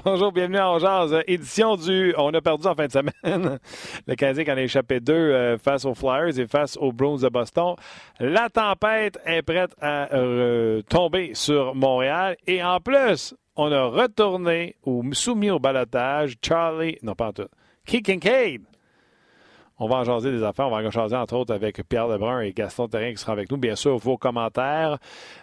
[0.04, 1.22] Bonjour, bienvenue à Jazz.
[1.26, 3.58] Édition du On a perdu en fin de semaine.
[4.06, 7.18] Le Canadien qui en a échappé deux euh, face aux Flyers et face aux Bruins
[7.18, 7.74] de Boston.
[8.18, 10.08] La tempête est prête à
[10.88, 12.36] tomber sur Montréal.
[12.46, 17.48] Et en plus, on a retourné ou soumis au balotage Charlie, non pas en tout,
[19.80, 20.68] on va en jaser des affaires.
[20.68, 23.50] On va en jaser entre autres avec Pierre Lebrun et Gaston Terrien qui seront avec
[23.50, 23.56] nous.
[23.56, 24.98] Bien sûr, vos commentaires.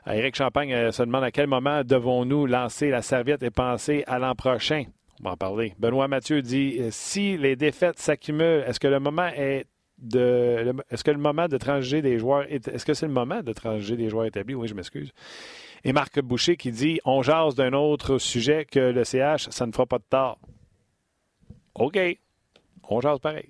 [0.08, 4.04] Euh, Éric Champagne euh, se demande à quel moment devons-nous lancer la serviette et penser
[4.06, 4.86] à l'an prochain?
[5.20, 5.74] On va en parler.
[5.80, 9.66] Benoît Mathieu dit euh, si les défaites s'accumulent, est-ce que le moment est
[9.98, 10.72] de.
[10.92, 12.46] Est-ce que le moment de transiger des joueurs.
[12.48, 14.54] Est-ce que c'est le moment de transiger des joueurs établis?
[14.54, 15.12] Oui, je m'excuse.
[15.84, 19.72] Et Marc Boucher qui dit on jase d'un autre sujet que le CH, ça ne
[19.72, 20.38] fera pas de tort.
[21.74, 21.98] OK.
[22.90, 23.50] On jase pareil.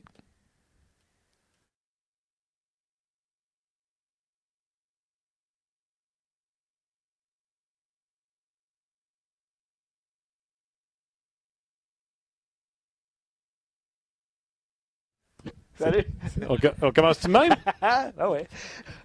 [15.77, 16.05] Salut.
[16.81, 17.53] On, commence tout de même?
[17.81, 18.47] ah ouais.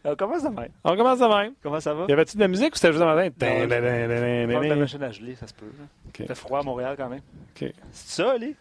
[0.05, 0.71] On commence de même.
[0.85, 1.53] On commence de même.
[1.63, 2.07] Comment ça va?
[2.09, 3.35] Y avait-tu de la musique ou c'était juste dans la tête?
[3.41, 5.67] Non, la machine à geler, ça se peut.
[6.09, 6.27] Okay.
[6.27, 7.21] fait froid à Montréal quand même.
[7.55, 8.57] C'est ça, Ali?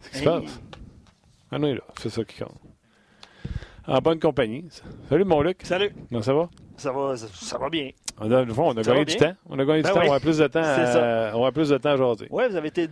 [0.00, 0.60] C'est ce qui se passe.
[1.50, 1.80] Ah non, là.
[1.98, 2.54] C'est ça qui compte.
[3.86, 4.64] En bonne compagnie.
[5.08, 5.60] Salut, mon Luc.
[5.62, 5.92] Salut.
[6.08, 6.48] Comment ça va?
[6.76, 7.90] Ça va, ça, va bien.
[8.18, 9.34] On a, on a gagné du temps.
[9.48, 10.08] On a gagné du ben temps.
[10.08, 10.62] On a plus de temps.
[10.62, 12.26] À, on a plus de temps à jaser.
[12.30, 12.88] Oui, vous avez été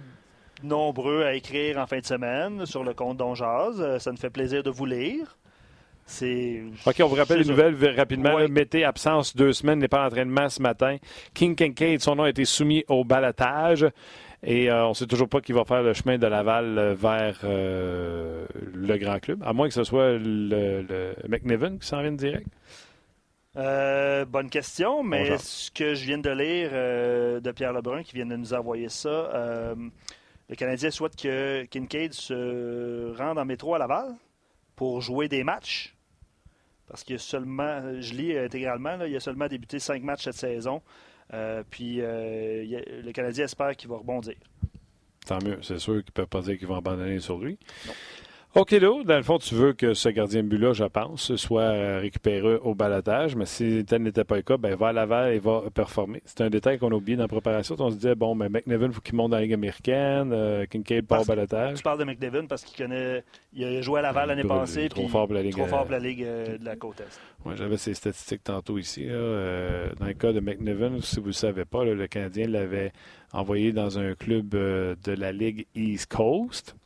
[0.64, 3.80] nombreux à écrire en fin de semaine sur le compte d'Onjaz.
[3.80, 5.36] Euh, ça nous fait plaisir de vous lire.
[6.86, 8.36] OK, on vous rappelle les nouvelles rapidement.
[8.48, 10.98] mettez absence deux semaines, n'est pas d'entraînement ce matin.
[11.32, 13.86] King Kincaid, son nom a été soumis au balatage.
[14.42, 16.94] Et euh, on ne sait toujours pas qui va faire le chemin de Laval euh,
[16.94, 22.48] vers le grand club, à moins que ce soit le, McNiven qui s'en vienne direct.
[23.54, 28.36] bonne question, mais ce que je viens de lire de Pierre Lebrun qui vient de
[28.36, 29.30] nous envoyer ça,
[30.48, 34.14] le Canadien souhaite que Kincaid se rende en métro à Laval
[34.76, 35.94] pour jouer des matchs.
[36.86, 40.82] Parce qu'il seulement, je lis intégralement, il a seulement débuté cinq matchs cette saison.
[41.32, 44.36] Euh, puis euh, le Canadien espère qu'il va rebondir.
[45.26, 45.58] Tant mieux.
[45.62, 47.58] C'est sûr qu'il ne peut pas dire qu'il va abandonner sur lui.
[47.86, 47.94] Non.
[48.56, 51.98] OK, là, dans le fond, tu veux que ce gardien de but-là, je pense, soit
[51.98, 55.40] récupéré au balatage, mais si tel n'était pas le cas, ben, va à Laval et
[55.40, 56.22] va performer.
[56.24, 57.74] C'est un détail qu'on a oublié dans la préparation.
[57.80, 60.66] On se disait, bon, mais McNevin, il faut qu'il monte dans la Ligue américaine, euh,
[60.66, 61.78] Kincaid part au balatage.
[61.78, 64.88] Tu parles de McNevin parce qu'il connaît, il a joué à Laval l'année passée.
[64.88, 67.20] Trop fort pour la Ligue, trop fort pour la Ligue euh, de la côte Est.
[67.44, 69.04] Oui, j'avais ces statistiques tantôt ici.
[69.08, 72.92] Euh, dans le cas de McNevin, si vous ne le savez pas, le Canadien l'avait
[73.32, 76.76] envoyé dans un club de la Ligue East Coast.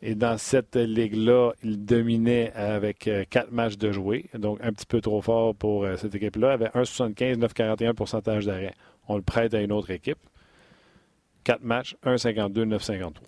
[0.00, 4.86] Et dans cette ligue-là, il dominait avec euh, quatre matchs de jouer, donc un petit
[4.86, 6.52] peu trop fort pour euh, cette équipe-là.
[6.52, 8.74] Avait 1,75, 9,41 pourcentage d'arrêt.
[9.08, 10.18] On le prête à une autre équipe.
[11.42, 13.27] Quatre matchs, 1,52, 9,53.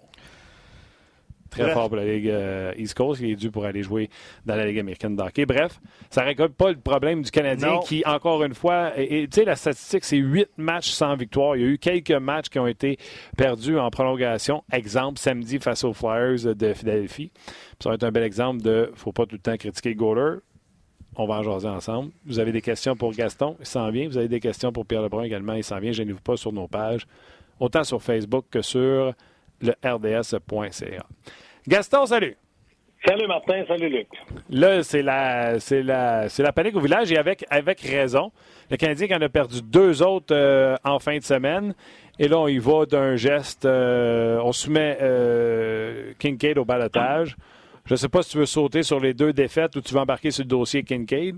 [1.50, 3.20] Très fort pour la Ligue euh, East Coast.
[3.20, 4.08] Il est dû pour aller jouer
[4.46, 5.80] dans la Ligue américaine de Bref,
[6.10, 9.56] ça ne récolte pas le problème du Canadien qui, encore une fois, tu sais, la
[9.56, 11.56] statistique, c'est huit matchs sans victoire.
[11.56, 12.98] Il y a eu quelques matchs qui ont été
[13.36, 14.62] perdus en prolongation.
[14.72, 17.30] Exemple, samedi face aux Flyers de Philadelphie.
[17.80, 20.38] ça va être un bel exemple de faut pas tout le temps critiquer Goaler.
[21.16, 22.12] On va en jaser ensemble.
[22.24, 24.08] Vous avez des questions pour Gaston, il s'en vient.
[24.08, 25.92] Vous avez des questions pour Pierre Lebrun également, il s'en vient.
[25.92, 27.06] Gênez-vous pas sur nos pages,
[27.58, 29.14] autant sur Facebook que sur
[29.60, 31.06] le rds.ca.
[31.66, 32.36] Gaston, salut.
[33.06, 34.08] Salut Martin, salut Luc.
[34.50, 38.30] Là, c'est la, c'est la, c'est la panique au village et avec, avec raison.
[38.70, 41.74] Le Canadien qui en a perdu deux autres euh, en fin de semaine.
[42.18, 43.64] Et là, on y va d'un geste.
[43.64, 47.36] Euh, on soumet euh, Kincaid au balotage.
[47.86, 50.00] Je ne sais pas si tu veux sauter sur les deux défaites ou tu veux
[50.00, 51.36] embarquer sur le dossier Kincaid.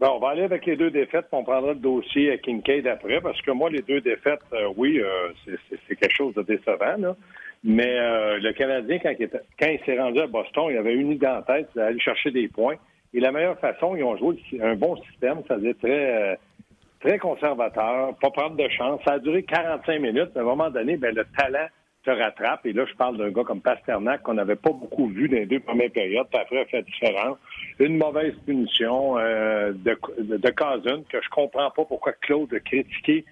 [0.00, 3.20] Bon, on va aller avec les deux défaites, puis on prendra le dossier Kincaid après,
[3.20, 4.40] parce que moi, les deux défaites,
[4.76, 5.00] oui,
[5.44, 6.96] c'est quelque chose de décevant.
[6.96, 7.16] Là.
[7.62, 11.12] Mais euh, le Canadien, quand il, quand il s'est rendu à Boston, il avait une
[11.12, 12.76] idée en tête, d'aller chercher des points.
[13.12, 16.36] Et la meilleure façon, ils ont joué un bon système, c'est-à-dire très, euh,
[17.00, 19.00] très conservateur, pas prendre de chance.
[19.04, 20.30] Ça a duré 45 minutes.
[20.36, 21.66] À un moment donné, ben, le talent
[22.04, 22.66] te rattrape.
[22.66, 25.46] Et là, je parle d'un gars comme Pasternak qu'on n'avait pas beaucoup vu dans les
[25.46, 26.26] deux premières périodes.
[26.32, 27.38] Après, a fait différence.
[27.78, 33.24] Une mauvaise punition euh, de, de, de que je comprends pas pourquoi Claude a critiqué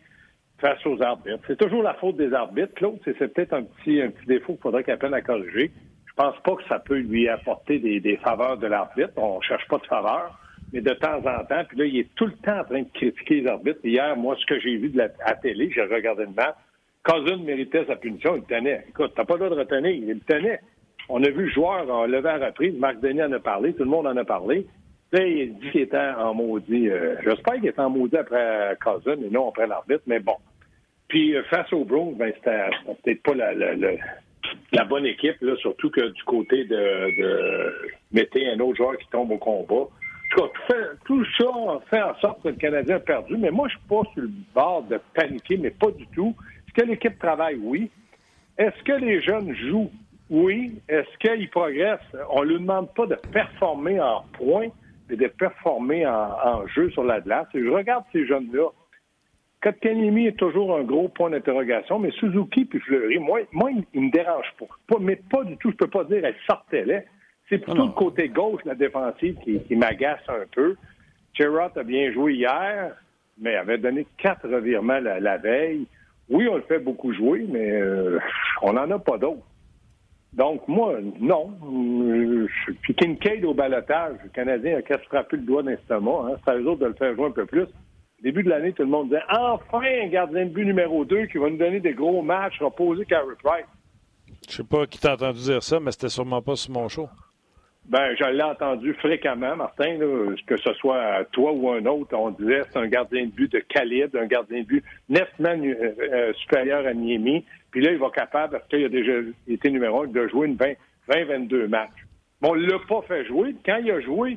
[0.59, 1.39] face aux arbitres.
[1.47, 2.99] C'est toujours la faute des arbitres, Claude.
[3.05, 5.71] C'est peut-être un petit, un petit défaut qu'il faudrait qu'il peine à corriger.
[6.07, 9.13] Je pense pas que ça peut lui apporter des, des faveurs de l'arbitre.
[9.17, 10.39] On cherche pas de faveurs.
[10.73, 12.89] Mais de temps en temps, puis là, il est tout le temps en train de
[12.93, 13.81] critiquer les arbitres.
[13.85, 16.57] Hier, moi, ce que j'ai vu de la à télé, j'ai regardé le match,
[17.05, 18.85] Cousin méritait sa punition, il tenait.
[18.89, 20.61] Écoute, t'as pas le droit de retenir, il tenait.
[21.09, 23.85] On a vu le joueur en lever à reprise, Marc Denis en a parlé, tout
[23.85, 24.67] le monde en a parlé.
[25.13, 26.91] Là, il dit qu'il était en maudit.
[26.91, 30.37] Euh, j'espère qu'il était en maudit après Cousin et non après l'arbitre, mais bon.
[31.09, 32.69] Puis euh, face aux Browns, ben, c'était
[33.03, 33.75] peut-être pas la, la,
[34.73, 37.75] la, bonne équipe, là, surtout que du côté de, de
[38.13, 39.89] mettez un autre joueur qui tombe au combat.
[40.37, 40.43] Tout,
[41.07, 41.47] tout ça
[41.89, 44.31] fait en sorte que le Canadien a perdu, mais moi, je suis pas sur le
[44.55, 46.37] bord de paniquer, mais pas du tout.
[46.79, 47.57] Est-ce que l'équipe travaille?
[47.57, 47.91] Oui.
[48.57, 49.91] Est-ce que les jeunes jouent?
[50.31, 50.81] Oui.
[50.89, 51.99] Est-ce qu'ils progressent?
[52.31, 54.69] On ne lui demande pas de performer en points,
[55.09, 57.49] mais de performer en, jeu sur la glace.
[57.55, 58.69] Et je regarde ces jeunes-là.
[59.61, 64.07] Kotkaniemi est toujours un gros point d'interrogation, mais Suzuki puis Fleury, moi, moi il, ne
[64.07, 64.99] me dérange pas.
[65.01, 67.01] Mais pas du tout, je peux pas dire elle sortait là.
[67.49, 70.77] C'est plutôt le côté gauche, la défensive, qui, m'agace un peu.
[71.35, 72.95] Gerrard a bien joué hier,
[73.37, 75.89] mais avait donné quatre revirements la, veille.
[76.31, 78.19] Oui, on le fait beaucoup jouer, mais euh,
[78.63, 79.43] on n'en a pas d'autres.
[80.35, 81.51] Donc, moi, non.
[82.83, 86.27] Puis Kincaid au balotage, le Canadien a qu'à se frapper le doigt d'instamment.
[86.27, 86.37] Hein.
[86.45, 87.63] C'est à eux autres de le faire jouer un peu plus.
[87.63, 91.27] Au début de l'année, tout le monde disait enfin un gardien de but numéro 2
[91.27, 93.65] qui va nous donner des gros matchs, reposer Carey Price.
[94.49, 97.09] Je sais pas qui t'a entendu dire ça, mais c'était sûrement pas sur mon show.
[97.89, 99.99] Ben, je l'ai entendu fréquemment, Martin,
[100.47, 103.61] que ce soit toi ou un autre, on disait c'est un gardien de but de
[103.61, 107.47] calibre, un gardien de but nettement euh, euh, supérieur à Niemi.
[107.71, 109.13] Puis là, il va capable, parce qu'il a déjà
[109.47, 112.05] été numéro un, de jouer une 20-22 matchs.
[112.43, 113.55] Bon, on ne l'a pas fait jouer.
[113.65, 114.37] Quand il a joué,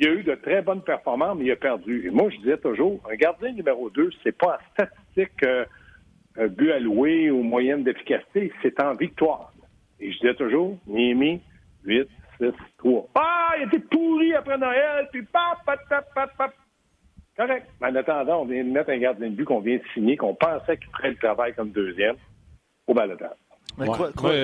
[0.00, 2.04] il a eu de très bonnes performances, mais il a perdu.
[2.04, 6.72] Et moi, je disais toujours, un gardien numéro 2, c'est pas en statistique euh, but
[6.72, 9.52] alloué ou moyenne d'efficacité, c'est en victoire.
[10.00, 11.40] Et je disais toujours, Niemi,
[11.84, 12.08] 8,
[12.38, 13.08] 6, 3.
[13.14, 16.52] Ah, il était pourri après Noël, puis pap, pap, pap, pap, pap.
[17.36, 17.66] Correct.
[17.80, 20.16] Mais en attendant, on vient de mettre un gardien de but qu'on vient de signer,
[20.16, 22.16] qu'on pensait qu'il ferait le travail comme deuxième
[22.88, 23.36] au balotage.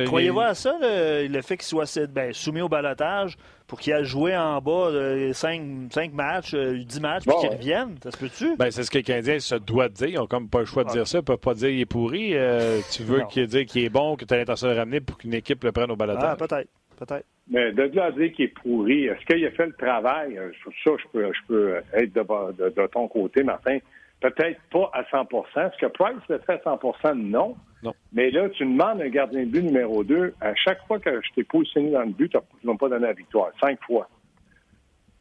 [0.07, 3.37] croyez-vous à ça, le, fait qu'il soit ben, soumis au balotage
[3.67, 7.97] pour qu'il ait joué en bas de 5, matchs, 10 euh, matchs, puis qu'il revienne?
[8.01, 8.57] Ça se peut-tu?
[8.57, 10.09] Ben, c'est ce que les Canadiens se doivent dire.
[10.09, 11.19] Ils n'ont comme pas le choix de dire ça.
[11.19, 12.37] Ils ne peuvent pas dire qu'il est pourri.
[12.37, 15.01] Euh, tu veux qu'il dise qu'il est bon, que tu as l'intention de le ramener
[15.01, 16.23] pour qu'une équipe le prenne au balotage?
[16.25, 16.69] Ah, peut-être.
[16.97, 17.27] Peut-être.
[17.49, 20.39] Mais de là à dire qu'il est pourri, est-ce qu'il a fait le travail?
[20.39, 23.79] Euh, sur ça, je peux, je peux être de, ton côté, Martin.
[24.21, 27.55] Peut-être pas à 100% Est-ce que Price le fait à 100 Non.
[27.83, 27.93] non.
[28.13, 30.35] Mais là, tu demandes un gardien de but numéro 2.
[30.41, 33.07] À chaque fois que je t'ai positionné dans le but, tu ne m'as pas donné
[33.07, 33.51] la victoire.
[33.61, 34.09] Cinq fois.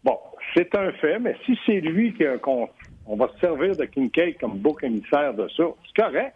[0.04, 0.18] Bon,
[0.54, 2.70] c'est un fait, mais si c'est lui qu'on
[3.06, 6.36] on va se servir de Kincaid comme beau émissaire de ça, c'est correct.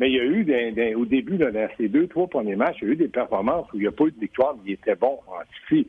[0.00, 2.90] Mais il y a eu, au début, dans ces deux, trois premiers matchs, il y
[2.90, 4.94] a eu des performances où il n'y a pas eu de victoire, mais il était
[4.94, 5.84] bon en Il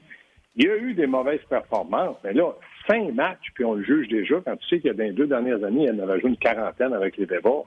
[0.57, 2.51] y a eu des mauvaises performances, mais là,
[2.87, 5.13] cinq matchs, puis on le juge déjà, quand tu sais qu'il y a dans les
[5.13, 7.63] deux dernières années, il en avait joué une quarantaine avec les débats.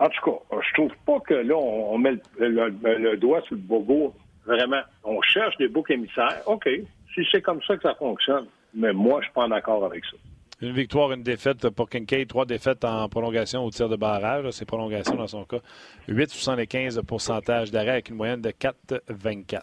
[0.00, 4.12] En tout cas, je trouve pas que là, on, met le, doigt sur le bobo.
[4.46, 6.42] Vraiment, on cherche des boucs émissaires.
[6.46, 6.68] OK,
[7.14, 10.04] si c'est comme ça que ça fonctionne, mais moi, je suis pas en accord avec
[10.06, 10.16] ça.
[10.62, 14.50] Une victoire, une défaite pour Kincaid, trois défaites en prolongation au tir de barrage.
[14.50, 15.60] C'est prolongation dans son cas.
[16.08, 19.60] 8,75 pourcentage d'arrêt avec une moyenne de 4,24.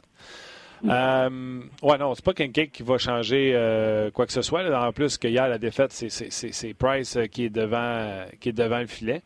[0.86, 4.64] Euh, ouais, non, c'est pas Kincaid qui va changer euh, quoi que ce soit.
[4.76, 8.88] En plus, que hier, la défaite, c'est Price qui est devant, qui est devant le
[8.88, 9.22] filet.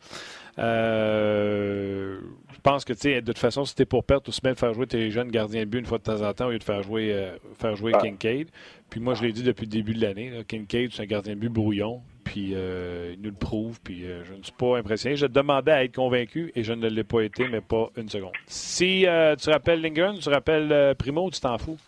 [0.58, 2.20] Euh,
[2.62, 4.72] pense que, tu sais, de toute façon, si t'es pour perdre, tout bien de faire
[4.72, 6.64] jouer tes jeunes gardiens de but une fois de temps en temps au lieu de
[6.64, 8.48] faire jouer, euh, faire jouer Kincaid.
[8.90, 11.40] Puis moi, je l'ai dit depuis le début de l'année, Kincaid, c'est un gardien de
[11.40, 12.00] but brouillon.
[12.24, 13.80] Puis euh, il nous le prouve.
[13.80, 15.16] Puis je ne suis pas impressionné.
[15.16, 18.32] Je demandais à être convaincu et je ne l'ai pas été, mais pas une seconde.
[18.46, 19.06] Si
[19.40, 21.78] tu rappelles Lingren, tu rappelles Primo, tu t'en fous?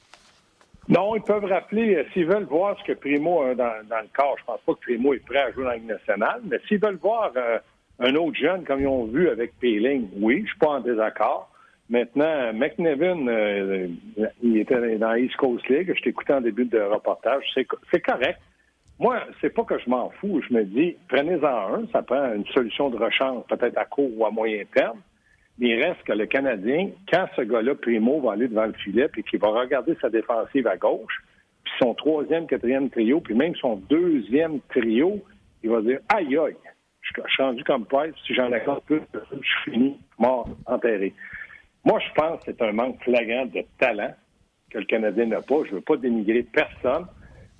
[0.89, 4.37] Non, ils peuvent rappeler, s'ils veulent voir ce que Primo a dans, dans, le corps,
[4.39, 6.79] je pense pas que Primo est prêt à jouer dans la Ligue nationale, mais s'ils
[6.79, 7.33] veulent voir
[8.01, 11.51] un autre jeune, comme ils ont vu avec Peeling, oui, je suis pas en désaccord.
[11.91, 13.89] Maintenant, McNevin, euh,
[14.43, 15.93] il était dans East Coast League.
[15.95, 17.45] Je t'écoutais en début de reportage.
[17.55, 18.41] C'est correct.
[18.99, 20.41] Moi, c'est pas que je m'en fous.
[20.49, 21.87] Je me dis, prenez-en un.
[21.93, 25.01] Ça prend une solution de rechange, peut-être à court ou à moyen terme.
[25.59, 29.09] Mais il reste que le Canadien, quand ce gars-là, Primo, va aller devant le filet,
[29.09, 31.23] puis qu'il va regarder sa défensive à gauche,
[31.63, 35.21] puis son troisième, quatrième trio, puis même son deuxième trio,
[35.63, 36.57] il va dire, aïe aïe,
[37.05, 38.17] je, suis rendu comme prêtre.
[38.27, 41.13] Si j'en accorde plus, je suis fini, mort, enterré.
[41.85, 44.15] Moi, je pense que c'est un manque flagrant de talent
[44.71, 45.57] que le Canadien n'a pas.
[45.65, 47.07] Je ne veux pas dénigrer personne.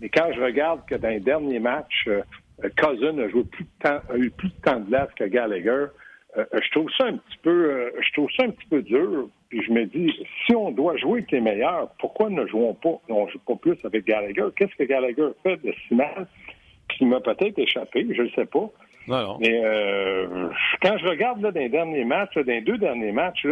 [0.01, 2.23] Mais quand je regarde que dans les derniers matchs, euh,
[2.79, 5.87] Cousin a joué plus de temps, a eu plus de temps de glace que Gallagher,
[6.37, 9.29] euh, je trouve ça un petit peu euh, je trouve ça un petit peu dur.
[9.49, 10.13] Puis je me dis,
[10.45, 13.79] si on doit jouer avec les meilleurs, pourquoi ne jouons pas, on joue pas plus
[13.85, 14.47] avec Gallagher?
[14.57, 16.27] Qu'est-ce que Gallagher fait de si mal
[16.89, 18.71] qui m'a peut-être échappé, je ne sais pas.
[19.09, 20.49] Mais euh,
[20.83, 23.47] quand je regarde là, dans les derniers matchs, dans les deux derniers matchs,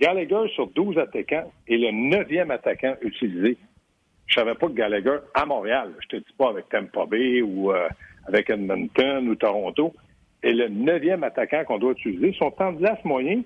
[0.00, 3.56] Gallagher sur 12 attaquants est le neuvième attaquant utilisé.
[4.26, 7.72] Je savais pas que Gallagher, à Montréal, je te dis pas avec Tampa Bay ou
[7.72, 7.88] euh,
[8.26, 9.94] avec Edmonton ou Toronto,
[10.42, 12.34] est le neuvième attaquant qu'on doit utiliser.
[12.38, 13.42] Son temps de glace moyen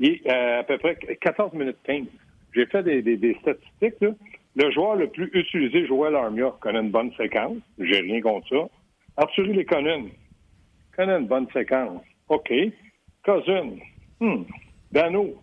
[0.00, 2.06] est euh, à peu près 14 minutes 15.
[2.54, 4.16] J'ai fait des, statistiques.
[4.56, 7.56] Le joueur le plus utilisé, Joël Armia, connaît une bonne séquence.
[7.78, 8.68] J'ai rien contre ça.
[9.16, 10.08] Arthur Lekonen
[10.98, 12.02] connaît une bonne séquence.
[12.28, 12.52] OK.
[13.24, 13.76] Cousin.
[14.20, 14.42] Hmm.
[14.90, 15.36] Dano.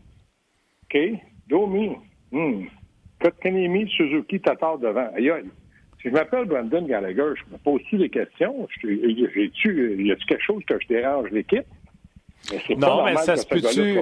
[0.84, 0.98] OK.
[1.48, 1.96] Domi.
[2.32, 2.66] Hmm.
[3.22, 5.10] Kotkanemi, Suzuki, Tatar devant.
[5.16, 5.50] Aïe, aïe.
[6.02, 8.68] Si je m'appelle Brandon Gallagher, je me pose-tu des questions?
[8.84, 11.66] Y a-t-il quelque chose que je dérange l'équipe?
[12.78, 14.00] Non, mais ça se peut-tu.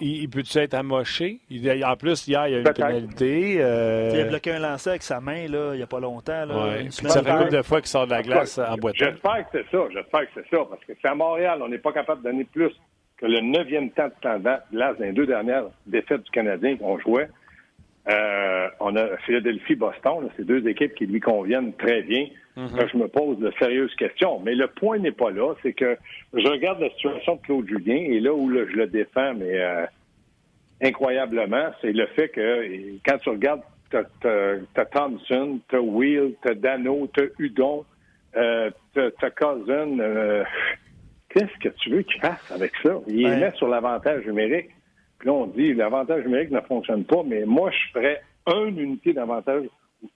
[0.00, 1.40] Il, peut-tu être amoché?
[1.84, 3.56] en plus, hier, il y a une pénalité.
[3.60, 6.44] Euh, il a bloqué un lancer avec sa main là, il n'y a pas longtemps.
[6.44, 8.96] Là, Ça fait beaucoup de fois qu'il sort de la glace en boîte.
[8.96, 9.84] J'espère que c'est ça.
[9.92, 10.64] J'espère que c'est ça.
[10.68, 12.72] Parce que c'est à Montréal, on n'est pas capable de donner plus
[13.16, 16.76] que le neuvième temps de temps de glace dans les deux dernières défaites du Canadien
[16.76, 17.28] qu'on jouait.
[18.08, 22.26] Euh, on a Philadelphie-Boston, c'est deux équipes qui lui conviennent très bien.
[22.56, 22.88] Mhm.
[22.92, 24.40] je me pose de sérieuses questions.
[24.40, 25.96] Mais le point n'est pas là, c'est que
[26.34, 29.86] je regarde la situation de Claude Julien et là où je le défends, mais euh,
[30.82, 34.02] incroyablement, c'est le fait que quand tu regardes, t'as
[34.76, 37.84] as, Thompson, t'as Will, t'as Dano, t'as Udon,
[38.36, 39.98] euh, t'as Cousin.
[39.98, 40.44] Euh,
[41.28, 42.98] qu'est-ce que tu veux qu'il fasse avec ça?
[43.06, 44.70] Il est met sur l'avantage numérique.
[45.18, 49.12] Puis là, on dit l'avantage numérique ne fonctionne pas, mais moi, je ferais une unité
[49.12, 49.64] d'avantage,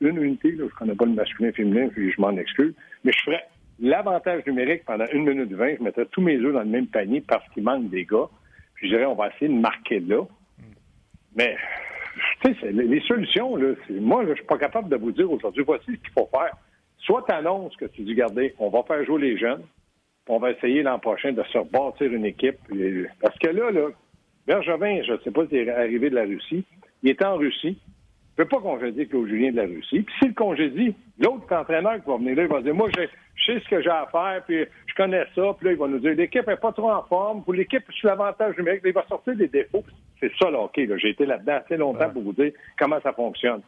[0.00, 2.74] une unité, je connais pas le masculin et féminin, puis je m'en excuse,
[3.04, 3.44] mais je ferais
[3.80, 7.22] l'avantage numérique pendant une minute vingt, je mettrais tous mes œufs dans le même panier
[7.26, 8.28] parce qu'il manque des gars,
[8.74, 10.22] puis je dirais, on va essayer de marquer là.
[11.36, 11.56] Mais,
[12.44, 15.86] tu sais, les solutions, là, moi, je suis pas capable de vous dire aujourd'hui, voici
[15.86, 16.56] ce qu'il faut faire.
[16.98, 19.62] Soit tu annonces que tu dis, regardez, on va faire jouer les jeunes,
[20.28, 22.56] on va essayer l'an prochain de se rebâtir une équipe.
[23.20, 23.88] Parce que là, là,
[24.46, 26.64] Bergevin, je ne sais pas s'il est arrivé de la Russie.
[27.02, 27.78] Il est en Russie.
[28.36, 30.02] Ne peut pas congédier Claude Julien de la Russie.
[30.02, 33.02] Puis s'il congédie, l'autre entraîneur qui va venir là, il va dire Moi, je,
[33.46, 35.54] sais ce que j'ai à faire, puis je connais ça.
[35.56, 37.44] Puis là, il va nous dire L'équipe n'est pas trop en forme.
[37.44, 38.82] Pour l'équipe, sur l'avantage numérique.
[38.84, 39.84] il va sortir des défauts.
[40.18, 40.80] C'est ça, là, OK.
[40.96, 43.60] J'ai été là-dedans assez longtemps pour vous dire comment ça fonctionne.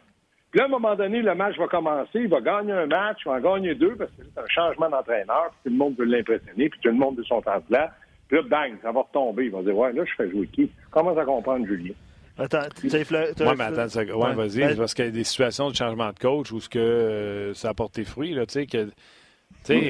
[0.51, 2.21] Puis là, à un moment donné, le match va commencer.
[2.21, 4.89] Il va gagner un match, il va en gagner deux parce que c'est un changement
[4.89, 5.51] d'entraîneur.
[5.51, 7.93] Puis tout le monde veut l'impressionner, puis tout le monde veut son temps de là.
[8.27, 9.45] Puis là, bang, ça va retomber.
[9.45, 10.73] Il va dire, ouais, là, je fais jouer qui?
[10.91, 11.95] Comment à comprendre Julien?
[12.39, 14.05] Attends, tu sais, Oui, mais attends, ça...
[14.05, 14.59] ouais, vas-y.
[14.59, 17.55] Ben- parce qu'il y a des situations de changement de coach où ce que euh,
[17.55, 18.91] ça apporte tes fruits, là, tu sais, que...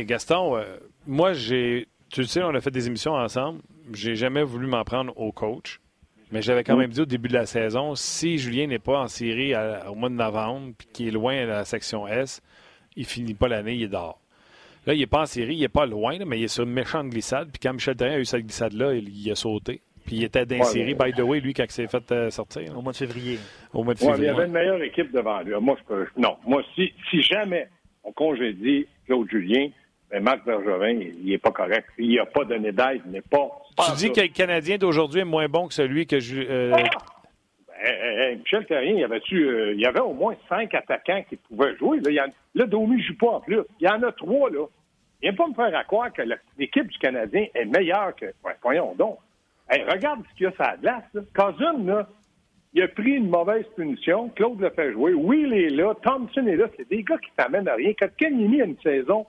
[0.04, 0.64] Gaston, euh,
[1.06, 1.88] moi, j'ai...
[2.10, 3.60] Tu le sais, on a fait des émissions ensemble.
[3.92, 5.80] J'ai jamais voulu m'en prendre au coach.
[6.32, 9.08] Mais j'avais quand même dit au début de la saison, si Julien n'est pas en
[9.08, 9.54] série
[9.88, 12.42] au mois de novembre, puis qu'il est loin de la section S,
[12.96, 14.20] il finit pas l'année, il est dehors.
[14.86, 16.72] Là, il n'est pas en série, il n'est pas loin, mais il est sur une
[16.72, 17.50] méchante glissade.
[17.52, 19.82] Puis quand Michel Therrien a eu cette glissade-là, il, a sauté.
[20.06, 22.76] Puis il était dans série, by the way, lui, quand il s'est fait euh, sortir.
[22.76, 23.38] Au mois de février.
[23.74, 24.24] Au mois de février.
[24.24, 25.52] il y avait une meilleure équipe devant lui.
[25.60, 26.06] Moi, je peux...
[26.16, 26.36] Non.
[26.46, 27.68] Moi, si, si jamais
[28.04, 29.68] on congédie Claude Julien,
[30.10, 31.88] ben Marc Bergevin, il n'est pas correct.
[31.98, 33.48] Il n'a pas donné d'aide, il n'est pas.
[33.84, 36.40] Tu dis que le Canadien d'aujourd'hui est moins bon que celui que je.
[36.40, 36.72] Euh...
[36.74, 37.16] Ah!
[37.86, 41.36] Ben, Michel Therrien, il y avait euh, il y avait au moins cinq attaquants qui
[41.36, 41.98] pouvaient jouer.
[41.98, 42.26] Là, il y en...
[42.54, 43.60] là Domi ne joue pas en plus.
[43.80, 44.66] Il y en a trois, là.
[45.22, 46.22] Viens pas me faire à croire que
[46.58, 48.26] l'équipe du Canadien est meilleure que.
[48.62, 49.18] voyons donc.
[49.70, 51.04] Regarde ce qu'il y a sur la glace.
[51.14, 51.22] Là.
[51.84, 52.08] Là,
[52.74, 54.28] il a pris une mauvaise punition.
[54.30, 55.14] Claude l'a fait jouer.
[55.14, 55.94] Will est là.
[56.02, 56.66] Thompson est là.
[56.76, 57.92] C'est des gars qui t'amènent à rien.
[57.98, 59.26] Quand Kenny a une saison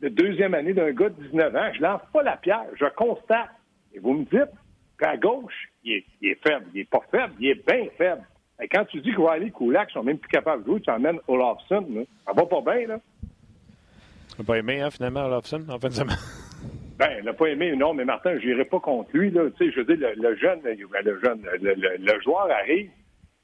[0.00, 2.64] de deuxième année d'un gars de 19 ans, je lance pas la pierre.
[2.78, 3.50] Je constate.
[3.94, 4.52] Et vous me dites
[4.98, 6.66] qu'à gauche, il est, faible.
[6.74, 7.34] Il est pas faible.
[7.38, 8.22] Il est bien faible.
[8.62, 11.18] Et quand tu dis que Riley Kulak sont même plus capables de jouer, tu emmènes
[11.28, 11.86] Olafson.
[12.24, 12.98] Ça va pas bien, là.
[14.38, 16.16] Il n'a pas aimé, hein, finalement, Olofsson, en fin de semaine?
[16.98, 19.30] Ben, il n'a pas aimé, non, mais Martin, je n'irai pas contre lui.
[19.30, 19.42] Là.
[19.58, 22.90] Tu sais, je veux dire, le, jeune, le jeune, le, joueur arrive,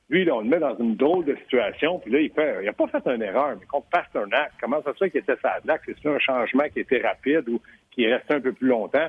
[0.08, 2.66] lui, là, on le met dans une drôle de situation, puis là, il fait, il
[2.66, 5.58] n'a pas fait une erreur, mais contre Pasternak, comment ça se fait qu'il était sa
[5.84, 9.08] C'est un changement qui était rapide ou qui est resté un peu plus longtemps?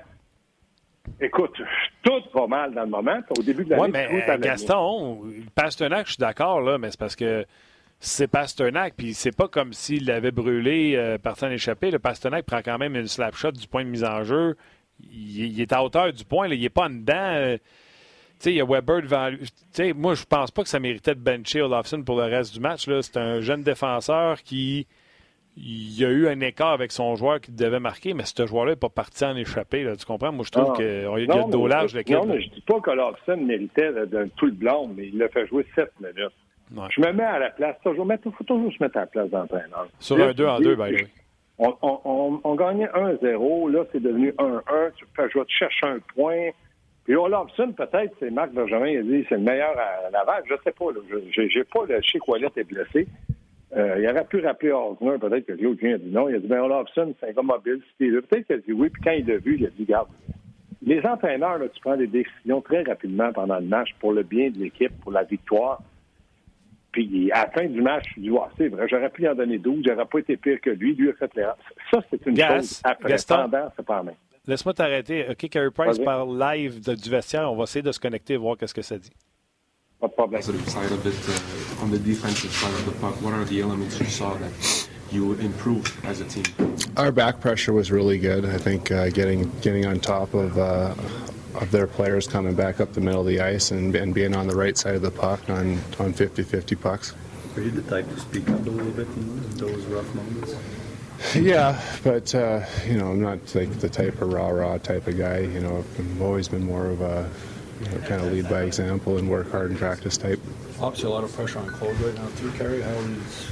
[1.19, 1.61] Écoute,
[2.01, 3.19] tout va mal dans le moment.
[3.37, 5.21] Au début de l'année, Oui, mais Gaston,
[5.55, 7.45] Pasternak, je suis d'accord, là, mais c'est parce que
[8.05, 11.89] c'est Pasternak, puis c'est pas comme s'il l'avait brûlé euh, par son échappé.
[11.89, 14.57] Le Pasternak prend quand même une slap shot du point de mise en jeu.
[15.09, 17.13] Il, est à hauteur du point, il n'est pas en dedans.
[17.15, 17.57] Euh,
[18.45, 19.93] il y a Weber devant lui.
[19.93, 22.89] moi, je pense pas que ça méritait de bencher Olofsson pour le reste du match.
[23.01, 24.85] C'est un jeune défenseur qui
[25.55, 28.75] il a eu un écart avec son joueur qui devait marquer, mais ce joueur-là n'est
[28.75, 29.89] pas parti en échappé.
[29.97, 30.33] tu comprends?
[30.33, 31.95] Moi, je trouve qu'il y a le dos large.
[31.95, 35.47] Non, mais je dis pas qu'Olofsson méritait de, tout le blanc, mais il l'a fait
[35.47, 36.33] jouer sept minutes.
[36.71, 37.75] Je me mets à la place.
[37.85, 39.87] Il faut toujours se mettre à la place d'entraîneur.
[39.99, 41.09] Sur un 2 en 2, by the
[41.59, 43.71] on, on, on, gagnait 1-0.
[43.71, 44.61] Là, c'est devenu 1-1.
[44.95, 46.49] Tu fais, je vais te chercher un point.
[47.05, 50.43] Puis Olafson, peut-être, c'est Marc Bergevin, il a dit c'est le meilleur à Laval.
[50.49, 50.85] Je sais pas.
[51.09, 53.07] Je n'ai pas le Chic Wallet est blessé.
[53.75, 56.29] Euh, il aurait pu rappeler Osner, peut-être que Claude a dit non.
[56.29, 59.01] Il a dit, ben, Olafson, c'est un gars mobile, Peut-être qu'il a dit oui, puis
[59.03, 60.09] quand il l'a vu, il a dit, garde,
[60.85, 64.51] les entraîneurs, là, tu prends des décisions très rapidement pendant le match pour le bien
[64.51, 65.81] de l'équipe, pour la victoire.
[66.93, 69.57] Puis à la fin du match, tu dis, ouais, c'est vrai, j'aurais pu en donner
[69.57, 71.57] 12, j'aurais pas été pire que lui, lui a fait l'erreur.
[71.91, 72.81] Ça, c'est une chose.
[72.83, 74.13] Après, Gaston, pendant, c'est pas main.
[74.45, 75.25] Laisse-moi t'arrêter.
[75.29, 77.51] OK, Carey Price parle live de, du vestiaire.
[77.51, 79.11] On va essayer de se connecter et voir qu'est-ce que ça dit.
[79.99, 80.41] Pas de problème.
[80.41, 83.61] Positive side of it, uh, on the defensive side of the puck, what are the
[83.61, 86.43] elements you saw that you improved as a team?
[86.97, 88.45] Our back pressure was really good.
[88.45, 90.93] I think uh, getting getting on top of uh,
[91.55, 94.47] of their players coming back up the middle of the ice and, and being on
[94.47, 97.13] the right side of the puck on on 50-50 pucks.
[97.55, 100.55] Were you the type to speak up a little bit in those rough moments?
[101.35, 105.17] Yeah, but uh, you know, I'm not like the type of rah rah type of
[105.17, 105.39] guy.
[105.39, 107.29] You know, I've always been more of a
[107.79, 110.39] you know, kind of lead by example and work hard and practice type.
[110.81, 112.81] Obviously, a lot of pressure on Claude right now through Kerry.
[112.81, 113.51] How is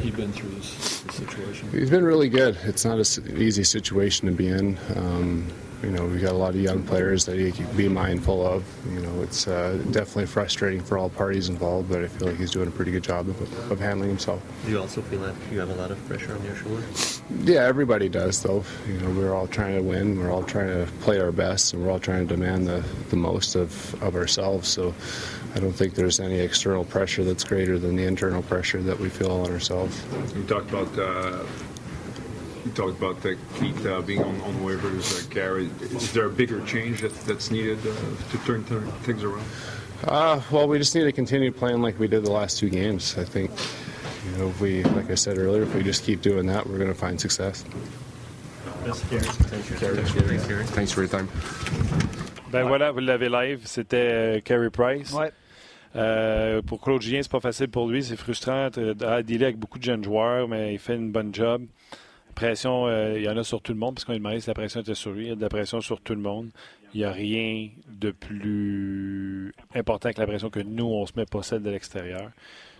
[0.00, 1.70] he been through this, this, situation?
[1.70, 2.56] He's been really good.
[2.64, 4.78] It's not an easy situation to be in.
[4.96, 5.46] Um,
[5.82, 8.64] you know, we've got a lot of young players that he can be mindful of.
[8.90, 12.50] You know, it's uh, definitely frustrating for all parties involved, but I feel like he's
[12.50, 14.42] doing a pretty good job of, of handling himself.
[14.64, 17.22] Do you also feel like you have a lot of pressure on your shoulders?
[17.42, 18.64] Yeah, everybody does, though.
[18.88, 20.18] You know, we're all trying to win.
[20.18, 23.16] We're all trying to play our best, and we're all trying to demand the, the
[23.16, 24.68] most of, of ourselves.
[24.68, 24.94] So
[25.54, 29.08] I don't think there's any external pressure that's greater than the internal pressure that we
[29.08, 30.02] feel on ourselves.
[30.34, 31.44] You talked about uh,
[32.66, 35.24] you talked about the Keith uh, being on, on waivers.
[35.24, 37.94] Uh, Gary, is there a bigger change that, that's needed uh,
[38.30, 39.46] to turn, turn things around?
[40.04, 43.16] Uh, well, we just need to continue playing like we did the last two games.
[43.16, 43.50] I think,
[44.26, 46.78] you know, if we, like I said earlier, if we just keep doing that, we're
[46.78, 47.64] going to find success.
[50.74, 51.28] Thanks for your time.
[52.52, 53.62] Ben voilà, vous l'avez live.
[53.64, 55.12] C'était Carey Price.
[55.12, 55.32] Ouais.
[55.96, 58.04] Euh, pour Claude Julien, c'est pas facile pour lui.
[58.04, 58.68] C'est frustrant
[59.00, 61.62] à dealer avec beaucoup de jeunes joueurs, mais il fait une bonne job
[62.36, 64.54] pression, euh, il y en a sur tout le monde, parce qu'on est marié, la
[64.54, 65.24] pression était sur lui.
[65.24, 66.50] Il y a de la pression sur tout le monde.
[66.94, 71.26] Il n'y a rien de plus important que la pression que nous, on se met
[71.26, 72.30] pas celle de l'extérieur.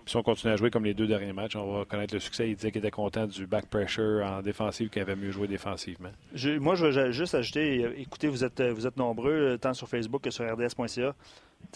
[0.06, 2.49] si on continue à jouer comme les deux derniers matchs, on va connaître le succès.
[2.49, 6.10] Il disait qu'il était content du back pressure en défensive, qu'il avait mieux joué défensivement.
[6.60, 9.88] moi, je veux juste ajouter, euh, écoutez, vous êtes, vous êtes nombreux, euh, tant sur
[9.88, 11.14] Facebook que sur rds.ca.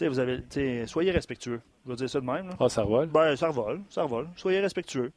[0.02, 1.60] Vous avez, soyez respectueux.
[1.84, 2.50] Je vais dire ça de même.
[2.60, 3.08] Ah, ça revole?
[3.08, 4.28] Ben, ça revole, ça revole.
[4.36, 5.10] Soyez respectueux.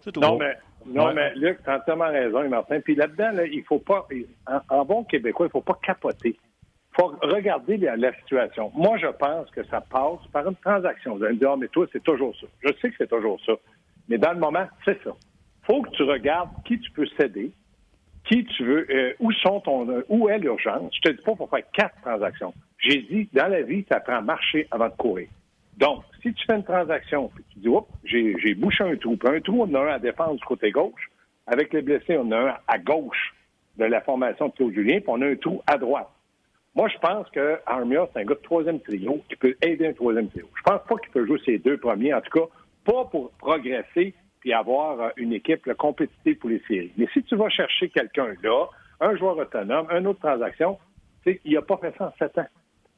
[0.00, 0.20] C'est tout.
[0.20, 2.80] Non, mais non, mais Luc, tu as entièrement raison, Martin.
[2.80, 4.06] Puis là-dedans, là, il faut pas,
[4.70, 6.36] en, bon québécois, il faut pas capoter.
[6.38, 8.72] Il faut regarder la, situation.
[8.74, 11.16] Moi, je pense que ça passe par une transaction.
[11.16, 12.46] Vous allez me dire, ah, mais toi, c'est toujours ça.
[12.60, 13.52] Je sais que c'est toujours ça.
[14.08, 15.10] Mais dans le moment, c'est ça.
[15.62, 17.52] faut que tu regardes qui tu peux céder,
[18.24, 20.92] qui tu veux, euh, où sont ton, euh, où est l'urgence.
[20.96, 22.54] Je te dis pas pour faire quatre transactions.
[22.78, 25.28] J'ai dit, dans la vie, tu apprends à marcher avant de courir.
[25.76, 29.40] Donc, si tu fais une transaction, tu dis, oups, j'ai bouché un trou, puis un
[29.40, 31.10] trou, on a un à défense du côté gauche.
[31.46, 33.34] Avec les blessés, on a un à gauche
[33.78, 36.08] de la formation de Claude Julien, puis on a un trou à droite.
[36.74, 39.92] Moi, je pense que Armia, c'est un gars de troisième trio qui peut aider un
[39.94, 40.48] troisième trio.
[40.56, 42.46] Je pense pas qu'il peut jouer ses deux premiers, en tout cas,
[42.84, 46.92] pas pour progresser puis avoir euh, une équipe compétitive pour les séries.
[46.96, 48.66] Mais si tu vas chercher quelqu'un là,
[49.00, 50.78] un joueur autonome, une autre transaction,
[51.26, 52.46] il n'a pas fait ça en sept ans.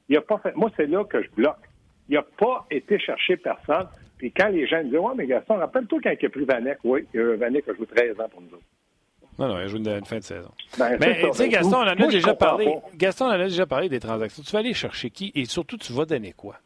[0.09, 0.55] Il a pas fait.
[0.57, 1.70] Moi, c'est là que je bloque.
[2.11, 3.87] Il n'a pas été chercher personne.
[4.19, 6.79] Puis quand les gens disent Ouais, mais Gaston, rappelle-toi quand il a pris Vanek.
[6.85, 8.65] Oui, Vanek a joué 13 ans pour nous autres.
[9.39, 10.51] Non, non, il a joué une, fin de saison.
[10.77, 12.75] Ben, mais tu sais, Gaston, on en a déjà parlé.
[12.97, 14.43] Gaston, on en a déjà parlé des transactions.
[14.43, 16.57] Tu vas aller chercher qui et surtout, tu vas donner quoi?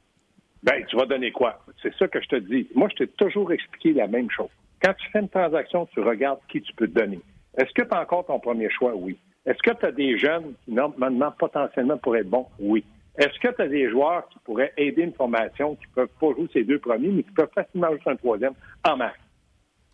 [0.63, 1.63] Ben, tu vas donner quoi?
[1.83, 2.67] C'est ça que je te dis.
[2.75, 4.49] Moi, je t'ai toujours expliqué la même chose.
[4.83, 7.21] Quand tu fais une transaction, tu regardes qui tu peux te donner.
[7.57, 8.95] Est-ce que tu as encore ton premier choix?
[8.97, 9.19] Oui.
[9.47, 12.47] Est-ce que tu as des jeunes qui, maintenant, potentiellement pourraient être bons?
[12.59, 12.83] Oui.
[13.17, 16.33] Est-ce que tu as des joueurs qui pourraient aider une formation qui ne peuvent pas
[16.33, 18.55] jouer ces deux premiers, mais qui peuvent facilement jouer un troisième
[18.89, 19.15] en masse?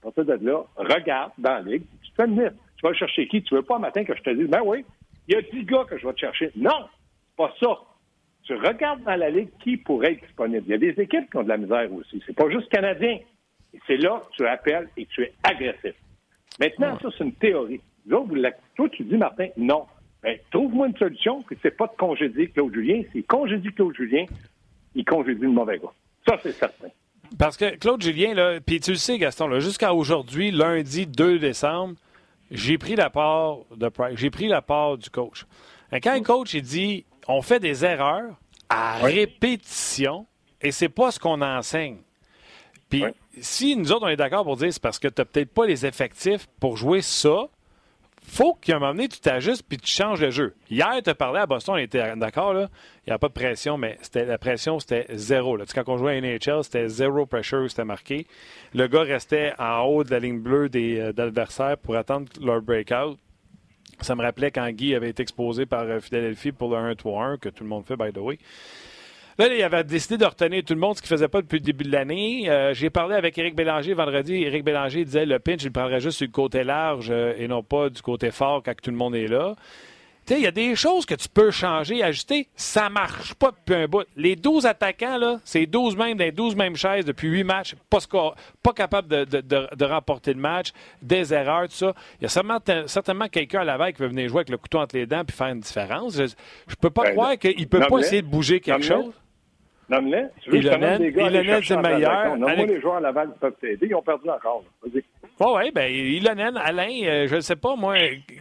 [0.01, 2.57] À partir de là, regarde dans la ligue, tu fais une liste.
[2.77, 3.43] Tu vas chercher qui?
[3.43, 4.85] Tu veux pas un matin que je te dise, ben oui,
[5.29, 6.51] il y a 10 gars que je vais te chercher.
[6.57, 7.79] Non, c'est pas ça.
[8.45, 10.65] Tu regardes dans la ligue qui pourrait être disponible.
[10.67, 12.23] Il y a des équipes qui ont de la misère aussi.
[12.27, 13.19] C'est pas juste canadien.
[13.75, 15.95] Et c'est là que tu appelles et que tu es agressif.
[16.59, 17.81] Maintenant, ça, c'est une théorie.
[18.07, 19.85] Là, toi, tu dis, Martin, non.
[20.23, 23.03] Ben, trouve-moi une solution, puis c'est pas de congédier Claude Julien.
[23.13, 24.27] S'il congédie Claude Julien,
[24.95, 25.93] il congédie le mauvais gars.
[26.29, 26.89] Ça, c'est certain.
[27.39, 31.95] Parce que Claude Julien, là, puis tu le sais, Gaston, jusqu'à aujourd'hui, lundi 2 décembre,
[32.51, 35.47] j'ai pris la part de Price, j'ai pris la part du coach.
[35.93, 40.27] Quand un coach il dit on fait des erreurs à répétition
[40.61, 41.99] et c'est pas ce qu'on enseigne.
[42.89, 43.05] Puis
[43.41, 45.67] si nous autres on est d'accord pour dire c'est parce que tu n'as peut-être pas
[45.67, 47.49] les effectifs pour jouer ça,
[48.31, 50.55] faut qu'à un moment donné, tu t'ajustes puis tu changes le jeu.
[50.71, 52.55] Hier, tu as parlé à Boston, on était d'accord.
[52.55, 52.69] Il
[53.09, 55.57] n'y a pas de pression, mais la pression, c'était zéro.
[55.57, 55.65] Là.
[55.75, 58.27] Quand on jouait à NHL, c'était zéro pressure, c'était marqué.
[58.73, 62.63] Le gars restait en haut de la ligne bleue des euh, adversaires pour attendre leur
[62.63, 63.19] breakout.
[64.01, 67.49] Ça me rappelait quand Guy avait été exposé par euh, Philadelphie pour le 1-3-1, que
[67.49, 68.39] tout le monde fait, by the way.
[69.41, 71.61] Là, il avait décidé de retenir tout le monde, ce qu'il ne faisait pas depuis
[71.61, 72.51] le début de l'année.
[72.51, 74.35] Euh, j'ai parlé avec Éric Bélanger vendredi.
[74.35, 77.49] Éric Bélanger disait le pinch, il le prendrait juste sur le côté large euh, et
[77.49, 79.55] non pas du côté fort quand tout le monde est là.
[80.27, 82.49] Tu sais, il y a des choses que tu peux changer, ajuster.
[82.55, 84.05] Ça marche pas depuis un bout.
[84.15, 87.75] Les 12 attaquants, là, c'est 12 mêmes dans les 12 mêmes chaises depuis 8 matchs,
[87.89, 91.95] pas, score, pas capable de, de, de, remporter le match, des erreurs, tout ça.
[92.21, 94.59] Il y a certainement, certainement quelqu'un à la veille qui veut venir jouer avec le
[94.59, 96.15] couteau entre les dents puis faire une différence.
[96.15, 96.29] Je, ne
[96.79, 99.15] peux pas ben, croire qu'il ne peut pas essayer de bouger quelque chose.
[99.91, 100.27] Nomme-les.
[100.41, 102.37] Tu veux Ilonen, Ilonen c'est meilleur.
[102.37, 103.89] Non, moi, les joueurs à Laval peuvent t'aider.
[103.89, 104.63] Ils ont perdu encore.
[104.83, 105.03] Vas-y.
[105.41, 107.97] Oh, oui, bien, Ilonen, Alain, euh, je ne sais pas, moi,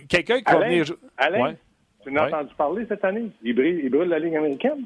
[0.07, 0.85] quelqu'un qui va venir...
[1.17, 1.55] Alain, ouais.
[2.03, 3.29] tu n'as entendu parler cette année?
[3.41, 4.85] Il brûle, il brûle la ligne américaine?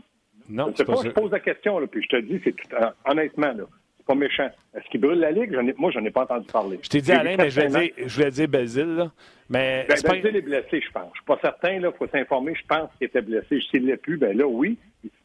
[0.49, 2.67] Non, je sais pas, je pose la question, là, puis je te dis, c'est tout,
[3.05, 3.63] honnêtement, là,
[3.97, 4.49] c'est pas méchant.
[4.75, 5.53] Est-ce qu'il brûle la ligue?
[5.53, 6.79] Ai, moi, je n'en ai pas entendu parler.
[6.83, 9.11] Je t'ai dit, Alain, mais je voulais dire, je voulais dire Basile, là.
[9.49, 10.37] Mais ben, Basile pas...
[10.37, 11.09] est blessé, je pense.
[11.13, 12.53] Je suis pas certain, là, il faut s'informer.
[12.55, 13.59] Je pense qu'il était blessé.
[13.69, 14.77] S'il ne l'est plus, ben là, oui.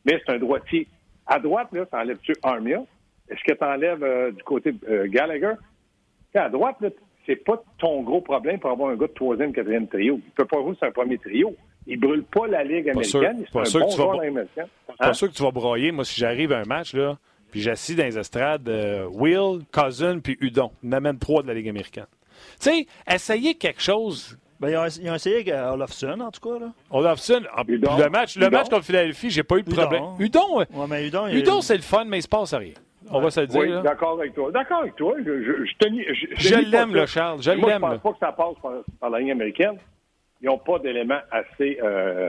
[0.04, 0.86] Mais c'est un droitier
[1.28, 2.82] à droite, là, t'enlèves-tu Armia?
[3.28, 5.54] Est-ce que tu enlèves euh, du côté euh, Gallagher?
[6.34, 6.88] à droite, là,
[7.26, 10.20] c'est pas ton gros problème pour avoir un gars de troisième, quatrième trio.
[10.24, 11.54] Il peut pas jouer sur un premier trio.
[11.86, 13.44] Il brûle pas la Ligue américaine.
[13.52, 13.90] Pas sûr, pas
[15.00, 15.12] hein?
[15.12, 15.90] sûr que tu vas broyer.
[15.90, 17.18] Moi, si j'arrive à un match, là,
[17.50, 20.70] puis j'assis dans les estrades, euh, Will, Cousin, puis Udon.
[20.84, 22.06] On amène trois de la Ligue américaine.
[22.60, 26.58] Tu sais, essayez quelque chose ben, ils, ont, essayé avec euh, Olofsson, en tout cas.
[26.58, 26.72] Là.
[26.90, 30.04] Olofsson, ah, le match, le match contre Philadelphie, j'ai pas eu de problème.
[30.18, 32.74] Udon, ouais, mais Udon, Udon c'est le fun, mais il se passe rien.
[33.10, 33.60] On va se le dire.
[33.60, 34.50] Oui, d'accord avec toi.
[34.52, 35.14] D'accord avec toi.
[35.24, 37.42] Je, je, je, je l'aime, le Charles.
[37.42, 37.62] Je l'aime.
[37.62, 39.78] Je pense pas que ça passe par, la ligne américaine.
[40.40, 42.28] Ils n'ont pas d'éléments assez euh,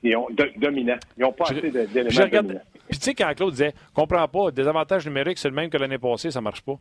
[0.00, 0.98] qui ont, dominants.
[1.16, 2.60] Ils n'ont pas assez d'éléments dominants.
[2.88, 5.78] Puis tu sais, quand Claude disait, comprends pas, des avantages numériques, c'est le même que
[5.78, 6.74] l'année passée, ça marche pas.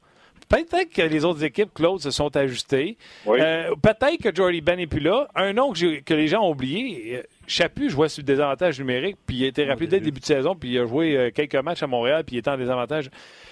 [0.48, 2.98] Peut-être que les autres équipes, Claude, se sont ajustées.
[3.28, 5.28] Euh, peut-être que Jordy Ben n'est plus là.
[5.36, 9.38] Un nom que, les gens ont oublié, euh, Chapu jouait sur le désavantage numérique, puis
[9.38, 11.56] il a été rappelé dès le début de saison, puis il a joué euh, quelques
[11.56, 13.10] matchs à Montréal, puis il était en désavantage.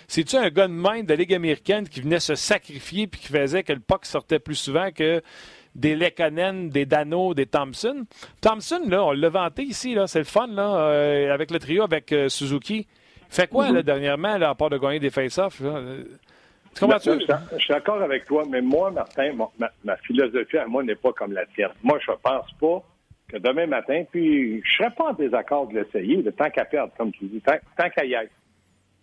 [0.07, 3.27] C'est-tu un gars de main de la Ligue américaine qui venait se sacrifier, puis qui
[3.27, 5.21] faisait que le puck sortait plus souvent que
[5.75, 8.05] des Lekkonen, des Dano, des Thompson?
[8.41, 12.13] Thompson, là, on l'a vanté ici, là, c'est le fun, là, avec le trio, avec
[12.29, 12.87] Suzuki.
[13.29, 13.83] Fait quoi, là, mm-hmm.
[13.83, 15.61] dernièrement, là, à part de gagner des face-offs?
[16.79, 19.31] Je, suis d'accord avec toi, mais moi, Martin,
[19.83, 21.71] ma, philosophie à moi n'est pas comme la tienne.
[21.83, 22.83] Moi, je ne pense pas
[23.27, 26.93] que demain matin, puis je serais pas en désaccord de l'essayer, de tant qu'à perdre,
[26.97, 28.31] comme tu dis, tant, qu'à y être.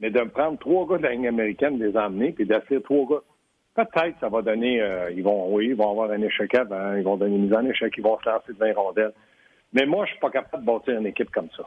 [0.00, 2.80] Mais de me prendre trois gars de la ligne américaine, de les emmener, puis d'essayer
[2.80, 3.22] trois gars.
[3.74, 7.02] Peut-être ça va donner, euh, ils vont, oui, ils vont avoir un échec avant, ils
[7.02, 9.12] vont donner une mise en échec, ils vont se lancer de 20 rondelles.
[9.72, 11.64] Mais moi, je suis pas capable de bâtir une équipe comme ça.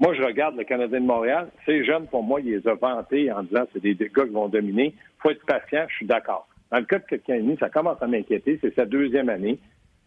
[0.00, 1.48] Moi, je regarde le Canadien de Montréal.
[1.66, 4.30] Ces jeunes, pour moi, ils les ont vantés en disant que c'est des gars qui
[4.30, 4.94] vont dominer.
[4.94, 6.48] Il faut être patient, je suis d'accord.
[6.70, 8.58] Dans le cas de Kekani, ça commence à m'inquiéter.
[8.60, 9.58] C'est sa deuxième année.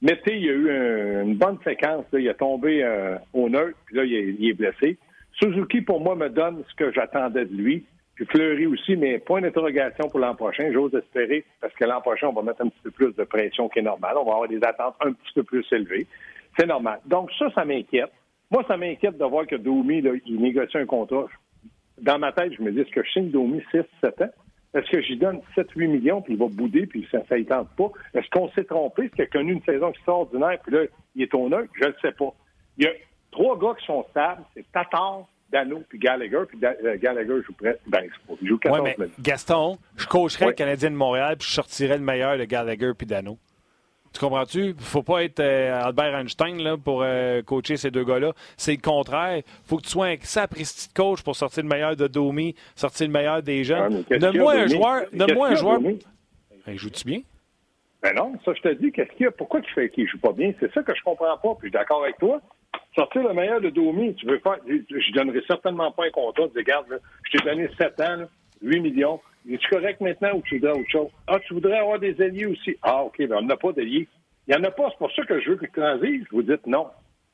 [0.02, 2.06] Mais tu il y a eu une bonne séquence.
[2.14, 4.98] Il a tombé euh, au neutre, puis là, il est, blessé.
[5.34, 7.86] Suzuki, pour moi, me donne ce que j'attendais de lui.
[8.16, 10.72] Puis Fleury aussi, mais point d'interrogation pour l'an prochain.
[10.72, 13.68] J'ose espérer, parce que l'an prochain, on va mettre un petit peu plus de pression
[13.68, 14.16] qui est normal.
[14.18, 16.08] On va avoir des attentes un petit peu plus élevées.
[16.58, 17.00] C'est normal.
[17.06, 18.12] Donc ça, ça m'inquiète.
[18.52, 21.28] Moi, ça m'inquiète de voir que Domi, il négocie un contrat.
[22.02, 24.30] Dans ma tête, je me dis, est-ce que je signe Domi 6, 7 ans?
[24.74, 27.92] Est-ce que j'y donne 7-8 millions, puis il va bouder, puis ça ne tente pas?
[28.14, 29.04] Est-ce qu'on s'est trompé?
[29.04, 30.84] Est-ce qu'il a connu une saison extraordinaire, puis là,
[31.16, 31.72] il est au neutre?
[31.74, 32.34] Je ne sais pas.
[32.78, 32.92] Il y a
[33.32, 34.44] trois gars qui sont stables.
[34.54, 36.44] C'est Tatar, Dano, puis Gallagher.
[36.48, 37.78] Puis euh, Gallagher joue près.
[37.88, 38.04] Ben,
[38.42, 41.98] il joue 14 ouais, mais Gaston, je coacherais le Canadien de Montréal, puis je sortirais
[41.98, 43.38] le meilleur de Gallagher puis Dano.
[44.14, 44.76] Tu comprends-tu?
[44.80, 48.34] Faut pas être euh, Albert Einstein là, pour euh, coacher ces deux gars-là.
[48.58, 49.38] C'est le contraire.
[49.38, 52.56] Il faut que tu sois un sapristi de coach pour sortir le meilleur de Domi,
[52.76, 54.04] sortir le meilleur des jeunes.
[54.12, 55.04] Ah, Donne-moi un joueur.
[55.14, 55.80] Donne-moi un joueur.
[55.80, 57.22] Ben, joue-tu bien?
[58.04, 59.32] Ben non, ça je te dis, qu'est-ce qu'il y a?
[59.32, 60.54] Pourquoi il fait qu'il joue pas bien?
[60.60, 61.56] C'est ça que je comprends pas.
[61.56, 62.42] Puis je suis d'accord avec toi.
[62.96, 64.58] Sortir le meilleur de Domi, tu veux faire.
[64.68, 66.48] Je donnerai certainement pas un contrat.
[66.48, 68.26] de regarde, je t'ai donné 7 ans,
[68.62, 69.22] 8 millions.
[69.50, 71.10] Es-tu correct maintenant ou tu voudrais autre chose?
[71.28, 72.76] Ah, tu voudrais avoir des alliés aussi?
[72.82, 74.08] Ah, OK, ben on n'a pas d'alliés.
[74.48, 76.26] Il n'y en a pas, c'est pour ça que je veux que transige.
[76.32, 76.88] Vous dites non.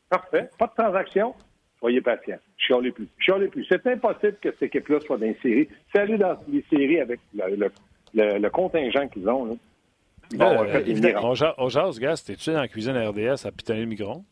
[0.09, 1.33] Parfait, pas de transaction.
[1.79, 2.37] Soyez patient.
[2.57, 3.07] Chialez plus.
[3.19, 3.65] Chialez plus.
[3.69, 5.67] C'est impossible que cette équipe-là soit dans les séries.
[5.91, 7.69] C'est aller dans les séries avec le,
[8.13, 9.45] le, contingent qu'ils ont.
[9.45, 9.53] Là.
[10.33, 14.23] Bon, euh, on, on jase, gars, t'es-tu dans la cuisine RDS à pitonner le micro?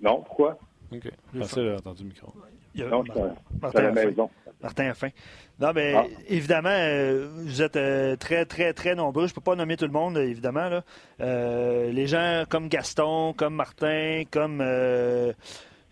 [0.00, 0.58] Non, pourquoi?
[0.92, 1.08] OK.
[1.34, 2.32] Avoir entendu le micro.
[2.74, 3.04] Non,
[3.70, 4.30] c'est à la maison.
[4.62, 5.10] Martin a faim.
[5.60, 6.06] Non, mais ah.
[6.28, 9.26] évidemment, euh, vous êtes euh, très, très, très nombreux.
[9.26, 10.68] Je ne peux pas nommer tout le monde, évidemment.
[10.68, 10.82] Là.
[11.20, 14.62] Euh, les gens comme Gaston, comme Martin, comme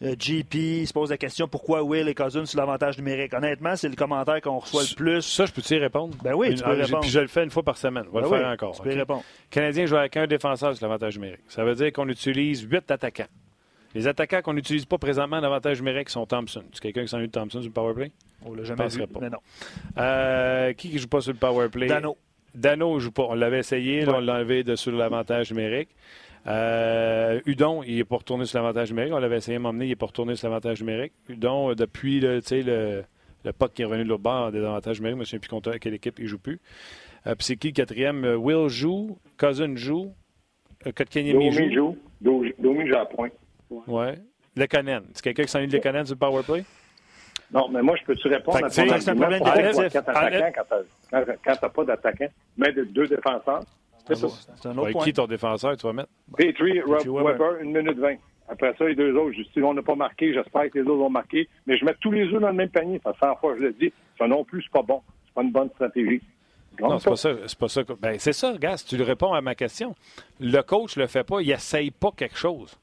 [0.01, 3.35] GP se posent la question pourquoi Will et Cousin sur l'avantage numérique?
[3.35, 5.23] Honnêtement, c'est le commentaire qu'on reçoit le plus.
[5.23, 6.17] Ça, je peux-y répondre?
[6.23, 7.01] Ben oui, tu peux répondre.
[7.01, 8.05] Puis je le fais une fois par semaine.
[8.11, 8.77] On va ben le faire encore.
[8.77, 9.23] Tu peux répondre.
[9.51, 11.45] Canadien joue avec un défenseur sur l'avantage numérique.
[11.49, 13.29] Ça veut dire qu'on utilise huit attaquants.
[13.95, 16.63] Les attaquants qu'on n'utilise pas présentement en avantage numérique sont Thompson.
[16.73, 18.13] C'est quelqu'un qui s'en de Thompson sur le powerplay?
[18.45, 19.21] On l'a jamais vu, pas.
[19.21, 19.39] mais non.
[19.99, 21.87] Euh, qui ne joue pas sur le powerplay?
[21.89, 22.17] Dano.
[22.55, 23.27] Dano ne joue pas.
[23.29, 25.91] On l'avait essayé, on l'a enlevé de sur l'avantage numérique.
[26.47, 29.13] Euh, Udon, il n'est pas retourné sur l'avantage numérique.
[29.13, 31.13] On l'avait essayé de m'emmener, il n'est pas retourné sur l'avantage numérique.
[31.29, 33.05] Udon, euh, depuis le, le,
[33.45, 35.49] le puck qui est revenu de l'autre bord des avantages numériques, je ne souviens plus
[35.51, 36.61] contre quelle équipe il ne joue plus.
[37.27, 38.25] Euh, puis c'est qui le quatrième?
[38.39, 40.15] Will joue, Cousin joue,
[40.95, 41.97] Kotkaniemi joue.
[42.23, 43.29] Domi joue à point.
[43.71, 44.19] Ouais.
[44.57, 45.05] Lekonen.
[45.15, 46.65] C'est quelqu'un qui s'ennuie de Lekonen sur le powerplay?
[47.53, 49.29] Non, mais moi, je peux-tu répondre à ton argument
[51.13, 53.65] quand tu n'as pas d'attaquant, mais de deux défenseurs?
[54.07, 54.27] C'est ça.
[54.69, 55.05] un autre point.
[55.05, 56.09] Qui ton défenseur, tu vas mettre?
[56.37, 58.17] Petrie, Rob Weber, une minute vingt.
[58.49, 61.03] Après ça, les deux autres, je dis, on n'a pas marqué, j'espère que les autres
[61.03, 62.99] ont marqué, mais je mets tous les œufs dans le même panier.
[62.99, 65.03] Parce que 100 fois, je le dis, ça non plus, c'est pas bon.
[65.27, 66.21] C'est pas une bonne stratégie.
[66.81, 67.31] Non, c'est pas ça.
[67.47, 67.83] C'est pas ça.
[68.01, 69.95] Ben, c'est ça, gars, tu le réponds à ma question.
[70.41, 72.77] Le coach le fait pas, il essaye pas quelque chose.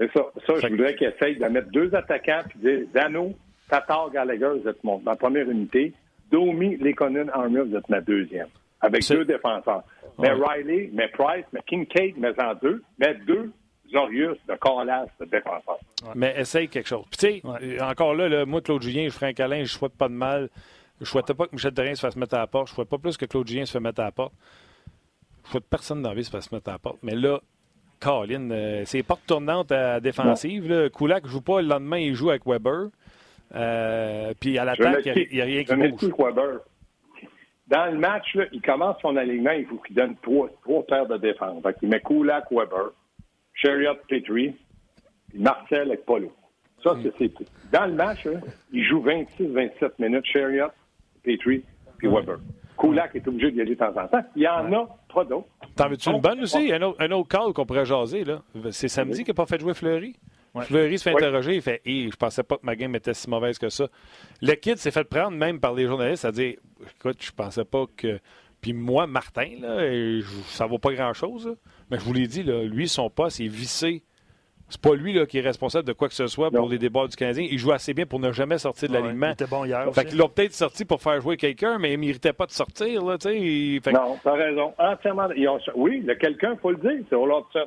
[0.00, 0.24] C'est ça.
[0.46, 3.34] Ça, je voudrais qu'il essaye de mettre deux attaquants puis dire Dano,
[3.68, 5.92] Tatar, Gallagher, vous êtes mon, ma première unité.
[6.30, 8.48] Domi, Lekonen, Armia, vous êtes ma deuxième.
[8.80, 9.82] Avec deux défenseurs.
[10.18, 12.82] Mais Riley, mais Price, mais Kincaid, mais en deux.
[12.98, 13.52] Mais deux
[13.92, 15.80] Zorius de Corlas de défenseurs.
[16.14, 17.04] Mais essaye quelque chose.
[17.10, 20.08] Puis tu sais, encore là, moi, Claude Julien, je ferai un câlin, je souhaite pas
[20.08, 20.48] de mal.
[21.00, 22.68] Je souhaitais pas que Michel Terrien se fasse mettre à la porte.
[22.68, 24.32] Je souhaite pas plus que Claude Julien se fasse mettre à la porte.
[25.44, 26.98] Je souhaite personne dans la vie se fasse mettre à la porte.
[27.02, 27.40] Mais là,
[28.00, 30.68] Colin, euh, c'est porte tournante à défensive.
[30.68, 30.88] Là.
[30.88, 32.88] ne joue pas, le lendemain, il joue avec Weber.
[33.54, 36.14] Euh, puis à l'attaque, il n'y a, rien qui bouge.
[36.18, 36.60] Weber.
[37.68, 41.18] Dans le match, il commence son alignement, il faut qu'il donne trois, trois paires de
[41.18, 41.62] défense.
[41.82, 42.90] il met Kulak, Weber,
[43.54, 44.56] Chariot, Petrie,
[45.28, 46.32] puis Marcel avec Polo.
[46.82, 47.44] Ça, c'est tout.
[47.70, 48.26] Dans le match,
[48.72, 50.70] il joue 26-27 minutes, Chariot,
[51.22, 51.62] Petrie,
[51.98, 52.38] puis Weber.
[52.80, 54.22] Kulak est obligé d'y aller de temps en temps.
[54.34, 55.48] Il y en a pas d'autres.
[55.76, 56.72] T'en veux-tu une bonne aussi?
[56.72, 58.42] Un autre, un autre call qu'on pourrait jaser, là.
[58.70, 60.16] C'est samedi qu'il n'a pas fait jouer Fleury?
[60.62, 63.58] Fleury se fait interroger, il fait Je pensais pas que ma game était si mauvaise
[63.58, 63.86] que ça.
[64.42, 66.56] Le kid s'est fait prendre même par les journalistes à dire
[66.96, 68.18] Écoute, je pensais pas que.
[68.60, 69.78] Puis moi, Martin, là,
[70.46, 71.56] ça vaut pas grand-chose.
[71.90, 74.02] Mais je vous l'ai dit, là, lui, son poste est vissé
[74.70, 77.06] c'est pas lui là, qui est responsable de quoi que ce soit pour les débats
[77.06, 77.46] du Canadien.
[77.50, 79.28] Il joue assez bien pour ne jamais sortir de l'alignement.
[79.28, 79.92] il était bon hier.
[79.92, 83.04] Fait qu'ils peut-être sorti pour faire jouer quelqu'un, mais il ne méritait pas de sortir.
[83.04, 83.92] Là, fait...
[83.92, 84.72] Non, tu as raison.
[84.78, 85.28] Entièrement.
[85.74, 87.66] Oui, le quelqu'un, il faut le dire, c'est Olafson.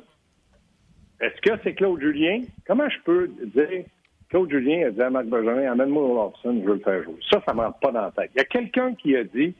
[1.20, 2.42] Est-ce que c'est Claude Julien?
[2.66, 3.84] Comment je peux dire
[4.28, 7.14] Claude Julien a dit à Marc Bergeron, amène-moi Olafson, je veux le faire jouer.
[7.30, 8.30] Ça, ça ne rentre pas dans la tête.
[8.34, 9.54] Il y a quelqu'un qui a dit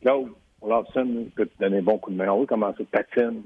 [0.00, 2.28] Claude, Olafson peut te donner un bon coup de main.
[2.28, 3.42] On va commencer de patine.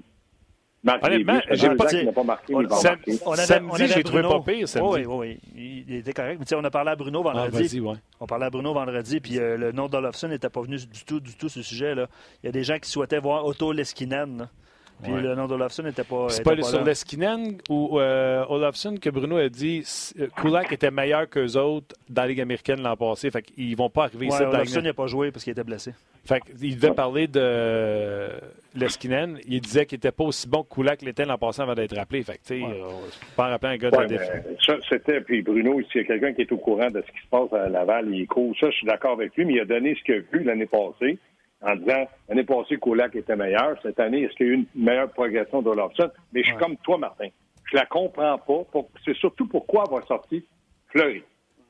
[0.85, 4.67] Honnêtement, j'ai pas, pas marqué, on, samedi, j'ai trouvé pas pire.
[4.83, 6.41] Oui, oui, oui, il était correct.
[6.41, 7.79] Mais on a parlé à Bruno ah, vendredi.
[7.79, 7.97] Ah, ouais.
[8.19, 11.21] On parlait à Bruno vendredi, puis euh, le nom d'Olofsson n'était pas venu du tout,
[11.21, 12.09] du tout, ce sujet-là.
[12.43, 14.49] Il y a des gens qui souhaitaient voir Otto Leskinen.
[15.03, 16.29] Puis le nom d'Olofsson n'était pas.
[16.29, 19.85] C'est pas, sur Leskinen ou euh, Olofsson que Bruno a dit
[20.21, 23.31] euh, Kulak était meilleur qu'eux autres dans la Ligue américaine l'an passé.
[23.31, 24.43] Fait qu'ils vont pas arriver ici.
[24.43, 25.93] Olofsson n'a pas joué parce qu'il était blessé.
[26.25, 28.29] Fait qu'il devait parler de
[28.77, 29.39] Leskinen.
[29.49, 32.23] Il disait qu'il n'était pas aussi bon que Kulak l'était l'an passé avant d'être rappelé.
[32.23, 32.67] Fait que, tu sais,
[33.37, 34.45] pas rappeler un gars de la défense.
[34.65, 35.21] Ça, c'était.
[35.21, 37.53] Puis Bruno, s'il y a quelqu'un qui est au courant de ce qui se passe
[37.53, 38.55] à Laval, il court.
[38.61, 40.67] Ça, je suis d'accord avec lui, mais il a donné ce qu'il a vu l'année
[40.67, 41.19] passée
[41.63, 43.81] en disant l'année passée, Kulak était meilleur.
[43.83, 46.11] Cette année, est-ce qu'il y a eu une meilleure progression d'Olofsson?
[46.33, 47.29] Mais je suis comme toi, Martin.
[47.71, 48.65] Je la comprends pas.
[49.05, 50.45] C'est surtout pourquoi avoir sorti
[50.89, 51.23] Fleury.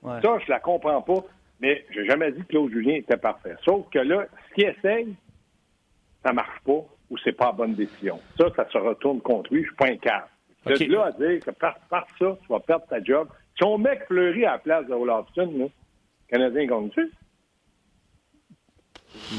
[0.02, 1.24] Ça, je la comprends pas.
[1.60, 3.54] Mais j'ai jamais dit que Claude Julien était parfait.
[3.64, 5.14] Sauf que là, s'il essaye,
[6.24, 8.18] ça marche pas ou c'est pas la bonne décision.
[8.36, 9.62] Ça, ça se retourne contre lui.
[9.62, 10.26] Je suis pas un cas.
[10.64, 10.86] Okay.
[10.86, 13.28] là à dire que par, ça, tu vas perdre ta job.
[13.56, 15.68] Si on met Fleury à la place de Olafson, le
[16.28, 17.12] Canadien gagne-tu?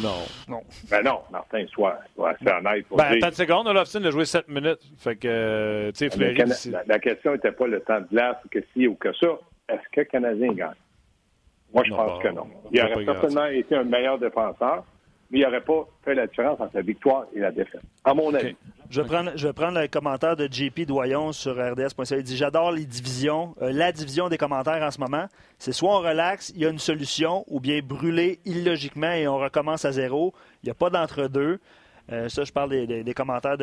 [0.01, 0.25] Non.
[0.47, 0.61] Non.
[0.89, 3.17] Ben non, Martin, sois, sois assez honnête pour ben, dire...
[3.17, 4.81] Attends une seconde, Olofsson a joué 7 minutes.
[4.97, 6.35] Fait que, euh, tu sais, Fleury...
[6.71, 9.27] La, la, question n'était pas le temps de glace, que si ou que ça.
[9.69, 10.73] Est-ce que le Canadien gagne?
[11.73, 12.47] Moi, je pense que non.
[12.71, 14.83] Il aurait certainement été un meilleur défenseur,
[15.33, 18.31] mais il n'aurait pas fait la différence entre la victoire et la défaite, à mon
[18.35, 18.55] avis.
[18.91, 22.17] Je vais, prendre, je vais prendre le commentaire de JP Doyon sur RDS.ca.
[22.17, 23.55] Il dit J'adore les divisions.
[23.63, 25.25] Euh, la division des commentaires en ce moment,
[25.57, 29.39] c'est soit on relaxe, il y a une solution, ou bien brûler illogiquement et on
[29.39, 30.35] recommence à zéro.
[30.61, 31.59] Il n'y a pas d'entre-deux.
[32.11, 33.57] Euh, ça, je parle des, commentaires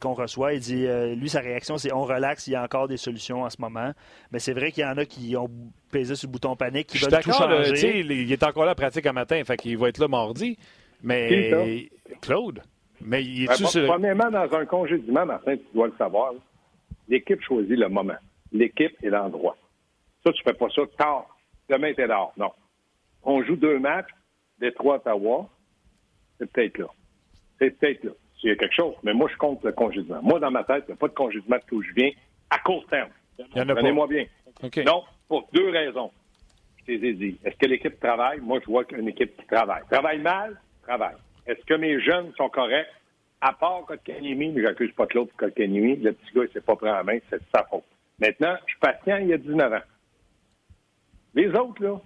[0.00, 0.54] qu'on reçoit.
[0.54, 3.42] Il dit, euh, lui, sa réaction, c'est on relaxe, il y a encore des solutions
[3.42, 3.92] en ce moment.
[4.32, 5.50] Mais c'est vrai qu'il y en a qui ont
[5.92, 8.00] pesé sur le bouton panique, qui veulent tout changer.
[8.00, 10.58] il est encore là à pratique un matin, fait qu'il va être là mardi.
[11.04, 11.90] Mais
[12.22, 12.62] Claude,
[13.00, 13.86] mais il est ben, sur...
[13.86, 16.32] Premièrement, dans un congédiement, Martin, tu dois le savoir,
[17.08, 18.16] l'équipe choisit le moment.
[18.52, 19.56] L'équipe et l'endroit.
[20.24, 21.26] Ça, tu ne fais pas ça tard.
[21.68, 22.32] Demain, tu es dehors.
[22.38, 22.52] Non.
[23.22, 24.08] On joue deux matchs,
[24.58, 25.48] Détroit, Ottawa.
[26.38, 26.86] C'est peut-être là.
[27.58, 28.10] C'est peut-être là.
[28.40, 28.94] S'il y a quelque chose.
[29.02, 30.22] Mais moi, je compte le congédiement.
[30.22, 32.10] Moi, dans ma tête, il n'y a pas de congédiement d'où je viens
[32.48, 33.10] à court terme.
[33.50, 34.24] Prenez-moi bien.
[34.86, 36.10] Non, pour deux raisons.
[36.78, 37.38] Je t'ai dit.
[37.44, 38.40] Est-ce que l'équipe travaille?
[38.40, 39.82] Moi, je vois qu'une équipe qui travaille.
[39.90, 40.58] Travaille mal?
[40.86, 41.16] Travaille.
[41.46, 42.88] Est-ce que mes jeunes sont corrects?
[43.40, 46.76] À part Kotkaniemi, mais j'accuse pas Claude pour Kotkaniemi, le petit gars, il s'est pas
[46.76, 47.84] pris en main, c'est sa faute.
[48.18, 49.82] Maintenant, je suis patient, il y a 19 ans.
[51.34, 52.00] Les autres, là,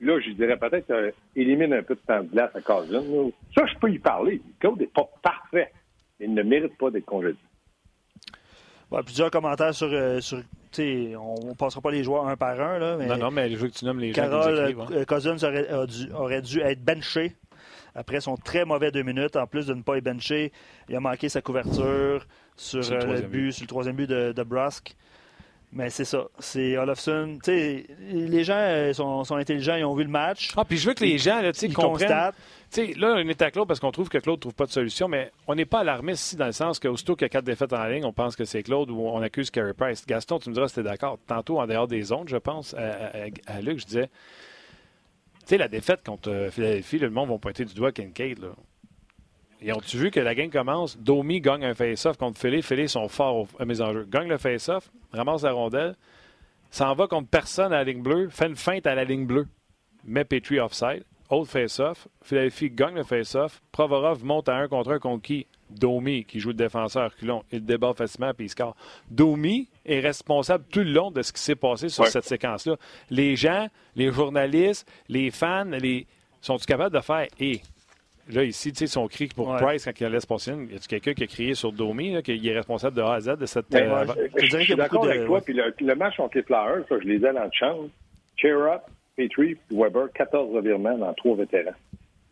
[0.00, 3.02] là, je dirais peut-être euh, élimine un peu de temps de glace à Cousin.
[3.54, 4.40] Ça, je peux y parler.
[4.58, 5.70] Claude n'est pas parfait.
[6.18, 7.38] Il ne mérite pas d'être congédié.
[9.04, 9.88] plusieurs commentaires sur.
[9.92, 10.40] Euh, sur
[10.76, 12.80] on ne passera pas les joueurs un par un.
[12.80, 14.86] Là, mais non, non, mais je veux que tu nommes les Carole, gens.
[14.86, 15.68] Carole, Cousins aurait,
[16.12, 17.36] aurait dû être benché
[17.94, 20.52] après son très mauvais deux minutes, en plus de ne pas être benché,
[20.88, 22.26] il a manqué sa couverture
[22.56, 24.96] sur, le, euh, but, sur le troisième but de, de Brusk.
[25.72, 26.26] Mais c'est ça.
[26.38, 27.38] C'est Olofsson.
[27.48, 30.52] les gens euh, sont, intelligents, ils ont vu le match.
[30.56, 32.30] Ah, puis je veux que les gens là, comprennent.
[32.70, 34.70] sais, là, on est à Claude parce qu'on trouve que Claude ne trouve pas de
[34.70, 37.44] solution, mais on n'est pas alarmiste ici dans le sens qu'aussitôt qu'il y a quatre
[37.44, 40.06] défaites en ligne, on pense que c'est Claude ou on accuse Carey Price.
[40.06, 41.18] Gaston, tu me diras si tu es d'accord.
[41.26, 44.10] Tantôt, en dehors des ondes, je pense, à Luc, je disais
[45.46, 48.38] sais, la défaite contre euh, Philadelphie, le monde va pointer du doigt Kincaid.
[48.38, 48.48] Là.
[49.60, 50.98] Et ont-tu vu que la game commence?
[50.98, 52.62] Domi gagne un face-off contre Philly.
[52.62, 54.06] Philly sont forts à mes enjeux.
[54.10, 55.96] Gagne le face-off, ramasse la rondelle,
[56.70, 59.46] s'en va contre personne à la ligne bleue, fait une feinte à la ligne bleue,
[60.04, 62.08] met Petrie offside, autre face-off.
[62.22, 63.62] Philadelphie gagne le face-off.
[63.72, 65.46] Provorov monte à un contre un contre qui?
[65.70, 68.76] Domi, qui joue le défenseur reculon, il débat facilement puis il score.
[69.10, 72.76] Domi est responsable tout le long de ce qui s'est passé sur cette séquence-là.
[73.10, 76.06] Les gens, les journalistes, les fans, les...
[76.40, 77.60] sont-ils capables de faire et
[78.32, 80.78] Là, ici, tu sais, son cri pour Price quand il laisse passer une, y a
[80.78, 83.70] quelqu'un qui a crié sur Domi, qu'il est responsable de A à Z de cette.
[83.70, 85.42] Ben, euh, je, je, suis d'accord avec toi.
[85.42, 87.80] Puis le, match contre les Flyers, ça, je les ai dans le champ.
[88.36, 88.80] Cheer up,
[89.14, 91.74] Petrie, Weber, 14 revirements dans trois vétérans.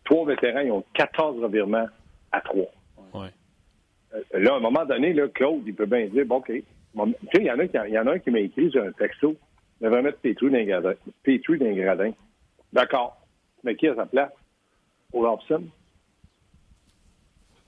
[0.05, 1.87] Trois vétérans, ils ont 14 revirements
[2.33, 2.71] à trois.
[3.15, 3.29] Euh,
[4.33, 6.53] là, à un moment donné, là, Claude, il peut bien dire, bon, OK.
[6.95, 7.01] Tu
[7.33, 9.35] sais, il y, en a, y en a un qui m'a écrit sur un texto,
[9.81, 10.95] il va mettre Petru dans gradin.
[11.23, 12.13] Petru dans gradin.
[12.73, 13.17] D'accord.
[13.65, 14.33] Mais qui a sa place?
[15.13, 15.65] Olafson?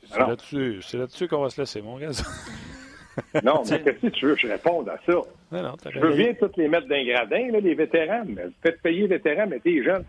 [0.03, 2.11] C'est là-dessus, là qu'on va se laisser, mon gars.
[3.43, 5.13] non, mais que tu veux je réponde à ça?
[5.53, 8.25] Non, non, je veux bien toutes les mettre d'un gradin, là, les vétérans.
[8.27, 10.05] Mais faites payer les vétérans, mais t'es jeunes.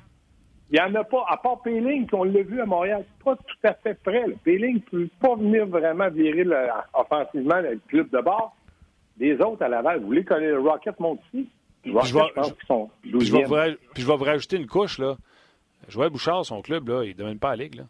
[0.71, 3.67] Il n'y en a pas, à part Péling, qu'on l'a vu à Montréal, pas tout
[3.67, 4.25] à fait prêt.
[4.43, 6.45] Péling ne peut pas venir vraiment virer
[6.93, 8.55] offensivement le club de bord.
[9.17, 11.49] Les autres à Laval, vous voulez que le Rocket monte ici?
[11.85, 14.97] je, vais, puis je vais vous rajouter une couche.
[14.97, 15.17] là.
[15.87, 17.75] Joël Bouchard, son club, là, il ne domine pas la Ligue.
[17.75, 17.83] Là.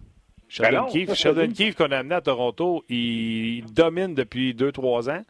[0.47, 5.21] Sheldon, ben Sheldon Keefe, qu'on a amené à Toronto, il domine depuis 2-3 ans.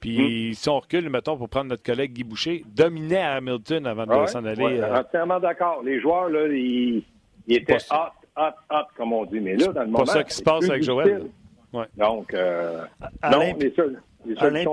[0.00, 0.54] Puis hmm.
[0.54, 4.26] si on recule, mettons, pour prendre notre collègue Guy Boucher, dominait à Hamilton avant de
[4.26, 4.62] s'en aller.
[4.62, 5.82] Ouais, euh, Entièrement d'accord.
[5.84, 7.04] Les joueurs, là, ils,
[7.46, 9.38] étaient hot, hot, hot, comme on dit.
[9.38, 10.04] Mais là, dans le moment.
[10.04, 11.26] C'est pas ça qui se passe avec Joël.
[11.72, 11.86] Ouais.
[11.96, 12.84] Donc, euh,
[13.30, 13.84] non, mais ça,
[14.38, 14.64] Alain,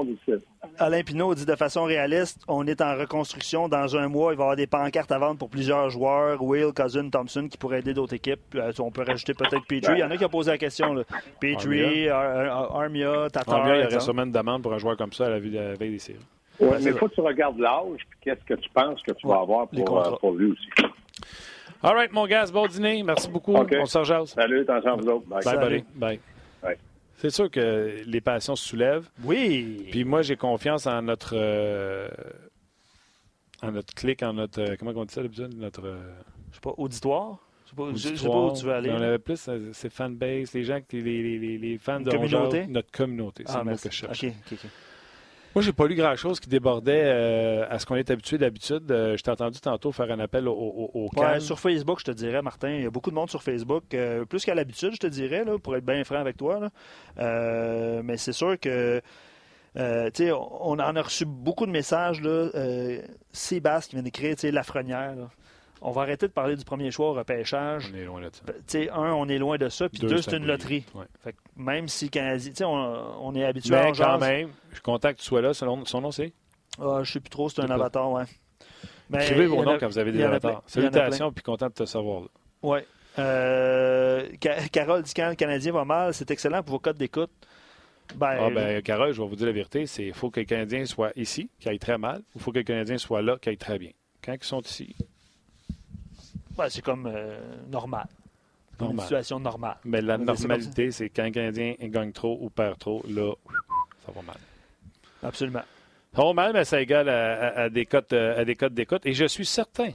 [0.78, 3.68] Alain Pinault dit de façon réaliste, on est en reconstruction.
[3.68, 6.72] Dans un mois, il va y avoir des pancartes à vendre pour plusieurs joueurs, Will,
[6.74, 8.56] Cousin, Thompson, qui pourraient aider d'autres équipes.
[8.56, 9.94] Euh, on peut rajouter peut-être Petrie.
[9.96, 10.94] Il y en a qui ont posé la question.
[10.94, 11.04] Là.
[11.40, 13.56] Petrie, Armia, Tatar.
[13.56, 15.92] Armia, il y aurait sûrement une demande pour un joueur comme ça à la veille
[15.92, 16.20] des séries.
[16.60, 19.28] Oui, mais il faut que tu regardes l'âge, puis qu'est-ce que tu penses que tu
[19.28, 20.68] vas avoir pour, euh, pour lui aussi.
[21.82, 23.02] All right, mon gars, bon dîner.
[23.04, 23.56] Merci beaucoup.
[23.56, 24.26] On se rejoint.
[24.26, 25.26] Salut, à vous autres.
[25.28, 25.86] Bye, Bye, Bye.
[25.96, 26.20] Bye.
[27.20, 29.10] C'est sûr que les passions se soulèvent.
[29.26, 29.88] Oui.
[29.92, 31.36] Puis moi, j'ai confiance en notre.
[31.36, 32.08] Euh,
[33.62, 34.62] en notre clic, en notre.
[34.62, 35.54] Euh, comment on dit ça d'habitude?
[35.58, 35.86] Notre.
[35.86, 36.14] Euh,
[36.50, 37.40] je sais pas, auditoire?
[37.66, 38.90] Je sais, pas, sais pas où tu veux aller.
[38.90, 42.66] On avait plus, c'est fanbase, les gens, les, les, les fans de communauté?
[42.68, 43.44] notre communauté.
[43.46, 44.24] C'est ah, le mot que je cherche.
[44.24, 44.70] OK, OK, OK.
[45.56, 48.92] Moi, j'ai pas lu grand-chose qui débordait euh, à ce qu'on est habitué d'habitude.
[48.92, 51.10] Euh, je t'ai entendu tantôt faire un appel au, au,
[51.40, 54.26] Sur Facebook, je te dirais, Martin, il y a beaucoup de monde sur Facebook, euh,
[54.26, 56.70] plus qu'à l'habitude, je te dirais, là, pour être bien franc avec toi.
[57.18, 59.02] mais c'est sûr que
[59.76, 62.22] on en a reçu beaucoup de messages.
[62.22, 62.50] Là,
[63.32, 65.16] Sébastien qui vient d'écrire Lafrenière.
[65.82, 67.90] On va arrêter de parler du premier choix au repêchage.
[67.94, 68.80] On est loin de ça.
[68.94, 69.88] un, on est loin de ça.
[69.90, 70.86] Puis deux, c'est une loterie.
[71.56, 75.24] même si Canadien, on, on est habitué à quand même, je suis content que tu
[75.26, 75.54] sois là.
[75.54, 76.34] Son, son nom, c'est?
[76.80, 78.24] Ah, Je ne sais plus trop, c'est un avatar, ouais.
[79.14, 80.64] Écrivez vos noms quand vous avez des avatars.
[80.68, 82.24] Salutations, puis content de te savoir.
[82.62, 82.80] Oui.
[83.18, 84.28] Euh,
[84.72, 87.32] Carole dit quand le Canadien va mal, c'est excellent pour vos codes d'écoute.
[88.16, 90.46] Ben, ah, ben, Carole, je vais vous dire la vérité, c'est il faut que le
[90.46, 93.38] Canadien soit ici, qu'il aille très mal, ou il faut que le Canadien soit là,
[93.38, 93.92] qu'il aille très bien.
[94.24, 94.96] Quand ils sont ici.
[96.68, 97.40] C'est comme euh,
[97.70, 98.08] normal.
[98.82, 99.78] Une situation normale.
[99.84, 103.34] Mais la normalité, c'est quand un Canadien gagne trop ou perd trop, là,
[104.06, 104.38] ça va mal.
[105.22, 105.64] Absolument.
[106.16, 109.06] Ça va mal, mais ça égale à, des cotes à des cotes d'écoute.
[109.06, 109.92] Et je suis certain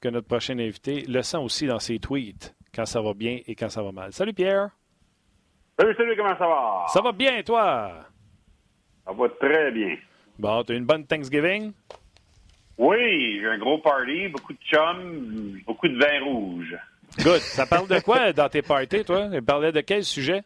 [0.00, 3.54] que notre prochain invité le sent aussi dans ses tweets, quand ça va bien et
[3.54, 4.12] quand ça va mal.
[4.12, 4.70] Salut Pierre.
[5.78, 6.84] Salut, salut, comment ça va?
[6.88, 7.90] Ça va bien, toi?
[9.04, 9.96] Ça va très bien.
[10.38, 11.72] Bon, tu as une bonne Thanksgiving?
[12.80, 16.74] Oui, j'ai un gros party, beaucoup de chums, beaucoup de vin rouge.
[17.18, 17.40] Good.
[17.40, 19.28] Ça parle de quoi dans tes parties, toi?
[19.30, 20.40] Ça parlait de quel sujet?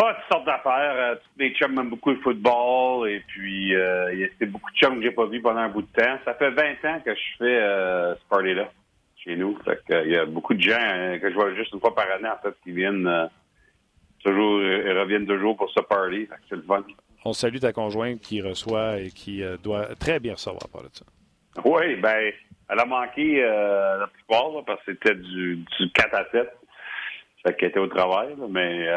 [0.00, 0.94] Ah, toutes sortes d'affaires.
[0.94, 3.08] Euh, les chums aiment beaucoup le football.
[3.08, 5.68] Et puis, euh, il y a beaucoup de chums que j'ai pas vus pendant un
[5.68, 6.16] bout de temps.
[6.24, 8.70] Ça fait 20 ans que je fais euh, ce party-là
[9.16, 9.58] chez nous.
[9.64, 11.92] Fait que, il y a beaucoup de gens hein, que je vois juste une fois
[11.96, 13.28] par année, en fait, qui viennent
[14.22, 16.28] toujours, ils reviennent toujours pour ce party.
[16.48, 16.84] c'est le fun.
[17.24, 21.04] On salue ta conjointe qui reçoit et qui doit très bien recevoir par de ça.
[21.64, 22.32] Oui, ben,
[22.68, 26.48] elle a manqué la plupart parce que c'était du, du 4 à 7.
[27.46, 28.88] Fait qu'elle était au travail, mais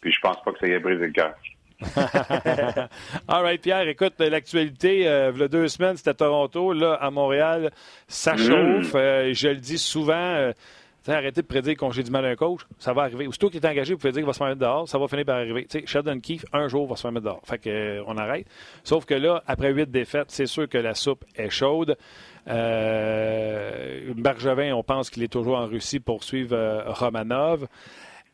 [0.00, 1.34] puis je pense pas que ça y ait brisé le cœur.
[3.28, 6.72] All right, Pierre, écoute, l'actualité, euh, il y a deux semaines, c'était Toronto.
[6.72, 7.70] Là, à Montréal,
[8.08, 8.38] ça mm.
[8.38, 8.92] chauffe.
[8.94, 10.14] Euh, je le dis souvent.
[10.14, 10.52] Euh,
[11.12, 12.62] arrêtez de prédire qu'on j'ai du mal à un coach.
[12.78, 13.26] Ça va arriver.
[13.26, 14.88] Aussitôt qu'il est engagé, vous pouvez dire qu'il va se faire mettre dehors.
[14.88, 15.66] Ça va finir par arriver.
[15.68, 17.42] sais, Sheldon Keefe, un jour, va se faire mettre dehors.
[17.44, 18.46] Fait que, euh, on arrête.
[18.84, 21.96] Sauf que là, après huit défaites, c'est sûr que la soupe est chaude.
[22.48, 27.66] Euh, Bergevin, on pense qu'il est toujours en Russie pour suivre Romanov.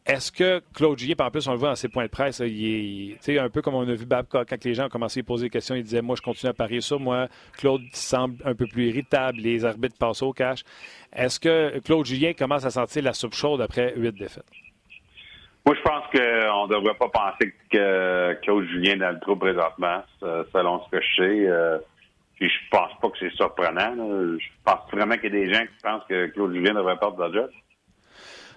[0.06, 3.16] Est-ce que Claude Julien, en plus, on le voit dans ses points de presse, il
[3.26, 5.46] est un peu comme on a vu Babcock, quand les gens ont commencé à poser
[5.46, 7.28] des questions, il disait Moi, je continue à parier sur moi.
[7.56, 10.62] Claude semble un peu plus irritable, les arbitres passent au cash.
[11.10, 14.44] Est-ce que Claude Julien commence à sentir la soupe chaude après huit défaites?
[15.64, 19.36] Moi, je pense qu'on ne devrait pas penser que Claude Julien est dans le trou
[19.36, 21.48] présentement, selon ce que je sais.
[21.48, 21.78] Euh,
[22.34, 23.94] puis je pense pas que c'est surprenant.
[24.38, 27.18] Je pense vraiment qu'il y a des gens qui pensent que Claude Julien devrait perdre
[27.26, 27.50] la job.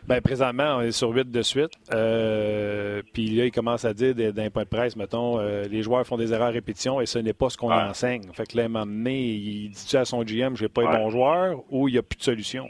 [0.07, 1.71] Bien, présentement, on est sur 8 de suite.
[1.91, 6.07] Euh, puis là, il commence à dire d'un point de presse, mettons, euh, les joueurs
[6.07, 8.23] font des erreurs à répétition et ce n'est pas ce qu'on enseigne.
[8.33, 10.97] Fait que là, à un moment donné, il dit à son GM, j'ai pas ouais.
[10.97, 12.69] bon joueur ou il n'y a plus de solution?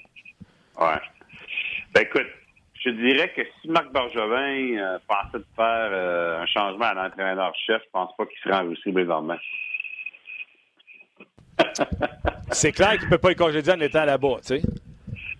[0.80, 1.00] Ouais.
[1.94, 2.26] Ben écoute,
[2.84, 7.90] je dirais que si Marc Bergevin euh, pensait de faire un changement à l'entraîneur-chef, je
[7.92, 9.38] pense pas qu'il serait en Russie présentement.
[12.50, 14.62] C'est clair qu'il ne peut pas le congédier en étant là-bas, tu sais.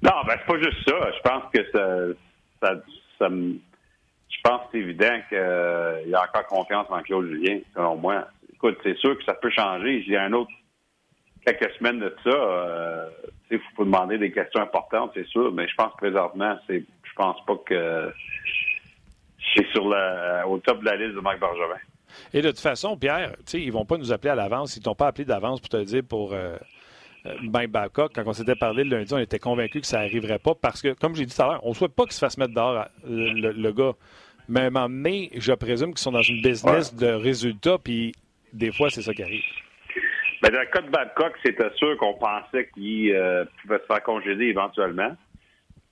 [0.02, 1.12] Non, ben c'est pas juste ça.
[1.12, 2.16] Je pense que
[2.60, 2.72] ça,
[3.20, 8.28] je pense c'est évident qu'il y a encore confiance en Claude Julien, selon moi.
[8.54, 10.04] Écoute, c'est sûr que ça peut changer.
[10.06, 10.52] Il y a un autre
[11.46, 12.30] quelques semaines de ça.
[12.30, 13.10] Euh,
[13.50, 17.14] il faut demander des questions importantes, c'est sûr, mais je pense que présentement, c'est je
[17.16, 18.14] pense pas que
[19.56, 21.80] c'est sur la au top de la liste de Marc Bergevin.
[22.34, 24.76] Et de toute façon, Pierre, ils vont pas nous appeler à l'avance.
[24.76, 26.58] Ils t'ont pas appelé d'avance pour te dire pour euh,
[27.44, 30.56] ben Babcock, quand on s'était parlé le lundi, on était convaincu que ça n'arriverait pas
[30.56, 32.38] parce que, comme j'ai dit tout à l'heure, on ne souhaite pas qu'il se fasse
[32.38, 33.94] mettre dehors le, gars.
[34.50, 38.14] Mais à un moment donné, je présume qu'ils sont dans une business de résultats, puis
[38.54, 39.44] des fois, c'est ça qui arrive.
[40.42, 44.04] Ben, dans le cas de Babcock, c'était sûr qu'on pensait qu'il euh, pouvait se faire
[44.04, 45.16] congédier éventuellement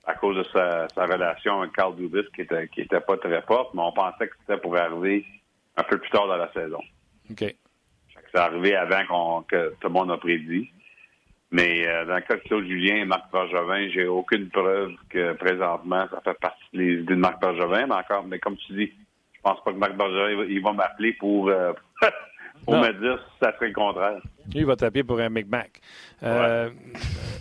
[0.06, 3.74] à cause de sa, relation avec Carl Dubis qui était, qui était pas très forte,
[3.74, 5.26] mais on pensait que c'était pour arriver
[5.76, 6.80] un peu plus tard dans la saison.
[7.30, 7.54] OK.
[8.32, 10.70] C'est arrivé avant que tout le monde a prédit.
[11.52, 15.32] Mais euh, dans le cas de Claude Julien et Marc Bergevin, j'ai aucune preuve que
[15.34, 17.86] présentement ça fait partie des idées de Marc Bergevin.
[17.86, 18.92] Mais encore, mais comme tu dis,
[19.32, 21.72] je pense pas que Marc Bergevin il va m'appeler pour euh,
[22.66, 24.20] pour me dire si ça serait le contraire.
[24.52, 25.80] il va taper pour un McMac.
[26.22, 26.70] Euh,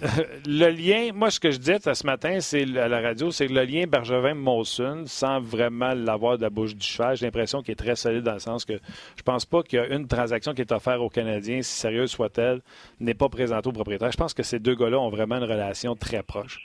[0.46, 3.54] le lien, moi, ce que je disais ce matin, c'est à la radio, c'est que
[3.54, 7.76] le lien Bergevin-Molson, sans vraiment l'avoir de la bouche du cheval, j'ai l'impression qu'il est
[7.76, 8.74] très solide dans le sens que
[9.18, 12.12] je pense pas qu'il y a une transaction qui est offerte aux Canadiens, si sérieuse
[12.12, 12.62] soit-elle,
[13.00, 14.12] n'est pas présentée au propriétaire.
[14.12, 16.60] Je pense que ces deux gars-là ont vraiment une relation très proche.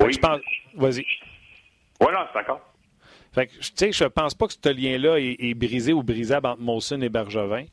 [0.00, 0.12] Oui.
[0.12, 0.40] Je pense...
[0.74, 1.06] Vas-y.
[2.00, 2.60] Oui, non, c'est d'accord.
[3.36, 6.62] Fait que, tu sais, je pense pas que ce lien-là est, brisé ou brisable entre
[6.62, 7.66] Molson et Bergevin.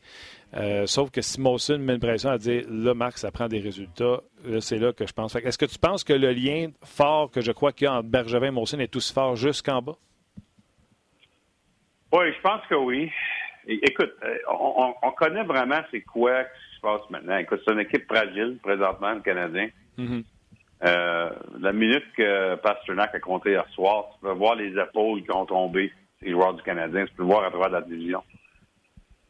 [0.56, 3.62] Euh, sauf que si Molson met une pression à dire là, Marc, ça prend des
[3.62, 4.20] résultats,
[4.60, 5.34] c'est là que je pense.
[5.38, 8.10] Est-ce que tu penses que le lien fort que je crois qu'il y a entre
[8.10, 9.96] Bergevin et Molson est aussi fort jusqu'en bas?
[12.12, 13.10] Oui, je pense que oui.
[13.66, 14.38] Écoute, euh,
[15.02, 17.38] on, connaît vraiment c'est quoi qui se passe maintenant.
[17.38, 19.70] Écoute, c'est une équipe fragile présentement, le Canadien.
[19.98, 20.24] Mm-hmm.
[20.86, 21.30] Euh,
[21.60, 25.46] la minute que Pasternak a compté hier soir, tu peux voir les épaules qui ont
[25.46, 27.06] tombé, les joueurs du Canadien.
[27.06, 28.22] Tu peux le voir à travers la division.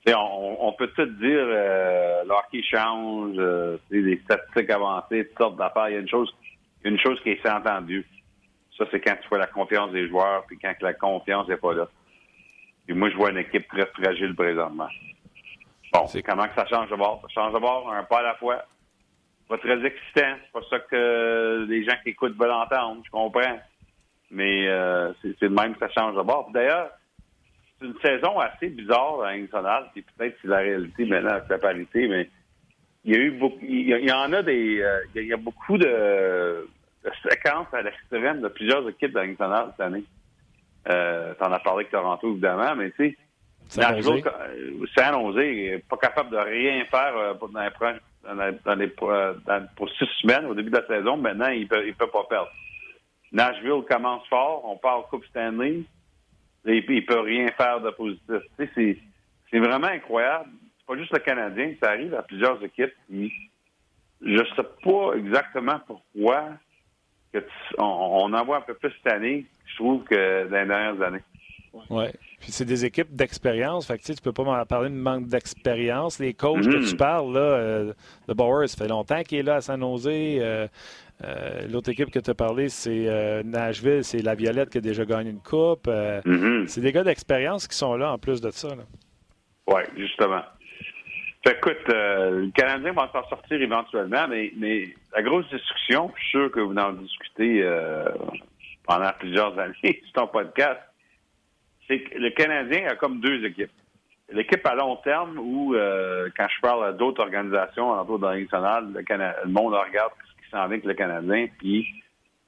[0.08, 5.90] On, on, peut tout dire euh, l'hockey change, euh, les statistiques avancées, toutes sortes d'affaires.
[5.90, 6.34] Il y a une chose
[6.84, 8.06] une chose qui est entendue.
[8.78, 11.74] Ça, c'est quand tu vois la confiance des joueurs, puis quand la confiance n'est pas
[11.74, 11.88] là.
[12.86, 14.90] Puis moi, je vois une équipe très fragile présentement.
[15.94, 17.22] Bon, c'est comment que ça change de bord?
[17.22, 18.66] Ça change de bord un pas à la fois.
[19.48, 20.36] Pas très excitant.
[20.44, 23.02] C'est pas ça que les gens qui écoutent veulent entendre.
[23.06, 23.60] Je comprends.
[24.32, 26.50] Mais euh, c'est le même que ça change de bord.
[26.52, 26.90] D'ailleurs,
[27.80, 29.90] c'est une saison assez bizarre à nationale.
[29.94, 32.30] Puis peut-être c'est la réalité maintenant avec la parité, mais
[33.04, 33.60] il y a eu beaucoup.
[33.62, 34.82] Il y en a des.
[34.82, 36.68] Euh, il y a beaucoup de,
[37.30, 40.04] séquences à l'extrême de plusieurs équipes de la nationale cette année.
[40.90, 43.18] Euh, T'en as parlé avec Toronto, évidemment, mais tu sais,
[43.68, 47.50] San Jose n'est pas capable de rien faire euh, pour,
[48.24, 49.34] dans les, euh,
[49.76, 51.18] pour six semaines au début de la saison.
[51.18, 52.52] Maintenant, il ne peut, il pas perdre.
[53.32, 54.64] Nashville commence fort.
[54.66, 55.84] On parle Coupe Stanley.
[56.66, 58.98] Et il ne peut rien faire de positif.
[59.52, 60.50] C'est vraiment incroyable.
[60.78, 61.74] C'est pas juste le Canadien.
[61.82, 62.94] Ça arrive à plusieurs équipes.
[63.10, 63.28] Je
[64.22, 66.50] ne sais pas exactement pourquoi
[67.34, 67.40] que
[67.78, 71.24] on, en voit un peu plus cette année, je trouve, que dans les dernières années.
[71.90, 72.06] Oui.
[72.44, 73.88] Puis c'est des équipes d'expérience.
[73.88, 76.20] Fait que, tu ne peux pas m'en parler de manque d'expérience.
[76.20, 76.98] Les coachs que tu mm.
[76.98, 77.94] parles, là, euh,
[78.28, 80.08] de Bauer, ça fait longtemps qu'il est là à San Jose.
[80.12, 80.68] Euh,
[81.24, 85.06] euh, l'autre équipe que tu as parlé, c'est Nashville, c'est la Violette qui a déjà
[85.06, 85.88] gagné une coupe.
[85.88, 86.68] Mm-hmm.
[86.68, 88.68] C'est des gars d'expérience qui sont là en plus de ça.
[89.68, 90.42] Oui, justement.
[91.46, 96.30] Fait, écoute, le Canadien va s'en sortir éventuellement, mais, mais la grosse discussion, je suis
[96.32, 97.66] sûr que vous en discutez
[98.86, 100.82] pendant plusieurs années sur ton podcast,
[101.88, 103.72] c'est que le Canadien a comme deux équipes.
[104.32, 109.02] L'équipe à long terme où, euh, quand je parle d'autres organisations autour de nationale, le,
[109.02, 111.86] le monde regarde ce qui s'en vient avec le Canadien, puis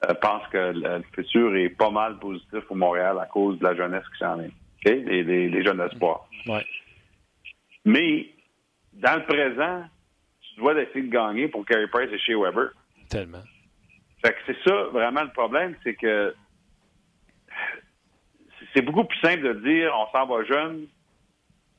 [0.04, 3.74] euh, pense que le, futur est pas mal positif pour Montréal à cause de la
[3.74, 4.50] jeunesse qui s'en vient.
[4.84, 6.28] Les, les, jeunes espoirs.
[6.46, 6.64] Ouais.
[7.84, 8.28] Mais,
[8.92, 9.84] dans le présent,
[10.42, 12.70] tu dois essayer de gagner pour Carey Price et chez Weber.
[13.08, 13.42] Tellement.
[14.24, 16.34] Fait que c'est ça, vraiment, le problème, c'est que
[18.76, 20.86] c'est beaucoup plus simple de dire on s'en va jeune,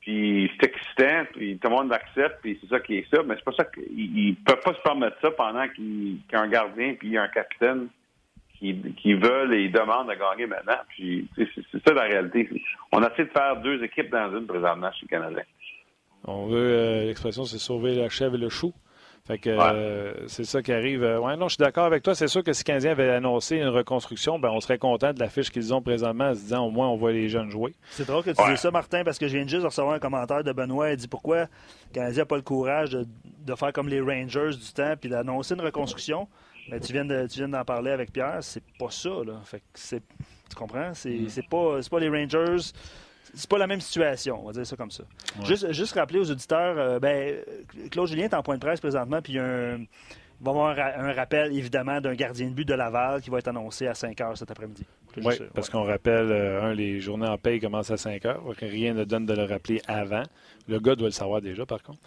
[0.00, 3.22] puis c'est excitant, puis tout le monde l'accepte, puis c'est ça qui est ça.
[3.22, 6.48] Mais c'est pas ça qu'ils peuvent pas se permettre ça pendant qu'il y a un
[6.48, 7.86] gardien puis un capitaine
[8.58, 10.80] qui, qui veulent et demandent de gagner maintenant.
[10.88, 12.48] Puis c'est ça la réalité.
[12.90, 15.44] On essaie de faire deux équipes dans une présentement chez le Canadien.
[16.24, 18.72] On veut euh, l'expression c'est sauver la chèvre et le chou.
[19.28, 21.04] Fait que euh, c'est ça qui arrive.
[21.04, 22.14] Euh, ouais, non, je suis d'accord avec toi.
[22.14, 25.28] C'est sûr que si Canadien avait annoncé une reconstruction, ben, on serait content de la
[25.28, 27.74] fiche qu'ils ont présentement en se disant au moins on voit les jeunes jouer.
[27.90, 29.98] C'est drôle que tu dises ça, Martin, parce que je viens juste de recevoir un
[29.98, 30.92] commentaire de Benoît.
[30.92, 31.48] Il dit pourquoi le
[31.92, 35.60] Canadien n'a pas le courage de, faire comme les Rangers du temps puis d'annoncer une
[35.60, 36.26] reconstruction?
[36.70, 39.10] Mais tu viens d'en parler avec Pierre, c'est pas ça.
[39.10, 39.40] Là.
[39.44, 40.02] Fait que c'est,
[40.48, 40.94] tu comprends?
[40.94, 41.28] C'est, mm.
[41.28, 42.72] c'est pas, pas les Rangers
[43.34, 45.04] c'est pas la même situation, on va dire ça comme ça.
[45.44, 47.36] Juste, juste rappeler aux auditeurs, euh, ben,
[47.90, 51.56] Claude Julien est en point de presse présentement, puis il, va y avoir un, rappel,
[51.56, 54.50] évidemment, d'un gardien de but de Laval qui va être annoncé à 5 heures cet
[54.50, 54.84] après-midi.
[55.16, 58.42] Oui, parce qu'on rappelle, euh, un, les journées en paye commencent à 5 heures.
[58.60, 60.22] Rien ne donne de le rappeler avant.
[60.68, 61.98] Le gars doit le savoir déjà, par contre.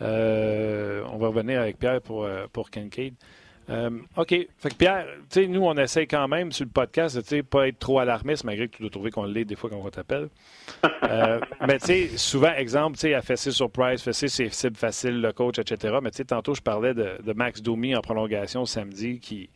[0.00, 3.14] Euh, on va revenir avec Pierre pour, pour Kincaid.
[3.70, 4.28] Euh, OK.
[4.28, 7.68] Fait que Pierre, tu sais, nous, on essaie quand même sur le podcast de pas
[7.68, 10.28] être trop alarmiste, malgré que tu dois trouver qu'on l'est des fois quand on t'appelle.
[11.04, 14.76] Euh, mais tu sais, souvent, exemple, tu sais, à fesser sur Price, fesser, c'est cible
[14.76, 15.96] facile, le coach, etc.
[16.02, 19.48] Mais tu sais, tantôt, je parlais de, Max Domi en prolongation samedi qui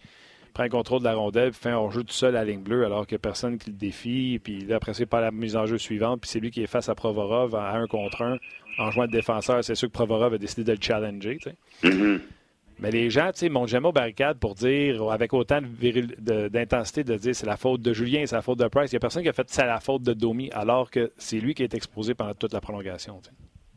[0.55, 2.63] prend le contrôle de la rondelle puis fait un jeu tout seul à la ligne
[2.63, 4.41] bleue alors qu'il n'y a personne qui le défie.
[4.43, 6.23] Puis là, après, c'est pas la mise en jeu suivante.
[6.23, 8.39] Puis c'est lui qui est face à Provorov à un contre un
[8.79, 9.63] en jouant de défenseur.
[9.63, 11.39] C'est sûr que Provorov a décidé de le challenger.
[11.41, 12.21] Tu sais.
[12.81, 17.16] Mais les gens, tu sais, montent jamais aux barricades pour dire, avec autant d'intensité, de,
[17.16, 18.93] dire c'est la faute de Julien, c'est la faute de Price.
[18.93, 21.41] Il n'y a personne qui a fait c'est la faute de Domi, alors que c'est
[21.41, 23.20] lui qui est exposé pendant toute la prolongation.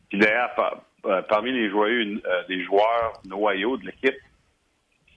[0.09, 0.51] Puis d'ailleurs,
[1.05, 4.17] euh, parmi les joueurs, euh, les joueurs noyaux de l'équipe,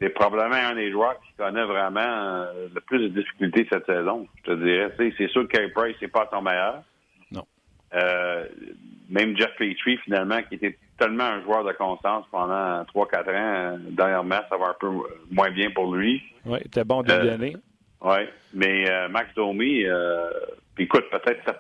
[0.01, 4.27] c'est probablement un des joueurs qui connaît vraiment euh, le plus de difficultés cette saison.
[4.39, 6.83] Je te dirais, c'est sûr que Price n'est pas son meilleur.
[7.31, 7.45] Non.
[9.09, 13.25] Même Jeff Petrie, finalement, qui était tellement un joueur de constance pendant 3-4 ans.
[13.35, 14.89] Euh, dernièrement, ça va un peu
[15.31, 16.23] moins bien pour lui.
[16.45, 17.57] Oui, il était bon de euh, l'année.
[18.01, 19.85] Oui, mais euh, Max Domi,
[20.75, 21.59] puis écoute, peut-être que c'était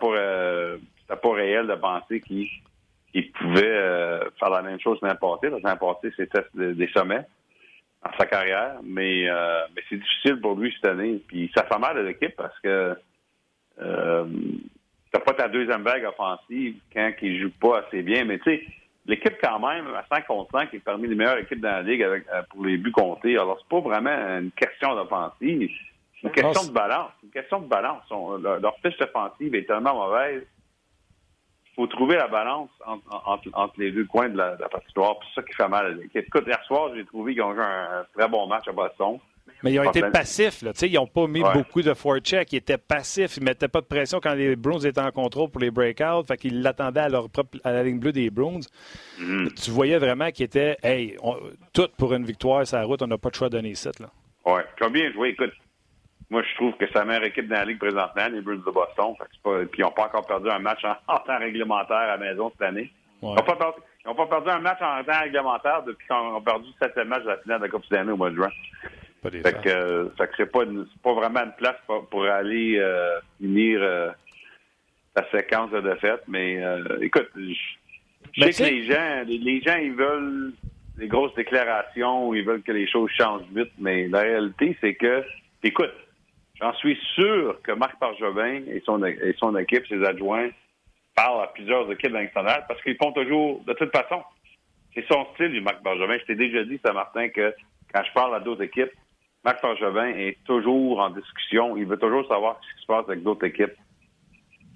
[1.09, 5.49] pas, pas réel de penser qu'il pouvait faire la même chose l'année passée.
[5.51, 7.25] L'année passée, c'était des sommets
[8.05, 9.27] dans sa carrière, mais,
[9.75, 11.23] mais c'est difficile pour lui cette année.
[11.27, 12.95] Puis ça fait mal à l'équipe parce que
[13.81, 14.25] euh,
[15.15, 18.25] t'as pas ta deuxième vague offensive quand il joue pas assez bien.
[18.25, 18.65] Mais tu sais,
[19.07, 22.03] l'équipe quand même, à 5 contre 5, est parmi les meilleures équipes dans la Ligue
[22.03, 23.39] avec, euh, pour les buts comptés.
[23.39, 25.71] Alors, c'est pas vraiment une question d'offensive.
[26.21, 27.12] C'est une question de balance.
[27.23, 28.03] Une question de balance.
[28.11, 30.43] leur, fiche offensive est tellement mauvaise.
[31.67, 35.43] Il faut trouver la balance entre, les deux coins de la, de la C'est ça
[35.43, 36.27] qui fait mal à l'équipe.
[36.27, 39.19] Écoute, hier soir, j'ai trouvé qu'ils ont joué un, très bon match à Boston.
[39.63, 40.63] Mais ils ont été passifs.
[40.63, 40.73] Là.
[40.83, 42.53] Ils n'ont pas mis beaucoup de forecheck.
[42.53, 43.37] Ils étaient passifs.
[43.37, 46.25] Ils ne mettaient pas de pression quand les Bruins étaient en contrôle pour les breakouts.
[46.27, 48.61] Fait qu'ils l'attendaient à, leur propre, à la ligne bleue des Bruins.
[49.19, 49.55] Mm-hmm.
[49.55, 51.17] Tu voyais vraiment qu'ils étaient hey,
[51.73, 53.01] tout pour une victoire sur la route.
[53.03, 53.91] On n'a pas de choix de donner ça.
[54.45, 54.61] Oui.
[54.79, 55.31] Combien joué?
[55.31, 55.53] Écoute,
[56.31, 58.71] moi, je trouve que c'est la meilleure équipe dans la Ligue présentement, les Bruins de
[58.71, 59.15] Boston.
[59.19, 62.51] Fait Puis ils n'ont pas encore perdu un match en, temps réglementaire à la maison
[62.51, 62.93] cette année.
[63.23, 66.87] Ils n'ont pas, pas, perdu un match en temps réglementaire depuis qu'on a perdu le
[66.87, 68.51] septième match de la finale de la Coupe Stanley au mois de juin.
[69.25, 70.64] Pas fait, que, euh, fait que c'est pas,
[71.03, 74.11] pas vraiment une place pour, aller euh, finir euh,
[75.16, 76.25] la séquence de défaites.
[76.29, 76.61] Mais
[77.01, 77.31] écoute,
[78.33, 80.53] je sais que les gens, les, gens, ils veulent
[80.99, 85.25] des grosses déclarations, ils veulent que les choses changent vite, mais la réalité, c'est que,
[85.62, 85.95] écoute,
[86.61, 90.51] j'en suis sûr que Marc Parjovin et son, et son équipe, ses adjoints,
[91.16, 94.22] parlent à plusieurs équipes nationales parce qu'ils font toujours, de toute façon,
[94.95, 96.18] c'est son style, du Marc Bergevin.
[96.18, 97.55] Je t'ai déjà dit, Saint-Martin, que
[97.93, 98.93] quand je parle à d'autres équipes,
[99.45, 101.77] Marc Bergevin est toujours en discussion.
[101.77, 103.75] Il veut toujours savoir ce qui se passe avec d'autres équipes.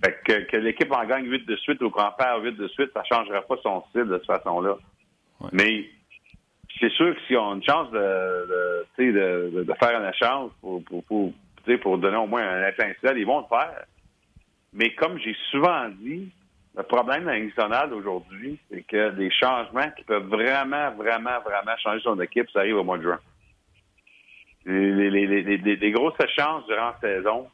[0.04, 2.90] Fait que, que l'équipe en gagne 8 de suite ou qu'on perd 8 de suite,
[2.92, 4.76] ça ne changera pas son style de cette façon-là.
[5.52, 5.88] Mais
[6.78, 10.84] c'est sûr que si on a une chance de, de, de, faire un échange pour,
[10.84, 11.32] pour, pour,
[11.82, 13.84] pour donner au moins un étincelle, ils vont le faire.
[14.72, 16.30] Mais comme j'ai souvent dit,
[16.76, 22.20] le problème national aujourd'hui, c'est que des changements qui peuvent vraiment, vraiment, vraiment changer son
[22.20, 23.18] équipe, ça arrive au mois de juin.
[24.68, 27.46] Les, grosses échanges durant la saison,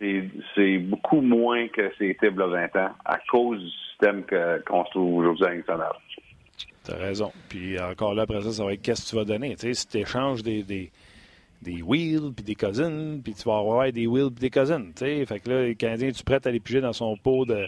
[0.00, 4.24] c'est beaucoup moins que c'était il y a 20 ans à cause du système
[4.66, 5.92] qu'on se trouve aujourd'hui à national.
[6.84, 7.32] Tu as raison.
[7.48, 9.54] Puis encore là, après ça, ça va être qu'est-ce que tu vas donner.
[9.56, 10.90] Tu si tu échanges des,
[11.66, 14.84] wheels puis des cousins, puis tu vas avoir des wheels puis des cousins.
[14.96, 17.66] Tu fait que là, les Canadiens, tu prêtes à les piger dans son pot de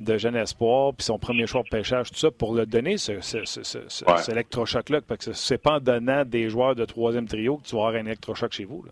[0.00, 3.20] de jeune espoir, puis son premier choix de pêchage, tout ça, pour le donner, ce,
[3.20, 5.00] ce, ce, ce électrochoc-là.
[5.00, 8.00] Parce que c'est pas en donnant des joueurs de troisième trio que tu vas avoir
[8.00, 8.84] un électrochoc chez vous.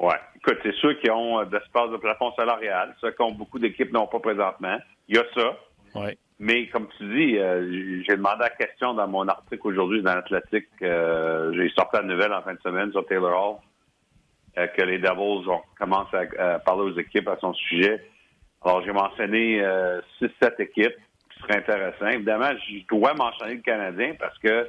[0.00, 0.14] Oui.
[0.36, 4.08] Écoute, c'est sûr qu'ils ont euh, d'espace de plafond salarial, ce qu'ont beaucoup d'équipes n'ont
[4.08, 4.76] pas présentement.
[5.06, 5.56] Il y a ça.
[5.94, 6.18] Ouais.
[6.40, 10.66] Mais comme tu dis, euh, j'ai demandé la question dans mon article aujourd'hui dans l'Atlantique.
[10.82, 13.58] Euh, j'ai sorti la nouvelle en fin de semaine sur Taylor Hall
[14.76, 18.04] que les Devils ont commencé à, parler aux équipes à son sujet.
[18.64, 20.96] Alors, j'ai mentionné 6-7 euh, équipes
[21.30, 22.14] qui seraient intéressantes.
[22.14, 24.68] Évidemment, je dois mentionner le Canadien parce que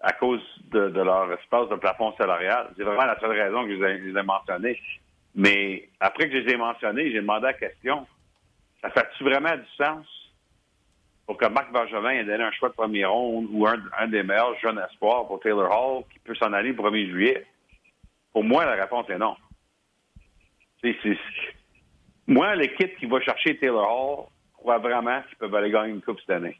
[0.00, 2.70] à cause de, leur espace de plafond salarial.
[2.76, 4.80] C'est vraiment la seule raison que je les ai, mentionnés.
[5.34, 8.06] Mais après que je les ai mentionnés, j'ai demandé la question,
[8.82, 10.06] ça fait-tu vraiment du sens
[11.26, 14.56] pour que Marc Bergevin ait donné un choix de premier ronde ou un, des meilleurs
[14.60, 17.46] jeunes espoirs pour Taylor Hall qui peut s'en aller le 1er juillet?
[18.32, 19.36] Pour moi, la réponse est non.
[20.82, 20.96] C'est,
[22.26, 26.20] moi, l'équipe qui va chercher Taylor Hall croit vraiment qu'ils peuvent aller gagner une coupe
[26.20, 26.58] cette année.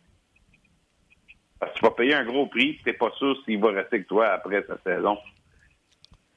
[1.58, 3.96] Parce que tu vas payer un gros prix, tu n'es pas sûr s'il va rester
[3.96, 5.18] avec toi après cette saison.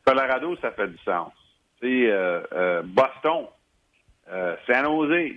[0.05, 1.32] Colorado, ça fait du sens.
[1.84, 3.45] Euh, euh, Boston,
[4.32, 5.34] euh, San Jose,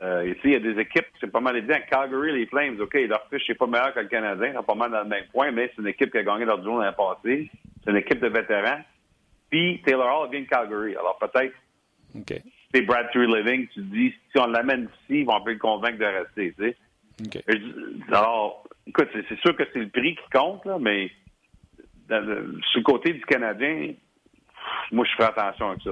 [0.00, 1.78] euh, il y a des équipes, c'est pas mal évident.
[1.90, 4.92] Calgary, les Flames, OK, leur fiche n'est pas meilleur que le Canadien, ils pas mal
[4.92, 7.50] dans le même point, mais c'est une équipe qui a gagné leur duo l'année passée.
[7.82, 8.82] C'est une équipe de vétérans.
[9.50, 10.94] Puis Taylor Hall vient de Calgary.
[10.94, 11.54] Alors peut-être
[12.14, 12.40] OK
[12.72, 15.98] c'est Brad Tree Living, tu dis, si on l'amène ici, ils vont peut le convaincre
[15.98, 16.76] de rester, tu sais.
[18.08, 21.10] Alors, écoute, c'est sûr que c'est le prix qui compte, là, mais
[22.08, 23.94] sur le côté du Canadien,
[24.92, 25.90] moi, je ferai attention à ça.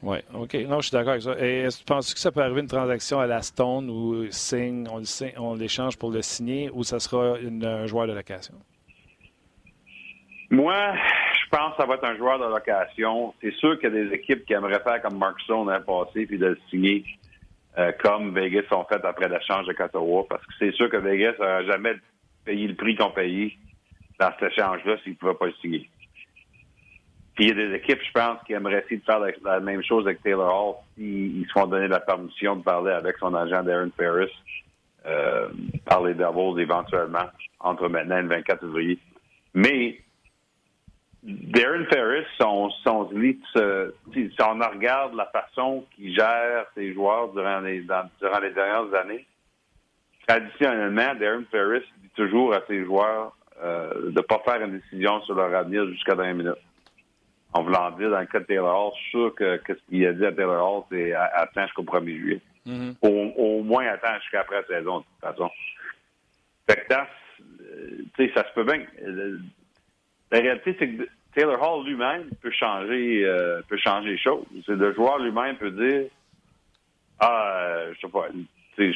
[0.00, 0.54] Oui, OK.
[0.54, 1.34] Non, je suis d'accord avec ça.
[1.38, 4.30] Et est-ce que tu penses que ça peut arriver une transaction à la Stone où
[4.30, 4.86] signe,
[5.36, 8.54] on l'échange pour le signer ou ça sera un joueur de location?
[10.50, 10.94] Moi,
[11.50, 13.34] je pense que ça va être un joueur de location.
[13.40, 16.26] C'est sûr qu'il y a des équipes qui aimeraient faire comme Mark Stone l'an passé
[16.26, 17.04] puis de le signer
[17.78, 21.34] euh, comme Vegas ont fait après l'échange de Katawa parce que c'est sûr que Vegas
[21.38, 21.94] n'aurait jamais
[22.44, 23.56] payé le prix qu'on payé
[24.20, 25.88] dans cet échange-là s'ils ne pouvaient pas le signer.
[27.34, 29.82] Puis il y a des équipes, je pense, qui aimeraient essayer de faire la, même
[29.82, 33.62] chose avec Taylor Hall s'ils se font donner la permission de parler avec son agent
[33.62, 34.32] Darren Ferris
[35.06, 35.48] euh,
[35.86, 36.12] par les
[36.60, 37.30] éventuellement
[37.60, 38.98] entre maintenant et le 24 février.
[39.54, 40.00] Mais
[41.22, 47.80] Darren Ferris, son, son si on regarde la façon qu'il gère ses joueurs durant les,
[47.80, 49.26] durant les dernières années,
[50.26, 55.20] traditionnellement, Darren Ferris dit toujours à ses joueurs euh, de ne pas faire une décision
[55.22, 56.54] sur leur avenir jusqu'à 20 minutes.
[57.52, 60.06] En voulant dire, dans le cas de Taylor Hall, je suis sûr que, ce qu'il
[60.06, 62.40] a dit à Taylor Hall, c'est attends jusqu'au 1er juillet.
[62.66, 63.32] Mm-hmm.
[63.36, 65.50] au, moins attends jusqu'après la saison, de toute façon.
[66.68, 66.94] Fait que
[68.22, 68.84] euh, ça se peut bien.
[70.32, 74.44] Euh, la réalité, c'est que Taylor Hall lui-même peut changer euh, peut changer les choses.
[74.66, 76.08] Le joueur lui-même peut dire
[77.20, 78.28] Ah, je sais pas,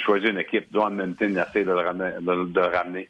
[0.04, 2.12] choisir une équipe, Don Minton essaie de le ramener.
[2.20, 3.08] De, ramener.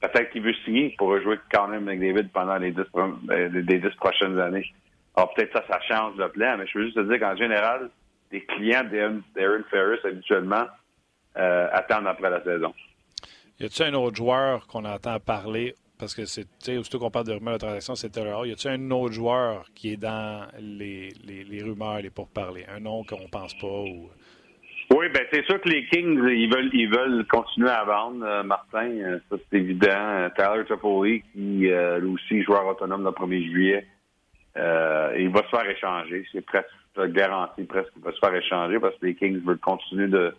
[0.00, 2.82] peut-être qu'il veut signer pour rejouer quand même avec David pendant les dix,
[3.28, 4.66] les dix prochaines années.
[5.16, 7.90] Alors peut-être ça, ça change le plan, mais je veux juste te dire qu'en général,
[8.32, 10.66] les clients d'Aaron Ferris habituellement
[11.36, 12.74] euh, attendent après la saison.
[13.60, 17.32] Y a-t-il un autre joueur qu'on entend parler parce que c'est, aussitôt qu'on parle de
[17.32, 21.44] rumeurs de transaction, c'est Taylor Y a-t-il un autre joueur qui est dans les, les,
[21.44, 22.66] les rumeurs, les pourparlers?
[22.68, 24.10] Un nom qu'on pense pas ou?
[24.90, 28.42] Oui, ben c'est sûr que les Kings, ils veulent ils veulent continuer à vendre, euh,
[28.42, 30.28] Martin, euh, ça c'est évident.
[30.36, 33.86] Tyler Toffoli, qui lui aussi joueur autonome le 1er juillet,
[34.56, 36.24] il va se faire échanger.
[36.32, 36.68] C'est presque
[37.02, 40.34] garanti presque qu'il va se faire échanger parce que les Kings veulent continuer de,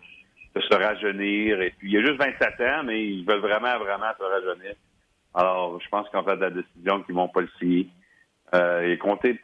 [0.56, 1.62] se rajeunir.
[1.62, 4.76] Et puis, il y a juste 27 ans, mais ils veulent vraiment, vraiment se rajeunir.
[5.36, 7.88] Alors, je pense qu'en fait, la décision qu'ils vont pas le signer.
[8.54, 9.40] Euh, il a compté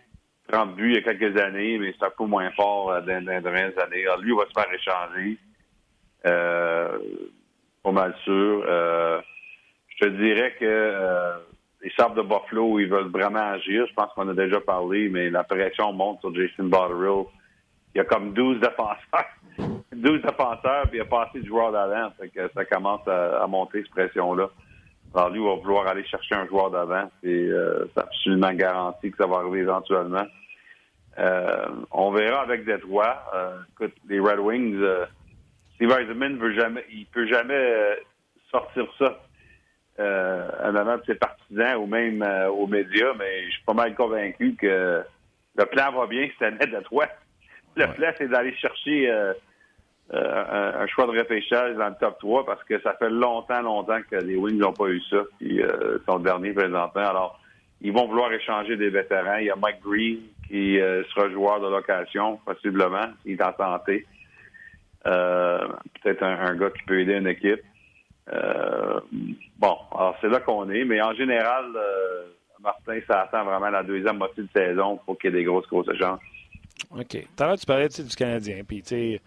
[0.52, 3.20] 30 buts il y a quelques années, mais c'est un peu moins fort euh, dans,
[3.20, 4.06] les dernières années.
[4.06, 5.38] Alors, lui, il va se faire échanger.
[6.26, 6.98] Euh,
[7.84, 8.64] pas mal sûr.
[8.68, 9.20] Euh,
[9.88, 11.34] je te dirais que
[11.84, 13.86] les Sabres de Buffalo, ils veulent vraiment agir.
[13.88, 17.26] Je pense qu'on a déjà parlé, mais la pression monte sur Jason Botterill.
[17.94, 19.26] Il y a comme 12 défenseurs.
[19.92, 22.12] 12 défenseurs, puis il a pas assez de joueurs d'avant.
[22.56, 24.50] ça commence à, monter, cette pression-là.
[25.14, 27.10] Alors, lui, il va vouloir aller chercher un joueur d'avant.
[27.26, 30.26] Euh, c'est absolument garanti que ça va arriver éventuellement.
[31.20, 33.22] Euh, on verra avec Detroit.
[33.34, 35.06] Euh, écoute, les Red Wings, euh,
[35.76, 37.96] Steve Eisenman veut jamais, il peut jamais euh,
[38.50, 39.20] sortir ça
[40.00, 43.94] euh, en avant de ses partisans ou même aux médias, mais je suis pas mal
[43.96, 45.04] convaincu que
[45.56, 47.08] le plan va bien cette année de toi.
[47.76, 49.12] Le plan, c'est d'aller chercher
[50.14, 54.00] euh, un, choix de repêchage dans le top 3 parce que ça fait longtemps, longtemps
[54.10, 55.24] que les Wings n'ont pas eu ça.
[55.40, 55.62] Puis
[56.06, 57.08] son dernier présentement.
[57.08, 57.40] Alors,
[57.82, 59.38] ils vont vouloir échanger des vétérans.
[59.38, 60.78] Il y a Mike Green qui
[61.14, 63.08] sera joueur de location, possiblement.
[63.26, 64.06] Il est en santé.
[65.04, 67.62] Peut-être un, gars qui peut aider une équipe.
[68.32, 69.00] Euh,
[69.58, 72.26] bon, alors c'est là qu'on est, mais en général, euh,
[72.62, 75.68] Martin, ça attend vraiment la deuxième moitié de saison pour qu'il y ait des grosses,
[75.68, 76.20] grosses échanges.
[76.92, 77.10] OK.
[77.10, 79.22] Tout à l'heure, tu parlais du Canadien, puis tu sais,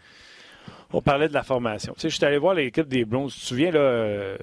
[0.95, 1.93] on parlait de la formation.
[1.95, 3.29] Tu sais, je suis allé voir l'équipe des Browns.
[3.29, 4.37] Tu te souviens, là, euh,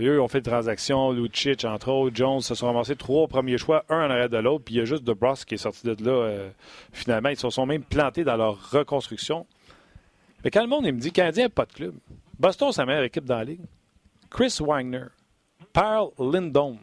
[0.00, 3.84] eux ont fait des transactions, Lucic, entre autres, Jones, se sont ramassés trois premiers choix,
[3.88, 5.96] un en arrêt de l'autre, puis il y a juste DeBrus qui est sorti de
[6.04, 6.50] là.
[6.92, 9.46] finalement, ils se sont même plantés dans leur reconstruction.
[10.42, 11.94] Mais quand le monde il me dit Canadien n'a pas de club,
[12.38, 13.60] Boston, sa meilleure équipe dans la ligue.
[14.30, 15.06] Chris Wagner,
[15.72, 16.78] Paul Lindholm,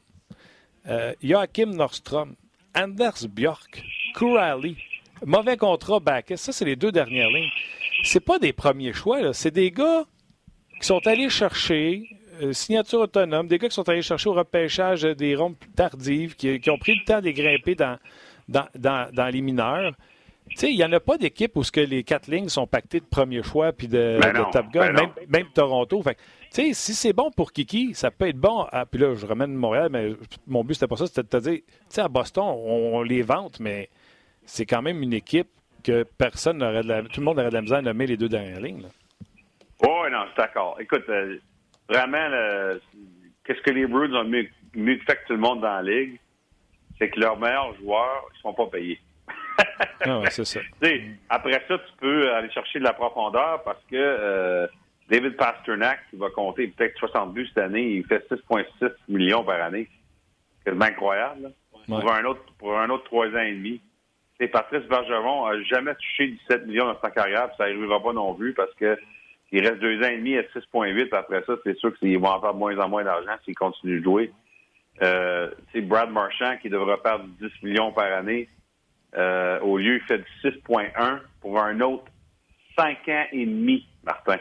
[0.88, 2.36] euh, Joachim Nordstrom,
[2.76, 4.78] Anders Bjork, Kurali,
[5.26, 6.38] mauvais contrat Bacchus.
[6.38, 7.47] Ça, c'est les deux dernières lignes.
[8.08, 10.06] C'est pas des premiers choix, c'est des gars
[10.80, 12.04] qui sont allés chercher
[12.42, 16.62] euh, signature autonome, des gars qui sont allés chercher au repêchage des rondes tardives, qui,
[16.70, 17.98] ont pris le temps de grimper dans,
[18.48, 19.94] dans, les mineurs.
[20.52, 22.66] Tu sais, il n'y en a pas d'équipe où ce que les quatre lignes sont
[22.66, 26.02] pactées de premier choix puis de, ben Top Gun, ben même, même, Toronto.
[26.02, 26.16] Fait
[26.54, 28.62] tu sais, si c'est bon pour Kiki, ça peut être bon.
[28.72, 30.14] À, puis là, je ramène Montréal, mais
[30.48, 31.08] mon but, c'était pas ça.
[31.08, 33.90] C'était de te dire, tu sais, à Boston, on, les vante, mais
[34.46, 35.50] c'est quand même une équipe
[35.88, 38.18] que personne n'aurait de la, tout le monde aurait de la misère à nommer les
[38.18, 38.86] deux dernières lignes.
[39.82, 40.78] Oui, non, je suis d'accord.
[40.80, 41.38] Écoute, euh,
[41.90, 42.30] vraiment,
[43.46, 46.20] qu'est-ce que les Bruins ont mieux, mieux fait que tout le monde dans la ligue?
[46.98, 49.00] C'est que leurs meilleurs joueurs ne sont pas payés.
[50.02, 50.60] ah ouais, c'est ça.
[51.30, 54.68] après ça, tu peux aller chercher de la profondeur parce que euh,
[55.10, 59.62] David Pasternak, qui va compter peut-être 60 buts cette année, il fait 6,6 millions par
[59.62, 59.88] année.
[60.66, 61.54] C'est incroyable.
[61.88, 63.80] Pour un autre pour un autre trois ans et demi.
[64.40, 68.14] Et Patrice Bergeron n'a jamais touché 17 millions dans sa carrière, puis ça n'arrivera pas
[68.14, 68.98] non plus parce que
[69.52, 71.16] il reste deux ans et demi à 6,8.
[71.16, 74.00] Après ça, c'est sûr qu'ils vont en faire de moins en moins d'argent s'ils continuent
[74.00, 74.32] de jouer.
[75.02, 78.50] Euh, c'est Brad Marchand qui devra perdre 10 millions par année.
[79.16, 82.06] Euh, au lieu, il fait 6,1 pour un autre
[82.78, 84.38] 5 ans et demi, Martin.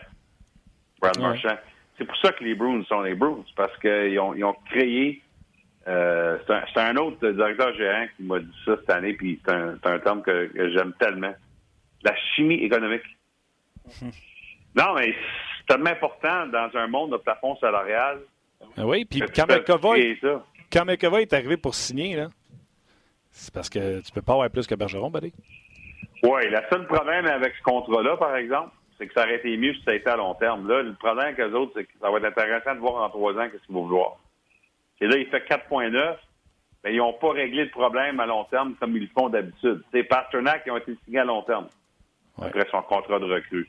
[1.01, 1.57] Brad Marchand.
[1.97, 5.23] C'est pour ça que les Bruins sont les Bruins, parce qu'ils ont, ils ont créé.
[5.89, 9.79] Euh, c'est un, autre directeur gérant qui m'a dit ça cette année, puis c'est un,
[9.85, 11.35] un, terme que, j'aime tellement.
[12.03, 13.05] La chimie économique.
[14.75, 15.15] non, mais
[15.59, 18.19] c'est tellement important dans un monde de plafond salarial.
[18.77, 20.19] Ah oui, puis quand McAvoy,
[20.73, 22.29] quand McAvoy est arrivé pour signer, là,
[23.31, 25.33] c'est parce que tu peux pas avoir plus que Bergeron, Buddy.
[26.23, 29.75] Oui, le seul problème avec ce contrat-là, par exemple, c'est que ça aurait été mieux
[29.75, 30.67] si ça été à long terme.
[30.69, 33.11] Là, le problème avec eux autres, c'est que ça va être intéressant de voir en
[33.11, 34.19] trois ans qu'est-ce qu'ils vont vouloir.
[35.01, 36.17] Et là, il fait 4,9.
[36.85, 39.83] Mais ils n'ont pas réglé le problème à long terme comme ils le font d'habitude.
[39.93, 41.67] C'est Pasternak qui ont été signés à long terme
[42.41, 43.69] après son contrat de recrue.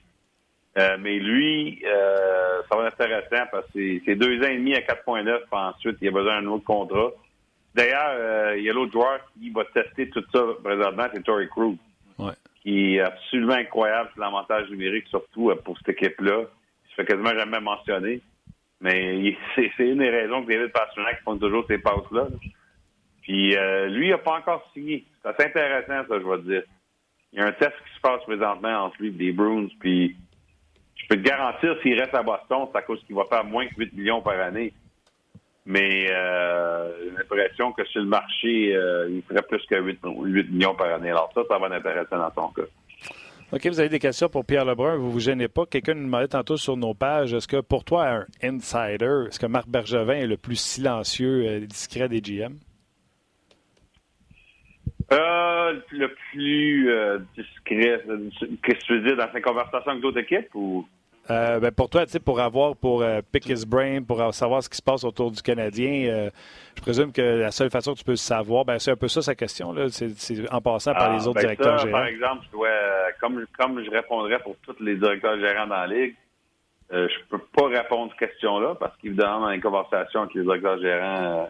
[0.78, 4.76] Euh, mais lui, euh, ça va être intéressant parce que c'est deux ans et demi
[4.76, 5.40] à 4,9.
[5.52, 7.10] Ensuite, il a besoin d'un autre contrat.
[7.74, 11.48] D'ailleurs, euh, il y a l'autre joueur qui va tester tout ça présentement, c'est Tory
[11.48, 11.78] Cruz.
[12.20, 12.34] Ouais
[12.68, 16.42] qui est absolument incroyable sur l'avantage numérique, surtout euh, pour cette équipe-là.
[16.42, 18.22] Il se fait quasiment jamais mentionner.
[18.82, 22.28] Mais c'est une des raisons que David Pasternak font toujours ces passes-là.
[23.22, 25.06] Puis euh, lui, il n'a pas encore signé.
[25.22, 26.64] C'est intéressant, ça, je vais te dire.
[27.34, 30.16] Il y a un test qui se passe présentement entre lui et les Bruins, puis
[30.96, 33.68] je peux te garantir, s'il reste à Boston, c'est à cause qu'il va faire moins
[33.68, 34.74] que 8 millions par année.
[35.66, 40.52] Mais euh, j'ai l'impression que sur le marché, euh, il ferait plus que 8, 8,
[40.52, 41.10] millions par année.
[41.10, 42.68] Alors ça, ça va être intéressant dans son cas.
[43.54, 45.66] OK, vous avez des questions pour Pierre Lebrun, vous vous gênez pas.
[45.66, 49.46] Quelqu'un nous demandait tantôt sur nos pages, est-ce que pour toi, un insider, est-ce que
[49.46, 52.58] Marc Bergevin est le plus silencieux et discret des GM?
[55.14, 58.04] Euh, le plus euh, discret,
[58.64, 60.86] qu'est-ce que tu veux dire, dans ses conversations avec d'autres équipes ou?
[61.30, 64.78] Euh, ben pour toi, pour avoir, pour euh, pick his brain, pour savoir ce qui
[64.78, 66.30] se passe autour du Canadien, euh,
[66.76, 69.22] je présume que la seule façon que tu peux savoir, ben c'est un peu ça
[69.22, 71.92] sa question, c'est, en passant par les ah, autres ben directeurs gérants.
[71.92, 72.70] Par exemple, je dois,
[73.20, 76.16] comme, comme je répondrais pour tous les directeurs gérants dans la Ligue,
[76.90, 80.80] je peux pas répondre à cette question-là parce qu'évidemment, dans les conversations avec les directeurs
[80.80, 81.50] gérants,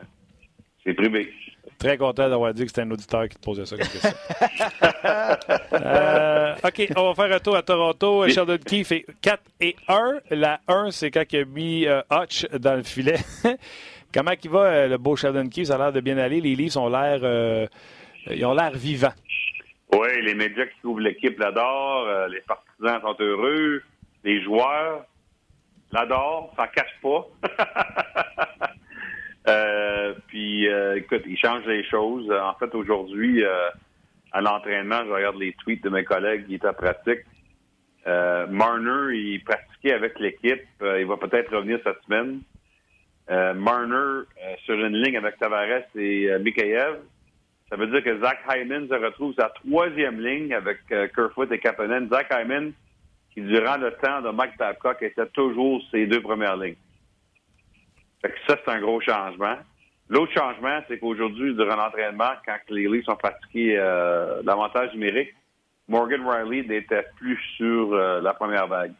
[0.84, 1.32] c'est privé.
[1.80, 4.10] Très content d'avoir dit que c'était un auditeur qui te posait ça comme question.
[5.74, 8.28] euh, OK, on va faire un tour à Toronto.
[8.30, 10.20] Sheldon Keefe fait 4 et 1.
[10.32, 13.20] La 1, c'est quand il a mis euh, Hutch dans le filet.
[14.14, 15.68] Comment il va, euh, le beau Sheldon Keefe?
[15.68, 16.42] Ça a l'air de bien aller.
[16.42, 17.68] Les Leafs ont l'air, euh,
[18.32, 19.14] ils ont l'air vivants.
[19.94, 22.28] Oui, les médias qui couvrent l'équipe l'adorent.
[22.28, 23.84] les partisans sont heureux.
[24.24, 25.06] Les joueurs
[25.92, 26.52] l'adorent.
[26.58, 27.28] Ça cache pas.
[29.48, 32.30] Euh, puis, euh, écoute, il change les choses.
[32.32, 33.70] En fait, aujourd'hui, euh,
[34.32, 37.26] à l'entraînement, je regarde les tweets de mes collègues qui étaient pratiques.
[38.06, 40.64] Marner, il pratiquait avec l'équipe.
[40.82, 42.40] il va peut-être revenir cette semaine.
[43.30, 44.24] Marner,
[44.64, 47.00] sur une ligne avec Tavares et Mikhaev.
[47.70, 52.08] Ça veut dire que Zach Hyman se retrouve sa troisième ligne avec Kerfoot et Kapanen.
[52.10, 52.72] Zach Hyman,
[53.34, 56.78] qui durant le temps de Mike Babcock était toujours ses deux premières lignes.
[58.22, 59.58] Fait que ça, c'est un gros changement.
[60.10, 65.34] L'autre changement, c'est qu'aujourd'hui, durant l'entraînement, quand les Leafs ont pratiqué euh, l'avantage numérique,
[65.88, 68.94] Morgan Riley n'était plus sur euh, la première vague.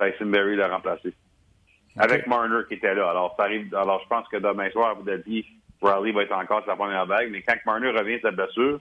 [0.00, 1.12] Tyson Berry l'a remplacé.
[1.96, 3.10] Avec Marner qui était là.
[3.10, 3.74] Alors, ça arrive.
[3.74, 5.44] Alors, je pense que demain soir, vous avez dit
[5.82, 7.30] Riley va être encore sur la première vague.
[7.30, 8.80] Mais quand Marner revient de sa blessure,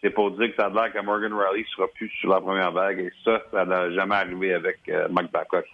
[0.00, 2.72] c'est pour dire que ça a l'air que Morgan Riley sera plus sur la première
[2.72, 3.00] vague.
[3.00, 5.64] Et ça, ça n'a jamais arrivé avec euh, Mike Babcock.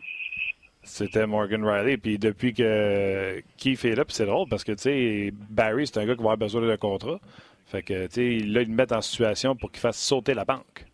[0.91, 1.97] C'était Morgan Riley.
[1.97, 6.07] Puis depuis que Keith est là, c'est drôle parce que, tu sais, Barry, c'est un
[6.07, 7.21] gars qui va avoir besoin d'un contrat.
[7.67, 10.45] Fait que, tu sais, là, il le met en situation pour qu'il fasse sauter la
[10.45, 10.85] banque.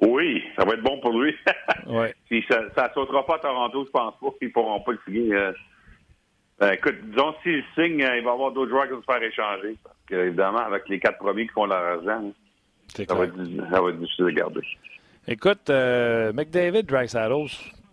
[0.00, 1.34] Oui, ça va être bon pour lui.
[1.86, 2.14] ouais.
[2.28, 4.28] Puis ça ne sautera pas à Toronto, je pense pas.
[4.40, 5.34] Ils ne pourront pas le signer.
[5.34, 5.52] Euh.
[6.58, 9.12] Ben, écoute, disons, s'il signe, euh, il va y avoir d'autres joueurs qui vont se
[9.12, 9.76] faire échanger.
[9.82, 12.32] Parce que, évidemment, avec les quatre premiers qui font leur argent,
[12.88, 13.34] ça va, être,
[13.70, 14.60] ça va, être, difficile de garder.
[15.26, 17.50] Écoute, euh, McDavid, Dragsaddles,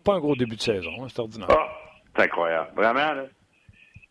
[0.10, 1.08] pas un gros début de saison.
[1.08, 1.48] C'est ordinaire.
[1.52, 1.70] Ah,
[2.16, 2.70] c'est incroyable.
[2.76, 3.26] Vraiment, là.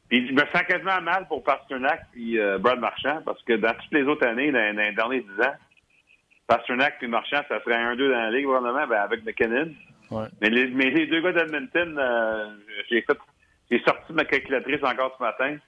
[0.08, 3.74] Puis je me sens quasiment mal pour Pasternak et euh, Brad Marchand parce que dans
[3.74, 5.54] toutes les autres années, dans, les derniers dix ans,
[6.46, 9.70] Pasternak et Marchand, ça serait un 2 dans la ligue, probablement, ben, avec McKinnon.
[10.10, 10.26] Ouais.
[10.40, 12.54] Mais, les, mais les deux gars d'Edmonton, euh,
[12.88, 13.18] j'ai fait
[13.70, 15.58] j'ai sorti ma calculatrice encore ce matin.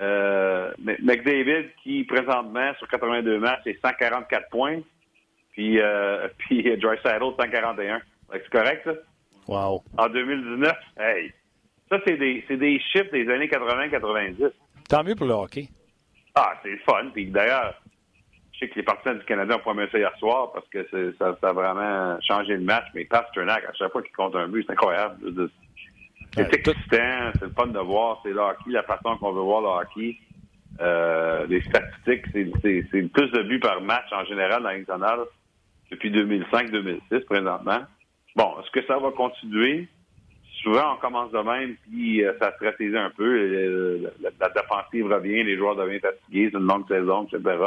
[0.00, 4.80] Euh, McDavid, qui présentement, sur 82 matchs, c'est 144 points.
[5.52, 8.00] Puis, euh, puis Dry Saddle, 141.
[8.32, 8.92] C'est correct, ça?
[9.48, 9.82] Wow.
[9.98, 11.32] En 2019, hey,
[11.90, 14.50] ça, c'est des, des chiffres des années 80-90.
[14.88, 15.68] Tant mieux pour le hockey.
[16.34, 17.10] Ah, c'est fun.
[17.12, 17.74] Puis d'ailleurs,
[18.52, 20.86] je sais que les partisans du Canada ont promis ça hier soir parce que
[21.18, 22.86] ça, ça, a vraiment changé le match.
[22.94, 25.50] Mais Pasternak, à chaque fois qu'il compte un but, c'est incroyable.
[26.34, 28.20] C'est excitant, c'est le fun de voir.
[28.22, 30.16] C'est le hockey, la façon qu'on veut voir le hockey.
[30.80, 35.26] Euh, les statistiques, c'est plus de buts par match en général dans l'international
[35.90, 37.80] depuis 2005-2006 présentement.
[38.36, 39.88] Bon, est-ce que ça va continuer?
[40.62, 43.24] Souvent, on commence de même, puis euh, ça se ressaisit un peu.
[43.24, 47.58] Euh, la, défensive revient, les joueurs deviennent fatigués, c'est une longue saison, etc.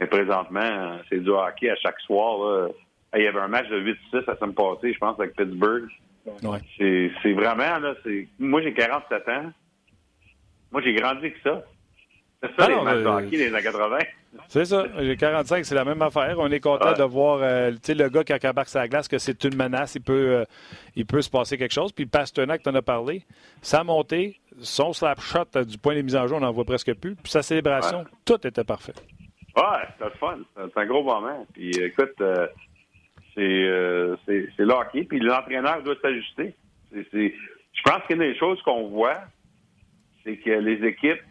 [0.00, 2.70] Mais présentement, c'est du hockey à chaque soir.
[3.14, 5.88] Il y avait un match de 8-6 la semaine passée, je pense, avec Pittsburgh.
[6.42, 6.58] Ouais.
[7.22, 8.28] C'est vraiment, là, c'est.
[8.38, 9.52] Moi, j'ai 47 ans.
[10.70, 11.64] Moi, j'ai grandi avec ça.
[12.40, 13.98] C'est ça, les matchs de hockey des années 80.
[14.46, 14.86] C'est ça.
[15.00, 16.36] J'ai 45, c'est la même affaire.
[16.38, 19.42] On est content de voir euh, le gars qui a embarque sa glace, que c'est
[19.44, 19.96] une menace.
[19.96, 20.44] Il peut, euh,
[20.94, 21.90] il peut se passer quelque chose.
[21.90, 23.24] Puis Pasternak, tu en as parlé.
[23.60, 26.64] Sa montée, son slap shot euh, du point des mises en jeu, on n'en voit
[26.64, 27.16] presque plus.
[27.16, 28.94] Puis sa célébration, tout était parfait.
[29.56, 29.62] Ouais,
[29.92, 30.38] c'était le fun.
[30.54, 31.44] C'est un gros moment.
[31.52, 32.14] Puis écoute,
[33.34, 35.02] c'est le hockey.
[35.04, 36.54] Puis l'entraîneur doit s'ajuster.
[36.92, 39.18] Je pense qu'une des choses qu'on voit,
[40.24, 41.22] c'est que les équipes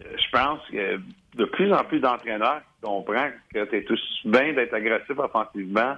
[0.00, 1.00] je pense que
[1.36, 5.96] de plus en plus d'entraîneurs comprennent que tu es tous bien d'être agressif offensivement,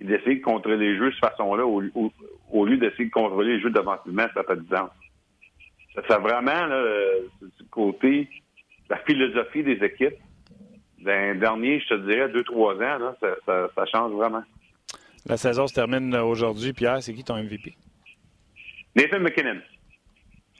[0.00, 1.80] et d'essayer de contrôler les jeux de cette façon-là au,
[2.66, 4.90] lieu d'essayer de contrôler les jeux défensivement, ça fait du sens.
[6.08, 6.84] Ça vraiment là,
[7.40, 8.28] du côté
[8.88, 10.16] la philosophie des équipes.
[10.98, 14.44] D'un dernier, je te dirais, deux, trois ans, là, ça, change vraiment.
[15.26, 16.72] La saison se termine aujourd'hui.
[16.72, 17.74] Pierre, c'est qui ton MVP?
[18.94, 19.60] Nathan McKinnon.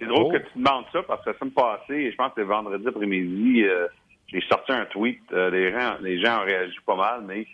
[0.03, 0.33] C'est drôle oh.
[0.33, 3.63] que tu demandes ça parce que la semaine passée, je pense que c'est vendredi après-midi,
[3.63, 3.87] euh,
[4.27, 5.21] j'ai sorti un tweet.
[5.33, 7.47] Euh, les, gens, les gens ont réagi pas mal, mais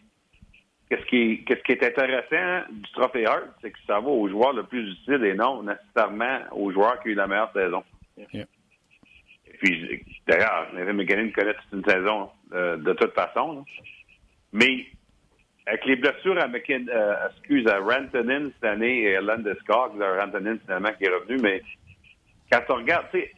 [0.89, 4.29] qu'est-ce qui, est, qu'est-ce qui est intéressant du trophée Hart, c'est que ça va aux
[4.31, 7.85] joueurs le plus utile et non nécessairement aux joueurs qui ont eu la meilleure saison.
[8.17, 8.47] Et
[9.59, 13.63] puis, d'ailleurs, McKinnon connaît toute une saison euh, de toute façon.
[14.55, 14.87] Mais
[15.67, 16.87] avec les blessures à McKin,
[17.31, 21.63] excuse, à Rantanen cette année et à Landeskog, Rantanen finalement qui est revenu, mais
[22.51, 23.33] quand tu regardes, tu sais,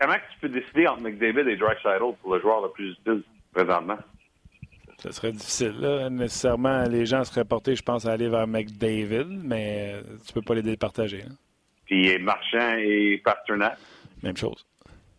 [0.00, 3.98] comment tu peux décider entre McDavid et Drexler pour le joueur le plus utile présentement?
[4.98, 5.80] Ce serait difficile.
[5.80, 6.10] Là.
[6.10, 9.94] Nécessairement, les gens seraient portés, je pense, à aller vers McDavid, mais
[10.26, 11.22] tu peux pas les départager.
[11.22, 11.34] Hein.
[11.86, 13.78] Puis Marchand et Pasternak.
[14.22, 14.66] Même chose.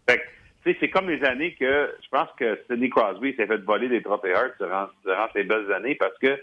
[0.08, 3.90] Fait que, c'est comme les années que je pense que Sidney Crosby s'est fait voler
[3.90, 6.40] des trophées Hart durant, durant ces belles années parce que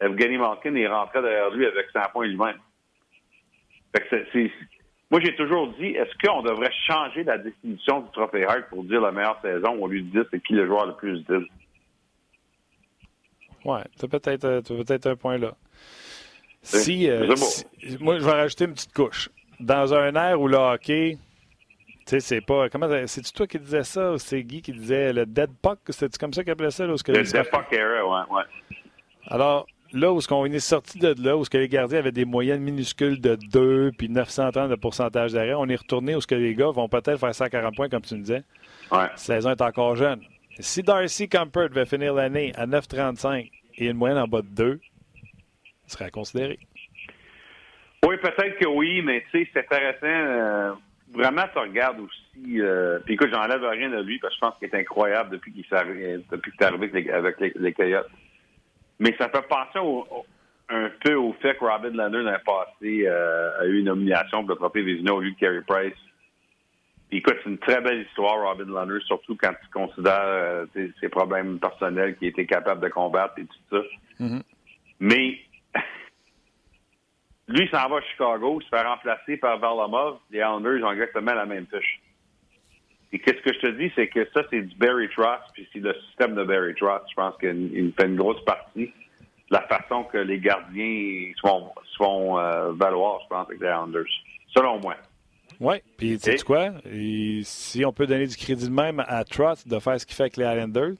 [0.00, 2.58] Evgeny Malkin est rentré derrière lui avec 100 points lui-même.
[3.94, 4.52] Fait que c'est,
[5.10, 9.00] moi, j'ai toujours dit, est-ce qu'on devrait changer la définition du trophée Hart pour dire
[9.00, 11.46] la meilleure saison au lieu de dire c'est qui le joueur le plus utile?
[13.64, 15.54] Oui, tu peut-être euh, peut un point là.
[16.62, 17.34] Si, euh,
[18.00, 19.28] moi, je vais rajouter une petite couche.
[19.60, 21.16] Dans un air où le hockey,
[22.00, 22.68] tu sais, c'est pas.
[22.68, 25.78] Comment c'est-tu toi qui disais ça ou c'est Guy qui disait le dead puck?
[25.90, 26.86] C'est comme ça qu'il appelait ça?
[26.86, 28.42] Là, le dead puck era, ouais, ouais.
[29.28, 32.24] Alors, là où on est sorti de là, où ce que les gardiens avaient des
[32.24, 36.34] moyennes minuscules de 2 puis 930 de pourcentage d'arrêt, on est retourné où ce que
[36.34, 38.42] les gars vont peut-être faire 140 points, comme tu me disais.
[38.90, 38.98] Ouais.
[38.98, 40.20] La saison est encore jeune.
[40.58, 44.80] Si Darcy Comfort devait finir l'année à 9,35 et une moyenne en bas de 2,
[45.22, 46.58] il serait à considérer.
[48.06, 50.06] Oui, peut-être que oui, mais tu sais, c'est intéressant.
[50.06, 50.72] Euh,
[51.12, 52.60] vraiment, tu regardes aussi.
[52.60, 55.52] Euh, puis écoute, j'enlève rien de lui parce que je pense qu'il est incroyable depuis
[55.52, 58.08] qu'il est arrivé avec les, les Coyotes.
[58.98, 59.78] Mais ça peut penser
[60.68, 64.50] un peu au fait que Robin Leonard l'année passé euh, a eu une nomination pour
[64.50, 65.94] le trophée Vézina au lieu de Carey Price.
[67.08, 70.66] Puis écoute, c'est une très belle histoire, Robin Leonard, surtout quand tu considères euh,
[71.00, 73.82] ses problèmes personnels qu'il était capable de combattre et tout ça.
[74.24, 74.42] Mm-hmm.
[75.00, 75.38] Mais
[77.48, 80.18] lui s'en va à Chicago, se fait remplacer par Varlamov.
[80.30, 82.00] Les Islanders ont exactement la même fiche.
[83.12, 85.78] Et qu'est-ce que je te dis, c'est que ça, c'est du Barry Trotz, puis c'est
[85.78, 87.02] le système de Barry Trotz.
[87.08, 88.92] Je pense qu'il fait une grosse partie
[89.50, 94.04] la façon que les gardiens se font, euh, valoir, je pense, avec les Islanders.
[94.48, 94.96] Selon moi.
[95.60, 96.70] Oui, puis tu sais quoi?
[97.42, 100.24] si on peut donner du crédit de même à Trotz de faire ce qu'il fait
[100.24, 100.96] avec les Islanders,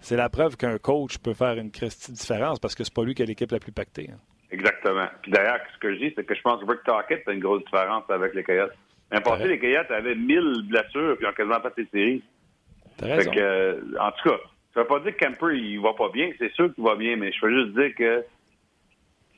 [0.00, 3.22] c'est la preuve qu'un coach peut faire une différence parce que c'est pas lui qui
[3.22, 4.10] a l'équipe la plus pactée.
[4.12, 4.18] Hein.
[4.50, 5.06] Exactement.
[5.22, 7.40] Puis d'ailleurs, ce que je dis, c'est que je pense que Rick Tockett fait une
[7.40, 8.76] grosse différence avec les Coyotes.
[9.10, 12.22] L'année passé, les Coyotes avaient 1000 blessures puis ils ont quasiment pas de séries.
[12.98, 14.36] Fait que, euh, en tout cas,
[14.72, 16.30] ça veut pas dire que Kemper, il va pas bien.
[16.38, 18.24] C'est sûr qu'il va bien, mais je veux juste dire que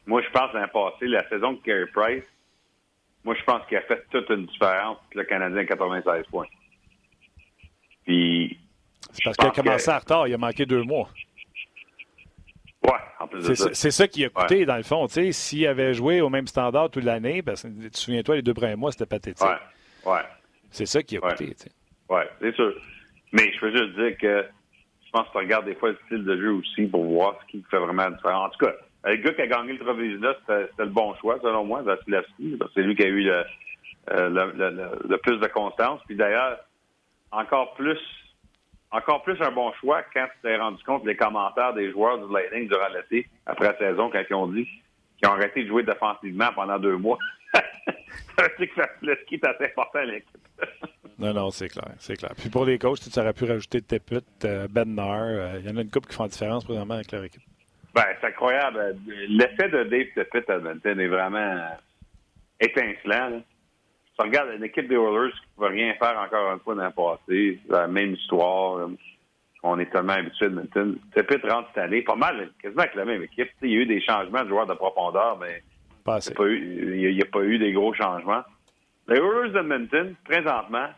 [0.07, 2.25] moi, je pense l'année passée, la saison de Carey Price,
[3.25, 6.47] moi, je pense qu'il a fait toute une différence le Canadien à 96 points.
[8.05, 8.59] Puis.
[9.13, 11.09] C'est parce qu'il a commencé en retard, il a manqué deux mois.
[12.87, 13.69] Ouais, ça.
[13.73, 15.07] C'est ça qui a coûté, dans le fond.
[15.09, 18.55] S'il avait joué au même standard toute l'année, parce que tu te souviens-toi, les deux
[18.55, 19.47] premiers mois, c'était pathétique.
[19.47, 20.13] Ouais.
[20.13, 20.21] ouais.
[20.71, 21.55] C'est ça qui a coûté.
[22.09, 22.73] Oui, c'est sûr.
[23.33, 24.47] Mais je veux juste dire que
[25.05, 27.51] je pense que tu regardes des fois le style de jeu aussi pour voir ce
[27.51, 28.47] qui fait vraiment la différence.
[28.47, 28.73] En tout cas,
[29.05, 32.59] le gars qui a gagné le trophée là, c'était le bon choix, selon moi, Vasilevski.
[32.75, 33.43] C'est lui qui a eu euh,
[34.09, 36.01] le, le, plus de constance.
[36.07, 36.59] Puis d'ailleurs,
[37.31, 37.99] encore plus
[38.91, 42.33] encore plus un bon choix quand tu t'es rendu compte des commentaires des joueurs du
[42.33, 44.67] Lightning durant l'été, après la saison, quand ils ont dit
[45.19, 47.19] qu'ils ont arrêté de jouer défensivement pendant deux mois.
[48.59, 50.39] dire que qui est assez important à l'équipe.
[51.19, 52.33] non, non, c'est clair, c'est clair.
[52.37, 55.23] Puis pour les coachs, tu aurais pu rajouter Teput, euh, Bednar.
[55.23, 57.43] Euh, il y en a une couple qui font la différence présentement avec leur équipe.
[57.95, 58.97] Ben, c'est incroyable.
[59.29, 61.69] L'effet de Dave Teput à Edmonton est vraiment
[62.61, 63.41] étincelant.
[64.19, 66.85] Tu regardes une équipe des Oilers qui ne pouvait rien faire encore une fois dans
[66.85, 68.89] le passé, la même histoire.
[69.63, 70.99] On est tellement habitué de Edmonton.
[71.15, 73.51] Teput rentre cette année, pas mal, quasiment avec la même équipe.
[73.63, 75.63] il y a eu des changements de joueurs de profondeur, mais
[76.07, 78.43] il n'y a, pas eu des gros changements.
[79.09, 80.89] Les Oilers d'Edmonton, présentement,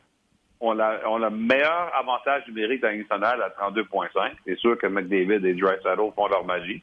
[0.60, 4.32] ont, le meilleur avantage numérique dans nationale à 32,5.
[4.46, 6.82] C'est sûr que McDavid et Dry Saddle font leur magie.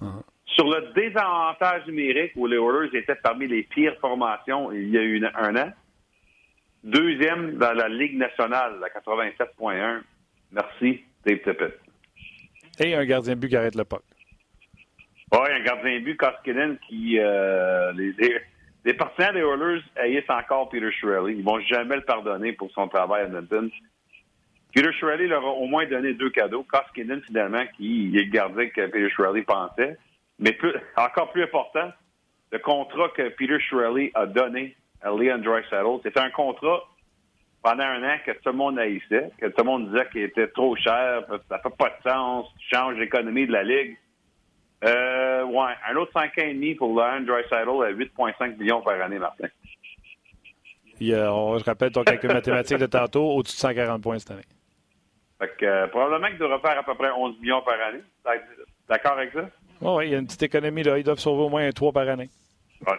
[0.00, 0.22] Uh-huh.
[0.46, 5.02] Sur le désavantage numérique, où les Oilers étaient parmi les pires formations il y a
[5.02, 5.72] eu un an,
[6.84, 10.02] deuxième dans la Ligue nationale, à 87,1.
[10.52, 11.80] Merci, Dave Tippett.
[12.78, 14.02] Et un gardien de but qui arrête le puck.
[15.32, 17.18] Oui, un gardien de but, Koskinen, qui.
[17.18, 18.36] Euh, les, les,
[18.84, 21.34] les, partisans des Oilers haïssent encore Peter Shirley.
[21.36, 23.70] Ils vont jamais le pardonner pour son travail à Edmonton.
[24.74, 26.64] Peter Shirley leur a au moins donné deux cadeaux.
[26.64, 29.96] Koskinen, finalement, qui est le gardien que Peter Shirley pensait.
[30.38, 31.90] Mais plus, encore plus important,
[32.50, 36.82] le contrat que Peter Shirley a donné à Leon Draisaitl, c'était un contrat
[37.62, 40.48] pendant un an que tout le monde haïssait, que tout le monde disait qu'il était
[40.48, 43.96] trop cher, ça fait pas de sens, tu changes l'économie de la Ligue.
[44.84, 49.00] Euh, ouais, un autre 5 ans et demi pour Leon Draisaitl à 8,5 millions par
[49.00, 49.48] année, Martin.
[51.00, 54.42] Il je rappelle ton calcul mathématique de tantôt, au-dessus de 140 points cette année.
[55.40, 58.02] Fait que, euh, probablement qu'il devrait faire à peu près 11 millions par année.
[58.88, 59.48] D'accord avec ça?
[59.80, 60.98] Oh, oui, il y a une petite économie là.
[60.98, 62.30] Ils doivent sauver au moins 3 par année.
[62.86, 62.94] Ouais.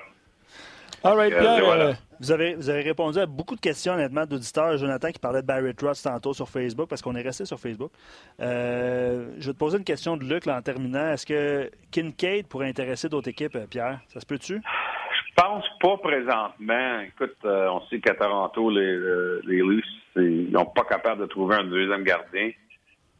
[1.05, 1.69] All right, Pierre.
[1.69, 4.75] Euh, vous, avez, vous avez répondu à beaucoup de questions, honnêtement, d'auditeurs.
[4.77, 7.91] Jonathan qui parlait de Barry Trotz tantôt sur Facebook, parce qu'on est resté sur Facebook.
[8.39, 11.11] Euh, je vais te poser une question de Luc là, en terminant.
[11.11, 13.99] Est-ce que Kincaid pourrait intéresser d'autres équipes, Pierre?
[14.07, 14.55] Ça se peut-tu?
[14.55, 16.99] Je pense pas présentement.
[17.01, 18.97] Écoute, on sait qu'à Toronto, les,
[19.43, 22.49] les Leafs, ils n'ont pas capable de trouver un deuxième gardien.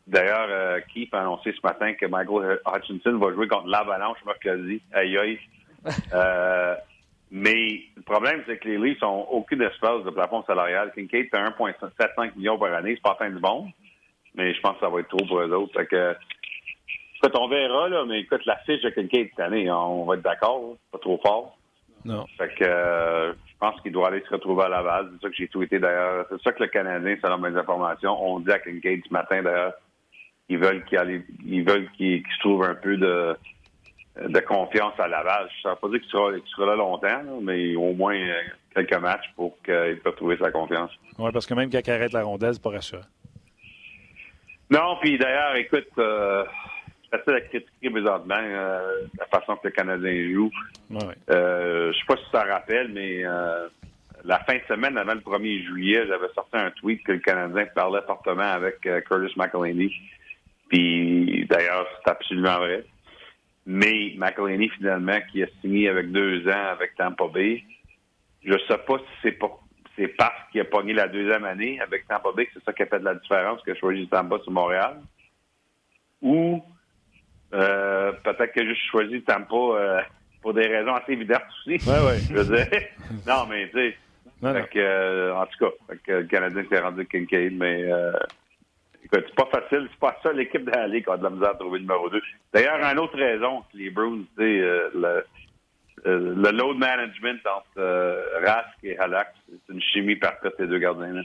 [0.07, 4.81] D'ailleurs, euh, Keith a annoncé ce matin que Michael Hutchinson va jouer contre l'Avalanche mercredi.
[4.93, 5.39] Aïe aïe.
[6.13, 6.75] euh,
[7.31, 10.91] mais le problème, c'est que les Leafs n'ont aucune espace de plafond salarial.
[10.93, 12.93] Kincaid fait 1,75 millions par année.
[12.95, 13.69] C'est pas fin du monde.
[14.35, 15.73] Mais je pense que ça va être trop pour eux autres.
[15.73, 16.15] Fait que,
[17.15, 20.21] écoute, on verra, là, mais écoute, la fiche de Kincaid cette année, on va être
[20.21, 20.75] d'accord.
[20.91, 21.57] Pas trop fort.
[22.03, 22.25] Non.
[22.37, 25.07] Fait que, euh, je pense qu'il doit aller se retrouver à la base.
[25.13, 26.27] C'est ça que j'ai tweeté d'ailleurs.
[26.29, 29.73] C'est ça que le Canadien, selon mes informations, on dit à Kincaid ce matin d'ailleurs
[30.49, 33.35] ils veulent qu'il ils veulent qu'il se trouve un peu de,
[34.21, 35.49] de confiance à Laval.
[35.61, 38.41] Ça ne veut pas dire qu'il sera, sera, là longtemps, mais au moins euh,
[38.73, 40.91] quelques matchs pour qu'il puisse trouver sa confiance.
[41.17, 43.03] Oui, parce que même quand il arrête la rondelle, c'est pas rassurant.
[44.69, 46.43] Non, puis d'ailleurs, écoute, euh,
[47.03, 50.51] c'est facile à critiquer présentement euh, la façon que le Canadien joue.
[50.89, 51.15] Ouais.
[51.29, 53.67] Euh, je sais pas si ça rappelle, mais euh,
[54.23, 57.65] la fin de semaine avant le 1er juillet, j'avais sorti un tweet que le Canadien
[57.75, 59.91] parlait fortement avec Curtis McElhaney
[60.75, 62.83] puis d'ailleurs, c'est absolument vrai.
[63.65, 67.63] Mais McElhaney, finalement, qui a signé avec deux ans avec Tampa Bay,
[68.43, 69.33] je ne sais pas si
[69.95, 72.83] c'est parce qu'il a pogné la deuxième année avec Tampa Bay que c'est ça qui
[72.83, 74.97] a fait de la différence que choisi Tampa sur Montréal.
[76.21, 76.61] Ou
[77.53, 80.01] euh, peut-être que j'ai choisi Tampa euh,
[80.41, 81.89] pour des raisons assez évidentes aussi.
[81.89, 82.19] Ouais, ouais.
[82.29, 82.67] je veux dire.
[83.25, 83.97] non, mais tu sais.
[84.43, 88.11] Euh, en tout cas, le Canadien s'est rendu Kincaid, mais euh,
[89.05, 89.87] Écoute, c'est pas facile.
[89.91, 91.85] C'est pas ça l'équipe de la Ligue qui a de la misère à trouver le
[91.85, 92.19] numéro 2.
[92.51, 95.25] D'ailleurs, une autre raison, les Bruins, euh, le,
[96.07, 100.79] euh, le load management entre euh, Rask et Halak, c'est une chimie parfaite, les deux
[100.79, 101.13] gardiens.
[101.13, 101.21] Là.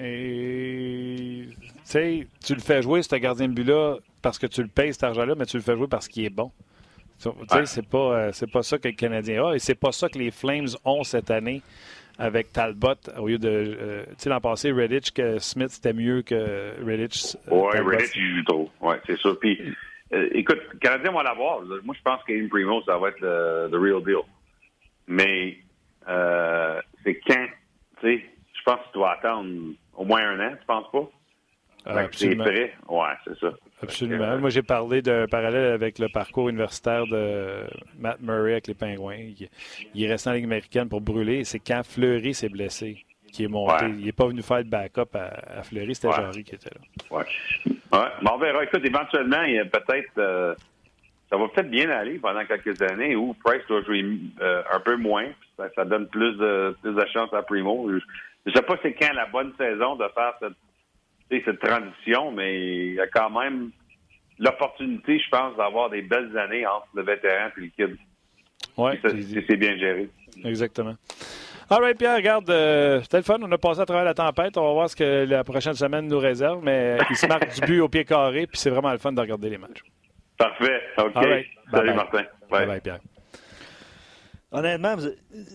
[0.00, 4.68] Et tu sais, tu le fais jouer, ce gardien de but-là, parce que tu le
[4.68, 6.52] payes cet argent-là, mais tu le fais jouer parce qu'il est bon.
[7.20, 7.66] Tu sais, ouais.
[7.66, 10.30] c'est pas, c'est pas ça que le Canadien a, et c'est pas ça que les
[10.30, 11.62] Flames ont cette année
[12.20, 13.48] avec Talbot au lieu de.
[13.48, 17.34] Euh, tu sais, l'an passé, Redditch, que Smith, c'était mieux que Redditch.
[17.48, 18.70] Euh, oui, Redditch, il joue trop.
[18.82, 19.30] Oui, c'est ça.
[19.40, 19.58] Puis,
[20.12, 21.62] euh, écoute, le Canadien va l'avoir.
[21.62, 24.22] Moi, je pense qu'Aim Primo, ça va être le, the real deal.
[25.06, 25.58] Mais,
[26.08, 27.46] euh, c'est quand,
[28.00, 29.50] tu sais, je pense que tu dois attendre
[29.96, 31.10] au moins un an, tu penses pas?
[31.86, 32.74] Ah, c'est prêt.
[32.88, 33.52] Ouais, c'est ça.
[33.82, 34.38] Absolument.
[34.38, 37.64] Moi, j'ai parlé d'un parallèle avec le parcours universitaire de
[37.98, 39.16] Matt Murray avec les Pingouins.
[39.94, 41.44] Il, est resté en Ligue américaine pour brûler.
[41.44, 43.84] C'est quand Fleury s'est blessé qui est monté.
[43.84, 43.90] Ouais.
[43.98, 45.94] Il n'est pas venu faire le backup à, à Fleury.
[45.94, 46.14] C'était Ouais.
[46.16, 46.80] Jarry qui était là.
[47.16, 47.24] Ouais.
[47.92, 48.08] Ouais.
[48.22, 48.64] Mais on verra.
[48.64, 50.18] Écoute, éventuellement, il y a peut-être.
[50.18, 50.54] euh,
[51.30, 54.04] ça va peut-être bien aller pendant quelques années où Price doit jouer
[54.42, 55.26] euh, un peu moins.
[55.56, 57.88] Ça, ça donne plus de, plus de chance à Primo.
[57.88, 60.54] Je ne sais pas c'est quand la bonne saison de faire cette,
[61.44, 62.58] cette transition, mais
[62.88, 63.70] il y a quand même
[64.38, 67.96] l'opportunité, je pense, d'avoir des belles années entre le vétéran et le kid.
[68.76, 70.08] Oui, Si c'est- bien géré.
[70.44, 70.94] exactement.
[71.72, 73.38] All right, Pierre, regarde, euh, c'était le fun.
[73.42, 74.56] On a passé à travers la tempête.
[74.56, 77.60] On va voir ce que la prochaine semaine nous réserve, mais il se marque du
[77.60, 79.80] but au pied carré, puis c'est vraiment le fun de regarder les matchs.
[80.36, 80.80] Parfait.
[80.98, 81.12] OK.
[81.70, 81.94] Salut.
[81.94, 82.22] Martin.
[82.22, 82.66] Bye Bye.
[82.66, 82.98] bye, Pierre.
[84.52, 85.10] Honnêtement, vous-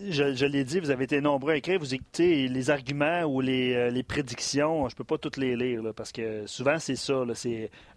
[0.10, 1.80] je, l'ai dit, vous avez été nombreux à écrire.
[1.80, 4.88] Vous écoutez les arguments ou les, euh, prédictions.
[4.88, 7.26] Je peux pas toutes les lire parce que souvent c'est ça.
[7.26, 7.34] Là,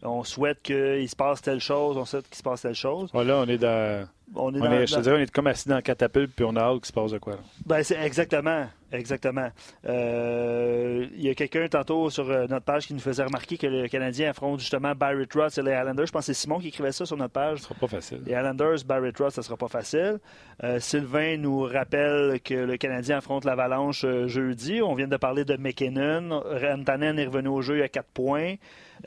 [0.02, 3.10] on souhaite qu'il se passe telle chose, on souhaite qu'il se passe telle chose.
[3.12, 4.08] Voilà, on est dans.
[4.34, 6.32] On est On dans- est, je te dirais, on est comme assis dans la catapulte,
[6.36, 7.34] puis on a hâte qu'il se passe de quoi.
[7.34, 7.38] là.
[7.66, 9.48] Ben, c'est exactement, exactement.
[9.86, 13.66] Euh, Il y a quelqu'un tantôt sur euh, notre page qui nous faisait remarquer que
[13.66, 16.06] le Canadien affronte justement Barry Trotz et les Islanders.
[16.06, 17.58] Je pense que c'est Simon qui écrivait ça sur notre page.
[17.58, 18.20] Ce sera pas facile.
[18.26, 20.18] Les Islanders, Barry Trotz, ça sera pas facile.
[20.62, 24.82] Euh, Sylvain nous rappelle que le Canadien affronte l'Avalanche jeudi.
[24.82, 26.42] On vient de parler de McKinnon.
[26.44, 28.54] Rantanen est revenu au jeu a 4 points.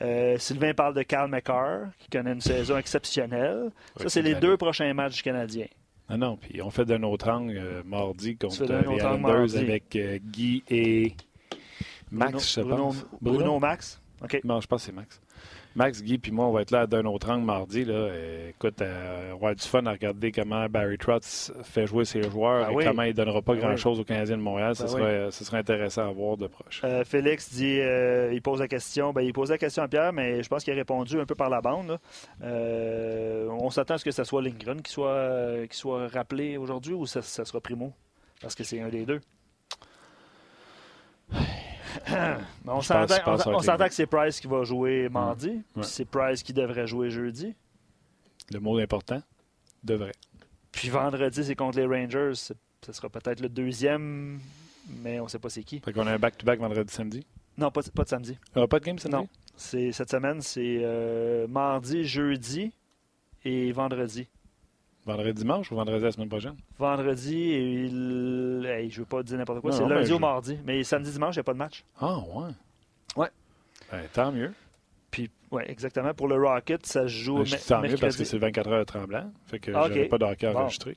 [0.00, 3.70] Euh, Sylvain parle de Carl McCarr, qui connaît une saison exceptionnelle.
[3.96, 5.66] Ça, c'est les deux prochains matchs du Canadien.
[6.08, 10.18] Ah non, puis on fait d'un autre angle euh, mardi contre les Islanders avec euh,
[10.18, 11.14] Guy et
[12.10, 13.06] Max, Bruno, je pense.
[13.22, 14.02] Bruno, Bruno Max?
[14.22, 14.40] OK.
[14.44, 15.21] Non, je pense que c'est Max.
[15.74, 17.84] Max, Guy, puis moi, on va être là d'un autre angle mardi.
[17.84, 18.10] Là.
[18.48, 22.22] écoute, euh, on va avoir du fun à regarder comment Barry Trotz fait jouer ses
[22.22, 24.76] joueurs ben et comment il ne donnera pas ben grand-chose aux Canadiens de Montréal.
[24.76, 26.82] Ce, ben serait, serait, intéressant à voir de proche.
[26.84, 29.12] Euh, Félix dit, euh, il pose la question.
[29.12, 31.34] Ben, il pose la question à Pierre, mais je pense qu'il a répondu un peu
[31.34, 31.98] par la bande.
[32.42, 37.06] on s'attend à ce que ce soit Lindgren qui soit, qui soit rappelé aujourd'hui ou
[37.06, 37.92] ça, ça sera Primo?
[38.40, 39.20] Parce que c'est un des deux.
[42.66, 47.54] on s'entend que c'est Price qui va jouer mardi, c'est Price qui devrait jouer jeudi.
[48.52, 49.22] Le mot important,
[49.82, 50.14] devrait.
[50.72, 52.34] Puis vendredi, c'est contre les Rangers.
[52.34, 54.40] Ce sera peut-être le deuxième,
[55.02, 55.80] mais on ne sait pas c'est qui.
[55.80, 57.26] Fait qu'on a un back-to-back vendredi samedi?
[57.56, 58.38] Non, pas, pas de samedi.
[58.54, 59.16] Ah, pas de game samedi?
[59.16, 59.28] Non.
[59.56, 62.72] Cette semaine, c'est euh, mardi, jeudi
[63.44, 64.26] et vendredi.
[65.04, 66.56] Vendredi dimanche ou vendredi la semaine prochaine?
[66.78, 68.64] Vendredi, et il...
[68.66, 69.72] hey, je veux pas dire n'importe quoi.
[69.72, 70.58] C'est lundi ou mardi.
[70.64, 71.84] Mais samedi, dimanche, il n'y a pas de match.
[72.00, 72.50] Ah, ouais.
[73.16, 73.28] Ouais.
[73.90, 74.52] Ben, tant mieux.
[75.12, 76.14] Puis, ouais, exactement.
[76.14, 79.30] Pour le Rocket, ça se joue ben, Tant mieux parce que c'est 24 heures tremblant.
[79.44, 80.06] Fait que ah, okay.
[80.06, 80.96] pas de hockey enregistré.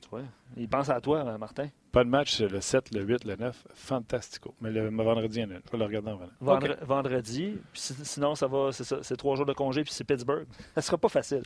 [0.56, 1.68] Il pense à toi, Martin.
[1.92, 3.66] Pas de match le 7, le 8, le 9.
[3.74, 4.54] Fantastico.
[4.60, 6.76] Mais le vendredi, il y en a Je vais le regarder en venant.
[6.82, 7.58] Vendredi.
[7.74, 8.70] sinon, ça va.
[8.72, 10.46] C'est trois jours de congé, puis c'est Pittsburgh.
[10.74, 11.42] Ça sera pas facile.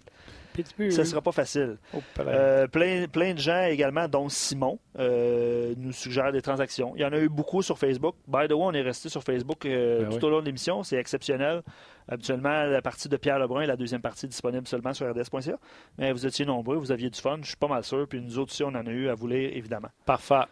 [0.52, 0.90] Pittsburgh.
[0.90, 1.78] Ça sera pas facile.
[1.94, 6.94] Oh, euh, plein, plein de gens également, dont Simon, euh, nous suggèrent des transactions.
[6.96, 8.16] Il y en a eu beaucoup sur Facebook.
[8.26, 10.82] By the way, on est resté sur Facebook euh, ben tout au long de l'émission.
[10.82, 11.62] C'est exceptionnel.
[12.10, 15.58] Habituellement, la partie de Pierre Lebrun et la deuxième partie disponible seulement sur rds.ca.
[15.96, 18.06] Mais vous étiez nombreux, vous aviez du fun, je suis pas mal sûr.
[18.08, 19.88] Puis nous autres aussi, on en a eu à vous lire, évidemment.
[20.04, 20.42] Parfait.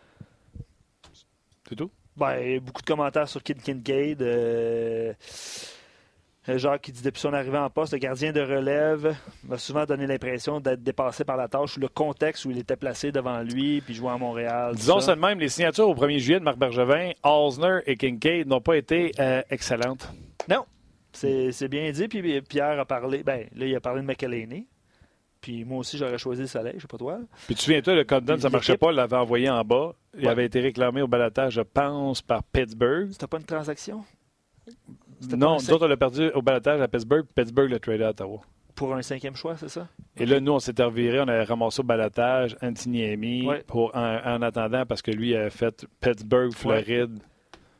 [1.68, 1.90] C'est tout?
[2.16, 4.22] Ben, beaucoup de commentaires sur Kid Kincaid.
[4.22, 5.12] Euh,
[6.46, 9.14] Jacques qui dit depuis son arrivée en poste, le gardien de relève
[9.44, 13.12] m'a souvent donné l'impression d'être dépassé par la tâche, le contexte où il était placé
[13.12, 14.74] devant lui, puis jouait à Montréal.
[14.74, 18.46] Disons ça de même, les signatures au 1er juillet de Marc Bergevin, Osner et Kincaid
[18.46, 20.10] n'ont pas été euh, excellentes.
[20.48, 20.64] Non,
[21.18, 22.08] c'est bien dit.
[22.08, 24.66] Puis Pierre a parlé, ben là, il a parlé de McElhaney.
[25.40, 27.20] Puis moi aussi, j'aurais choisi le soleil, je sais pas toi.
[27.46, 29.94] Puis tu souviens-toi, le Condon, ça marchait pas, il l'avait envoyé en bas.
[30.18, 33.08] Il avait été réclamé au balatage, je pense, par Pittsburgh.
[33.12, 34.04] C'était pas une transaction?
[35.36, 37.24] Non, nous autres, on l'a perdu au balatage à Pittsburgh.
[37.34, 38.40] Pittsburgh l'a tradé à Ottawa.
[38.74, 39.88] Pour un cinquième choix, c'est ça?
[40.16, 44.86] Et là, nous, on s'était reviré, on avait ramassé au balatage Antiniemi pour, en, attendant,
[44.86, 47.18] parce que lui avait fait Pittsburgh, Floride.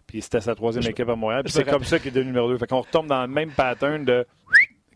[0.09, 1.44] Puis c'était sa troisième équipe à Montréal.
[1.44, 2.59] Puis c'est comme ça qu'il est devenu numéro 2.
[2.59, 4.26] Fait qu'on retombe dans le même pattern de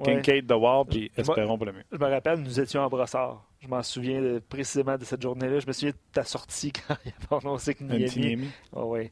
[0.03, 1.85] Kincaid, de Wall, puis espérons pour le mieux.
[1.93, 3.45] Je me rappelle, nous étions à Brossard.
[3.61, 5.61] Je m'en souviens précisément de cette journée-là.
[5.61, 8.49] Je me souviens de ta sortie quand il a annoncé que Niemi.
[8.73, 9.11] Oh, oui,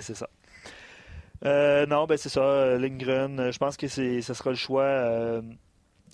[0.00, 0.28] c'est ça.
[1.44, 3.52] Euh, non, ben c'est ça, Lindgren.
[3.52, 4.82] Je pense que ce sera le choix.
[4.82, 5.42] Euh,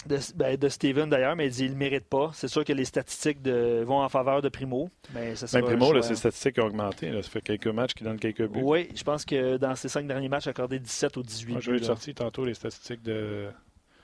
[0.06, 2.30] de, ben, de, Steven d'ailleurs, mais il dit qu'il ne mérite pas.
[2.34, 4.90] C'est sûr que les statistiques de, vont en faveur de Primo.
[5.14, 7.10] Mais ça ben, Primo, là, ses statistiques ont augmenté.
[7.10, 7.22] Là.
[7.22, 8.60] Ça fait quelques matchs qui donnent quelques buts.
[8.62, 11.52] Oui, je pense que dans ses cinq derniers matchs, il a accordé 17 ou 18
[11.52, 11.78] Moi, buts.
[11.78, 13.48] J'ai sorti tantôt les statistiques de.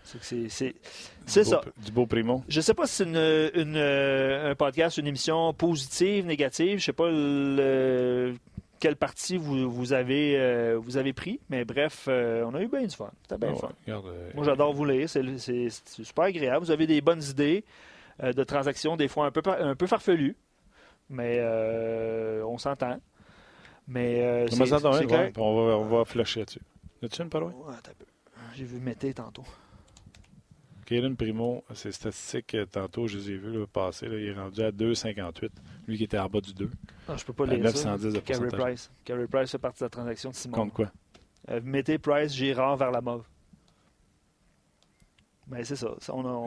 [0.05, 1.61] C'est ça.
[1.85, 2.43] Du beau primo.
[2.49, 3.17] Je ne sais pas si c'est une,
[3.55, 6.71] une, un podcast, une émission positive, négative.
[6.71, 8.35] Je ne sais pas le,
[8.83, 11.39] quelle partie vous, vous avez, euh, vous avez pris.
[11.49, 13.13] Mais bref, euh, on a eu bien du fun.
[13.23, 13.71] C'était bien ah fun.
[13.89, 15.09] Euh, Moi, j'adore vous lire.
[15.09, 16.65] C'est super agréable.
[16.65, 17.65] Vous avez des bonnes idées
[18.21, 20.35] de transactions, des fois un peu, un peu farfelues.
[21.09, 21.41] Mais
[22.45, 22.99] on s'entend.
[23.87, 26.61] Mais c'est on, va, on va flasher là-dessus.
[27.05, 27.53] As-tu une parole?
[28.57, 29.45] J'ai vu Mété tantôt.
[30.93, 34.07] Kaden Primo, ses statistiques, tantôt, je les ai vues passer.
[34.07, 35.49] il est rendu à 2,58.
[35.87, 36.71] Lui qui était en bas du 2.
[37.09, 38.21] Ah, je peux pas lire 910 ça.
[38.21, 38.91] Carey Price.
[39.05, 40.57] Carey Price fait partie de la transaction de Simon.
[40.57, 40.93] Contre quoi?
[41.51, 43.25] Euh, mettez Price, Girard vers la mauve.
[45.47, 45.95] Ben, c'est ça.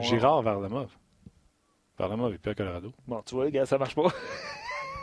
[0.02, 0.96] Girard vers la mauve.
[1.98, 2.94] Vers la mauve, il peut à Colorado.
[3.08, 4.08] Bon, tu vois, gars, ça marche pas.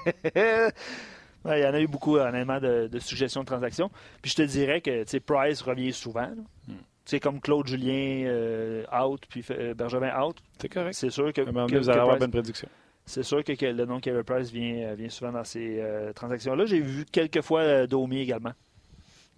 [0.34, 3.90] il y en a eu beaucoup, honnêtement, de, suggestions de transactions.
[4.20, 6.30] Puis je te dirais que Price revient souvent.
[6.66, 6.72] C'est
[7.10, 7.18] hmm.
[7.18, 10.36] comme Claude Julien euh, out, puis euh, Benjamin out.
[10.58, 10.94] C'est correct.
[10.94, 11.40] C'est sûr que.
[11.42, 12.68] Mais vous allez avoir bonne prédiction
[13.04, 16.66] c'est sûr que, le nom Carey Price vient, euh, vient souvent dans ces euh, transactions-là.
[16.66, 18.52] J'ai vu quelques fois Domi également.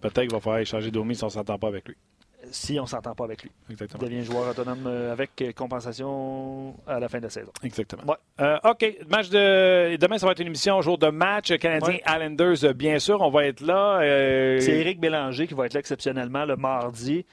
[0.01, 1.95] Peut-être qu'il va falloir échanger Domi si on ne s'entend pas avec lui.
[2.51, 3.51] Si on ne s'entend pas avec lui.
[3.71, 4.03] Exactement.
[4.03, 7.51] Il devient joueur autonome avec compensation à la fin de la saison.
[7.63, 8.03] Exactement.
[8.63, 8.97] OK.
[9.09, 9.95] Match de...
[9.95, 11.57] Demain, ça va être une émission jour de match.
[11.57, 13.19] Canadien Islanders, bien sûr.
[13.21, 13.97] On va être là.
[14.59, 17.25] C'est Éric Bélanger qui va être là exceptionnellement le mardi.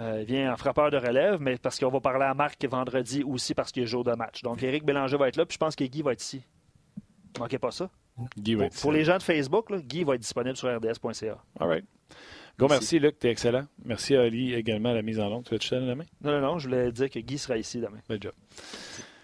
[0.00, 3.22] Euh, il vient en frappeur de relève, mais parce qu'on va parler à Marc vendredi
[3.22, 4.42] aussi parce qu'il est jour de match.
[4.42, 6.42] Donc, Éric Bélanger va être là, puis je pense que Guy va être ici.
[7.36, 7.90] Ne manquez pas ça.
[8.38, 11.38] Guy va pour, pour les gens de Facebook, Guy va être disponible sur rds.ca.
[11.58, 11.84] All right.
[12.58, 13.66] Go, merci, Luc, t'es excellent.
[13.84, 15.44] Merci à Ali également à la mise en onde.
[15.44, 16.04] Tu veux te demain?
[16.22, 18.00] Non, non, non, je voulais dire que Guy sera ici demain.
[18.08, 18.32] Bel job.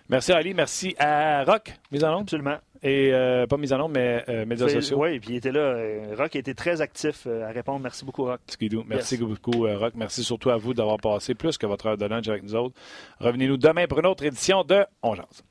[0.08, 2.22] Merci Ali, merci à Rock, mise en onde.
[2.22, 2.58] Absolument.
[2.82, 4.98] Et euh, pas mise en onde, mais euh, médias sociaux.
[5.00, 5.60] Oui, puis il était là.
[5.60, 7.80] Euh, Rock été très actif à répondre.
[7.80, 8.40] Merci beaucoup, Rock.
[8.86, 9.94] Merci beaucoup, Rock.
[9.96, 12.74] Merci surtout à vous d'avoir passé plus que votre heure de lunch avec nous autres.
[13.18, 15.42] Revenez-nous demain pour une autre édition de On Jase.